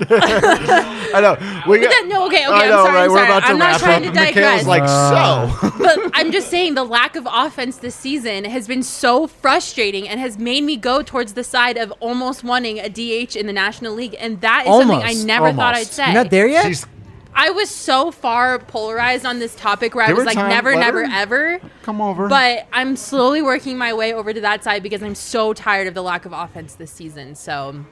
I 0.00 1.20
know. 1.20 1.36
We 1.70 1.78
got, 1.78 1.90
that- 1.90 2.06
no, 2.08 2.26
okay, 2.26 2.46
okay, 2.46 2.54
I 2.54 2.62
I'm 2.64 2.68
know, 2.70 2.84
sorry, 2.84 2.94
right? 2.94 3.04
I'm 3.04 3.10
We're 3.10 3.16
sorry. 3.18 3.26
about 3.28 3.40
to 3.40 3.46
I'm 3.48 3.58
not 3.58 3.70
wrap 3.72 3.80
trying 3.80 4.06
up. 4.08 4.14
to 4.14 4.20
Michaela's 4.20 4.64
digress. 4.64 4.66
like, 4.66 4.82
Uh. 4.84 5.60
so. 5.60 5.70
but 5.78 6.10
I'm 6.14 6.32
just 6.32 6.48
saying 6.48 6.74
the 6.74 6.84
lack 6.84 7.16
of 7.16 7.28
offense 7.30 7.76
this 7.78 7.94
season 7.94 8.44
has 8.44 8.66
been 8.66 8.82
so 8.82 9.26
frustrating 9.26 10.08
and 10.08 10.18
has 10.18 10.38
made 10.38 10.64
me 10.64 10.76
go 10.76 11.02
towards 11.02 11.34
the 11.34 11.44
side 11.44 11.76
of 11.76 11.92
almost 12.00 12.44
wanting 12.44 12.78
a 12.78 12.88
DH 12.88 13.36
in 13.36 13.46
the 13.46 13.52
National 13.52 13.92
League, 13.94 14.16
and 14.18 14.40
that 14.40 14.62
is 14.66 14.72
something 14.72 14.96
I 14.98 15.08
Almost. 15.10 15.26
never 15.26 15.52
thought 15.52 15.74
I'd 15.74 15.78
Almost. 15.80 15.92
say. 15.92 16.04
You're 16.06 16.14
not 16.14 16.30
there 16.30 16.46
yet. 16.48 16.66
She's 16.66 16.86
I 17.34 17.50
was 17.50 17.70
so 17.70 18.10
far 18.10 18.58
polarized 18.58 19.24
on 19.24 19.38
this 19.38 19.54
topic 19.54 19.94
where 19.94 20.04
I 20.04 20.08
Give 20.08 20.16
was 20.16 20.24
her 20.24 20.30
like, 20.30 20.34
time, 20.36 20.48
never, 20.48 20.70
let 20.74 20.80
never, 20.80 21.06
her- 21.06 21.14
ever. 21.14 21.60
come 21.82 22.00
over. 22.00 22.26
But 22.28 22.66
I'm 22.72 22.96
slowly 22.96 23.40
working 23.40 23.78
my 23.78 23.92
way 23.92 24.12
over 24.12 24.32
to 24.32 24.40
that 24.40 24.64
side 24.64 24.82
because 24.82 25.00
I'm 25.02 25.14
so 25.14 25.52
tired 25.52 25.86
of 25.86 25.94
the 25.94 26.02
lack 26.02 26.24
of 26.26 26.32
offense 26.32 26.74
this 26.74 26.90
season. 26.90 27.36
So 27.36 27.84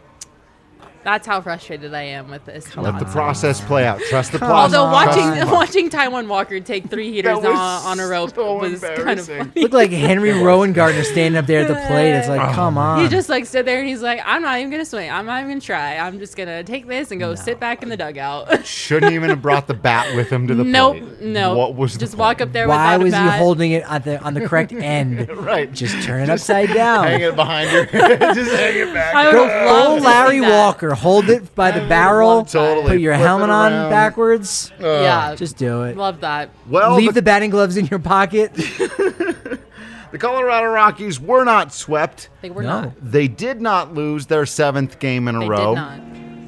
that's 1.04 1.26
how 1.26 1.40
frustrated 1.40 1.94
I 1.94 2.02
am 2.02 2.28
with 2.30 2.44
this. 2.44 2.76
let 2.76 2.98
the 2.98 3.04
process 3.06 3.60
play 3.60 3.86
out. 3.86 4.00
Trust 4.08 4.32
the 4.32 4.38
process. 4.38 4.76
Although 4.76 4.92
watching 4.92 5.22
Trust- 5.22 5.52
watching 5.52 5.90
Taijuan 5.90 6.26
Walker 6.28 6.60
take 6.60 6.90
three 6.90 7.10
heaters 7.12 7.38
on, 7.38 7.46
on 7.46 8.00
a 8.00 8.06
rope 8.06 8.34
so 8.34 8.56
was 8.58 8.80
kind 8.80 8.92
of 8.92 8.98
embarrassing. 8.98 9.38
funny. 9.38 9.62
Look 9.62 9.72
like 9.72 9.90
Henry 9.90 10.32
Rowan 10.42 10.72
Gardner 10.72 11.04
standing 11.04 11.38
up 11.38 11.46
there 11.46 11.60
at 11.62 11.68
the 11.68 11.74
plate. 11.86 12.12
It's 12.12 12.28
like, 12.28 12.52
come 12.54 12.76
on. 12.76 13.02
He 13.02 13.08
just 13.08 13.28
like 13.28 13.46
stood 13.46 13.66
there 13.66 13.78
and 13.78 13.88
he's 13.88 14.02
like, 14.02 14.20
I'm 14.24 14.42
not 14.42 14.58
even 14.58 14.70
gonna 14.70 14.84
swing. 14.84 15.10
I'm 15.10 15.26
not 15.26 15.38
even 15.38 15.50
gonna 15.52 15.60
try. 15.60 15.96
I'm 15.96 16.18
just 16.18 16.36
gonna 16.36 16.62
take 16.64 16.86
this 16.86 17.10
and 17.10 17.20
go 17.20 17.34
sit 17.34 17.58
back 17.60 17.82
in 17.82 17.88
the 17.88 17.96
dugout. 17.96 18.66
Shouldn't 18.66 19.12
even 19.12 19.30
have 19.30 19.40
brought 19.42 19.66
the 19.66 19.74
bat 19.74 20.14
with 20.16 20.28
him 20.30 20.46
to 20.48 20.54
the 20.54 20.64
nope, 20.64 20.98
plate. 20.98 21.20
no. 21.20 21.56
What 21.56 21.74
was 21.74 21.94
the 21.94 22.00
just 22.00 22.12
point? 22.12 22.18
walk 22.20 22.40
up 22.40 22.52
there? 22.52 22.68
Why 22.68 22.96
was 22.96 23.12
a 23.14 23.22
he 23.22 23.38
holding 23.38 23.72
it 23.72 23.84
on 23.84 24.02
the 24.02 24.20
on 24.20 24.34
the 24.34 24.46
correct 24.46 24.72
end? 24.72 25.28
Right. 25.28 25.72
Just 25.72 26.02
turn 26.04 26.22
it 26.22 26.28
upside 26.30 26.68
down. 26.74 27.04
Hang 27.06 27.20
it 27.22 27.36
behind 27.36 27.70
you. 27.70 27.86
Just 27.86 28.50
hang 28.52 28.76
it 28.76 28.92
back. 28.92 29.14
I 29.14 29.26
would 29.26 29.32
Go 29.32 29.46
have 29.48 29.66
loved 29.66 29.86
full 29.86 29.96
to 29.98 30.02
Larry 30.04 30.40
see 30.40 30.46
that. 30.90 30.96
Hold 30.96 31.28
it 31.28 31.54
by 31.54 31.70
the 31.70 31.86
barrel. 31.88 32.44
Totally. 32.44 32.86
Put 32.94 33.00
your 33.00 33.14
Flip 33.14 33.20
it 33.22 33.26
helmet 33.26 33.50
on 33.50 33.72
around. 33.72 33.90
backwards. 33.90 34.72
Yeah, 34.80 35.34
Just 35.34 35.56
do 35.56 35.82
it. 35.82 35.96
love 35.96 36.20
that. 36.20 36.50
Well, 36.68 36.96
Leave 36.96 37.08
the, 37.08 37.20
the 37.20 37.22
batting 37.22 37.50
gloves 37.50 37.76
in 37.76 37.86
your 37.86 37.98
pocket. 38.00 38.52
the 38.54 40.18
Colorado 40.18 40.66
Rockies 40.66 41.20
were 41.20 41.44
not 41.44 41.72
swept. 41.72 42.30
They 42.42 42.50
were 42.50 42.62
No. 42.62 42.82
not. 42.82 42.92
They 43.12 43.28
did 43.28 43.60
not 43.60 43.94
lose 43.94 44.26
their 44.26 44.46
seventh 44.46 44.98
game 44.98 45.28
in 45.28 45.36
a 45.36 45.40
They 45.40 45.48
row. 45.48 45.74
did 45.74 45.80
not. 45.80 46.00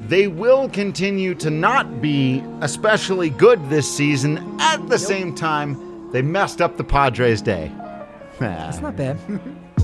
They 0.09 0.27
will 0.27 0.67
continue 0.69 1.33
to 1.35 1.49
not 1.49 2.01
be 2.01 2.43
especially 2.61 3.29
good 3.29 3.69
this 3.69 3.89
season. 3.89 4.57
At 4.59 4.89
the 4.89 4.97
same 4.99 5.33
time, 5.33 6.09
they 6.11 6.21
messed 6.21 6.61
up 6.61 6.75
the 6.75 6.83
Padres' 6.83 7.41
day. 7.41 7.71
That's 8.39 8.81
not 8.81 8.97
bad. 8.97 9.17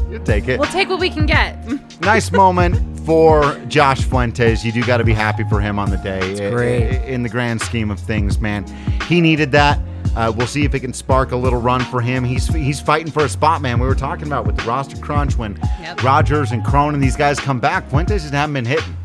You 0.09 0.19
take 0.19 0.47
it. 0.47 0.59
We'll 0.59 0.69
take 0.71 0.89
what 0.89 0.99
we 0.99 1.09
can 1.09 1.25
get. 1.25 1.57
nice 2.01 2.31
moment 2.31 2.99
for 3.05 3.59
Josh 3.67 4.01
Fuentes. 4.03 4.63
You 4.65 4.71
do 4.71 4.83
got 4.85 4.97
to 4.97 5.03
be 5.03 5.13
happy 5.13 5.43
for 5.49 5.59
him 5.59 5.77
on 5.79 5.89
the 5.89 5.97
day. 5.97 6.19
It's 6.31 6.39
great. 6.39 7.03
In 7.05 7.23
the 7.23 7.29
grand 7.29 7.61
scheme 7.61 7.91
of 7.91 7.99
things, 7.99 8.39
man, 8.39 8.65
he 9.07 9.21
needed 9.21 9.51
that. 9.53 9.79
Uh, 10.15 10.31
we'll 10.35 10.47
see 10.47 10.63
if 10.63 10.73
it 10.73 10.79
can 10.79 10.93
spark 10.93 11.31
a 11.31 11.35
little 11.35 11.59
run 11.61 11.81
for 11.85 12.01
him. 12.01 12.23
He's 12.23 12.47
he's 12.47 12.79
fighting 12.79 13.11
for 13.11 13.25
a 13.25 13.29
spot, 13.29 13.61
man. 13.61 13.79
We 13.79 13.85
were 13.87 13.93
talking 13.95 14.25
about 14.25 14.47
with 14.47 14.57
the 14.57 14.63
roster 14.63 14.97
crunch 14.97 15.37
when 15.37 15.59
Yep. 15.81 16.01
Rodgers 16.03 16.51
and 16.51 16.63
Cronin 16.65 16.99
these 16.99 17.15
guys 17.15 17.39
come 17.39 17.59
back. 17.59 17.87
Fuentes 17.89 18.23
just 18.23 18.33
haven't 18.33 18.53
been 18.53 18.65
hitting. 18.65 18.95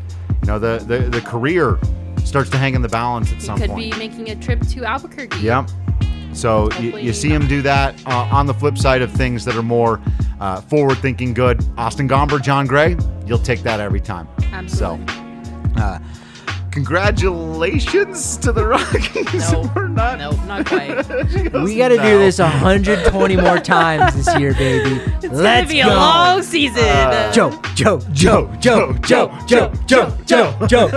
You 0.41 0.47
know 0.47 0.59
the 0.59 0.83
the, 0.87 1.09
the 1.09 1.21
career 1.21 1.77
starts 2.23 2.49
to 2.51 2.57
hang 2.57 2.73
in 2.73 2.81
the 2.81 2.89
balance 2.89 3.29
at 3.31 3.35
He 3.37 3.41
some 3.43 3.59
could 3.59 3.69
point. 3.69 3.91
Could 3.91 3.99
be 3.99 4.07
making 4.07 4.29
a 4.31 4.35
trip 4.35 4.61
to 4.69 4.85
Albuquerque. 4.85 5.39
Yep. 5.41 5.69
So 6.33 6.71
you, 6.79 6.97
you 6.97 7.13
see 7.13 7.29
him 7.29 7.47
do 7.47 7.61
that. 7.61 7.95
Uh, 8.05 8.27
on 8.31 8.45
the 8.45 8.53
flip 8.53 8.77
side 8.77 9.01
of 9.01 9.11
things 9.11 9.45
that 9.45 9.55
are 9.55 9.63
more 9.63 10.01
uh, 10.39 10.61
forward 10.61 10.97
thinking, 10.97 11.33
good. 11.33 11.63
Austin 11.77 12.07
Gomber, 12.07 12.41
Jon 12.41 12.67
Gray, 12.67 12.97
you'll 13.25 13.37
take 13.39 13.61
that 13.63 13.79
every 13.79 14.01
time. 14.01 14.27
Absolutely. 14.51 15.07
So, 15.07 15.81
uh, 15.81 15.99
congratulations 16.73 18.37
to 18.37 18.51
the 18.51 18.65
Rockies. 18.65 19.51
No, 19.51 19.71
We're 19.75 19.87
not. 19.87 20.17
no, 20.19 20.31
not 20.45 20.65
quite. 20.65 21.07
We 21.63 21.77
got 21.77 21.89
to 21.89 21.97
No. 21.97 22.03
do 22.03 22.17
this 22.19 22.39
120 22.39 23.35
more 23.37 23.59
times 23.59 24.15
this 24.15 24.39
year, 24.39 24.53
baby. 24.53 24.99
It's 25.21 25.25
Let's 25.33 25.67
gonna 25.67 25.67
be 25.67 25.81
go. 25.83 25.89
a 25.89 25.95
long 25.95 26.41
season. 26.43 26.83
Joe, 27.33 27.51
Joe, 27.75 27.99
Joe, 28.11 28.49
Joe, 28.59 28.93
Joe, 29.01 29.31
Joe, 29.45 29.71
Joe, 29.85 30.17
Joe, 30.25 30.67
Joe. 30.67 30.87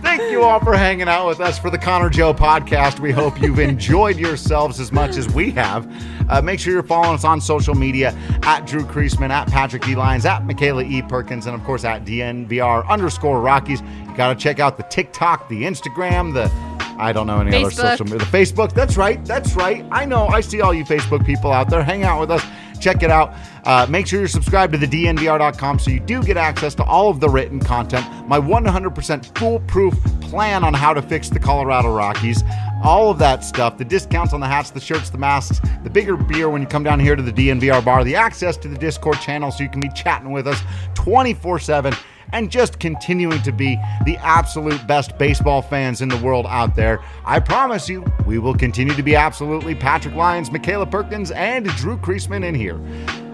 Thank 0.00 0.30
you 0.30 0.42
all 0.42 0.60
for 0.60 0.76
hanging 0.76 1.08
out 1.08 1.26
with 1.28 1.40
us 1.40 1.58
for 1.58 1.70
the 1.70 1.78
Connor 1.78 2.08
Joe 2.10 2.32
podcast. 2.32 3.00
We 3.00 3.12
hope 3.12 3.40
you've 3.40 3.58
enjoyed 3.58 4.16
yourselves 4.18 4.80
as 4.80 4.92
much 4.92 5.16
as 5.16 5.28
we 5.32 5.50
have. 5.52 5.86
Uh, 6.28 6.40
make 6.42 6.58
sure 6.58 6.72
you're 6.72 6.82
following 6.82 7.14
us 7.14 7.24
on 7.24 7.40
social 7.40 7.74
media 7.74 8.14
at 8.42 8.66
Drew 8.66 8.82
Creasman, 8.84 9.30
at 9.30 9.48
Patrick 9.48 9.86
E. 9.88 9.94
Lyons, 9.94 10.24
at 10.26 10.44
Michaela 10.46 10.84
E. 10.84 11.02
Perkins, 11.02 11.46
and 11.46 11.54
of 11.54 11.62
course 11.64 11.84
at 11.84 12.04
DNVR 12.04 12.86
underscore 12.88 13.40
Rockies. 13.40 13.82
Got 14.16 14.30
to 14.30 14.34
check 14.34 14.60
out 14.60 14.76
the 14.76 14.82
TikTok, 14.84 15.48
the 15.48 15.64
Instagram, 15.64 16.32
the 16.32 16.50
I 16.98 17.12
don't 17.12 17.26
know 17.26 17.40
any 17.40 17.54
other 17.54 17.70
Facebook. 17.70 17.90
social 17.90 18.06
media. 18.06 18.18
The 18.20 18.24
Facebook. 18.24 18.72
That's 18.72 18.96
right. 18.96 19.22
That's 19.24 19.54
right. 19.54 19.84
I 19.90 20.04
know. 20.04 20.28
I 20.28 20.40
see 20.40 20.60
all 20.60 20.72
you 20.72 20.84
Facebook 20.84 21.26
people 21.26 21.52
out 21.52 21.68
there. 21.68 21.82
Hang 21.82 22.04
out 22.04 22.20
with 22.20 22.30
us. 22.30 22.42
Check 22.80 23.02
it 23.02 23.10
out. 23.10 23.34
Uh, 23.64 23.86
make 23.88 24.06
sure 24.06 24.18
you're 24.18 24.28
subscribed 24.28 24.72
to 24.72 24.78
the 24.78 24.86
DNVR.com 24.86 25.78
so 25.78 25.90
you 25.90 26.00
do 26.00 26.22
get 26.22 26.36
access 26.36 26.74
to 26.76 26.84
all 26.84 27.10
of 27.10 27.20
the 27.20 27.28
written 27.28 27.60
content. 27.60 28.06
My 28.26 28.38
100% 28.38 29.38
foolproof 29.38 29.94
plan 30.22 30.64
on 30.64 30.74
how 30.74 30.94
to 30.94 31.02
fix 31.02 31.28
the 31.28 31.38
Colorado 31.38 31.94
Rockies. 31.94 32.42
All 32.82 33.10
of 33.10 33.18
that 33.18 33.44
stuff. 33.44 33.78
The 33.78 33.84
discounts 33.84 34.32
on 34.32 34.40
the 34.40 34.46
hats, 34.46 34.70
the 34.70 34.80
shirts, 34.80 35.10
the 35.10 35.18
masks, 35.18 35.60
the 35.82 35.90
bigger 35.90 36.16
beer 36.16 36.48
when 36.48 36.60
you 36.60 36.68
come 36.68 36.82
down 36.82 37.00
here 37.00 37.16
to 37.16 37.22
the 37.22 37.32
DNVR 37.32 37.84
bar, 37.84 38.04
the 38.04 38.16
access 38.16 38.56
to 38.58 38.68
the 38.68 38.78
Discord 38.78 39.20
channel 39.20 39.50
so 39.50 39.62
you 39.62 39.70
can 39.70 39.80
be 39.80 39.90
chatting 39.90 40.30
with 40.30 40.46
us 40.46 40.60
24 40.94 41.58
7 41.58 41.94
and 42.32 42.50
just 42.50 42.78
continuing 42.80 43.40
to 43.42 43.52
be 43.52 43.76
the 44.04 44.16
absolute 44.18 44.86
best 44.86 45.16
baseball 45.18 45.62
fans 45.62 46.00
in 46.02 46.08
the 46.08 46.16
world 46.18 46.46
out 46.48 46.74
there. 46.74 47.00
I 47.24 47.40
promise 47.40 47.88
you, 47.88 48.04
we 48.26 48.38
will 48.38 48.54
continue 48.54 48.94
to 48.94 49.02
be 49.02 49.14
absolutely 49.16 49.74
Patrick 49.74 50.14
Lyons, 50.14 50.50
Michaela 50.50 50.86
Perkins, 50.86 51.30
and 51.30 51.66
Drew 51.66 51.96
Creasman 51.96 52.44
in 52.44 52.54
here. 52.54 52.80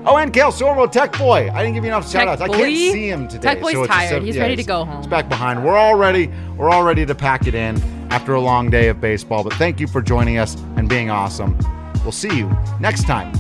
Oh, 0.05 0.17
and 0.17 0.33
Kale 0.33 0.51
Sormo, 0.51 0.91
Tech 0.91 1.17
Boy. 1.17 1.49
I 1.53 1.63
didn't 1.63 1.75
give 1.75 1.85
you 1.85 1.91
enough 1.91 2.11
shout 2.11 2.27
outs. 2.27 2.43
I 2.43 2.49
can't 2.49 2.59
see 2.75 3.09
him 3.09 3.29
today. 3.29 3.43
Tech 3.55 3.61
Boy's 3.61 3.75
so 3.75 3.87
tired. 3.87 4.23
a- 4.23 4.27
He's 4.27 4.37
ready 4.37 4.57
to 4.57 4.65
go 4.65 4.85
home. 4.85 4.97
He's 4.97 5.07
back 5.07 5.29
behind. 5.29 5.65
We're 5.65 5.77
all 5.77 5.95
ready. 5.95 6.29
We're 6.57 6.71
all 6.71 6.83
ready 6.83 7.07
to 7.07 7.15
pack 7.15 7.47
it 7.47 7.55
in 7.55 7.81
after 8.11 8.35
a 8.35 8.41
long 8.41 8.69
day 8.69 8.89
of 8.89 9.01
baseball. 9.01 9.45
But 9.45 9.53
thank 9.55 9.79
you 9.79 9.87
for 9.87 10.03
joining 10.03 10.39
us 10.39 10.57
and 10.77 10.89
being 10.89 11.09
awesome. 11.09 11.57
We'll 12.03 12.11
see 12.11 12.37
you 12.37 12.51
next 12.81 13.05
time 13.07 13.33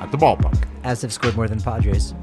at 0.00 0.10
the 0.10 0.16
ballpark. 0.16 0.56
As 0.84 1.02
have 1.02 1.12
scored 1.12 1.36
more 1.36 1.48
than 1.48 1.60
Padres. 1.60 2.14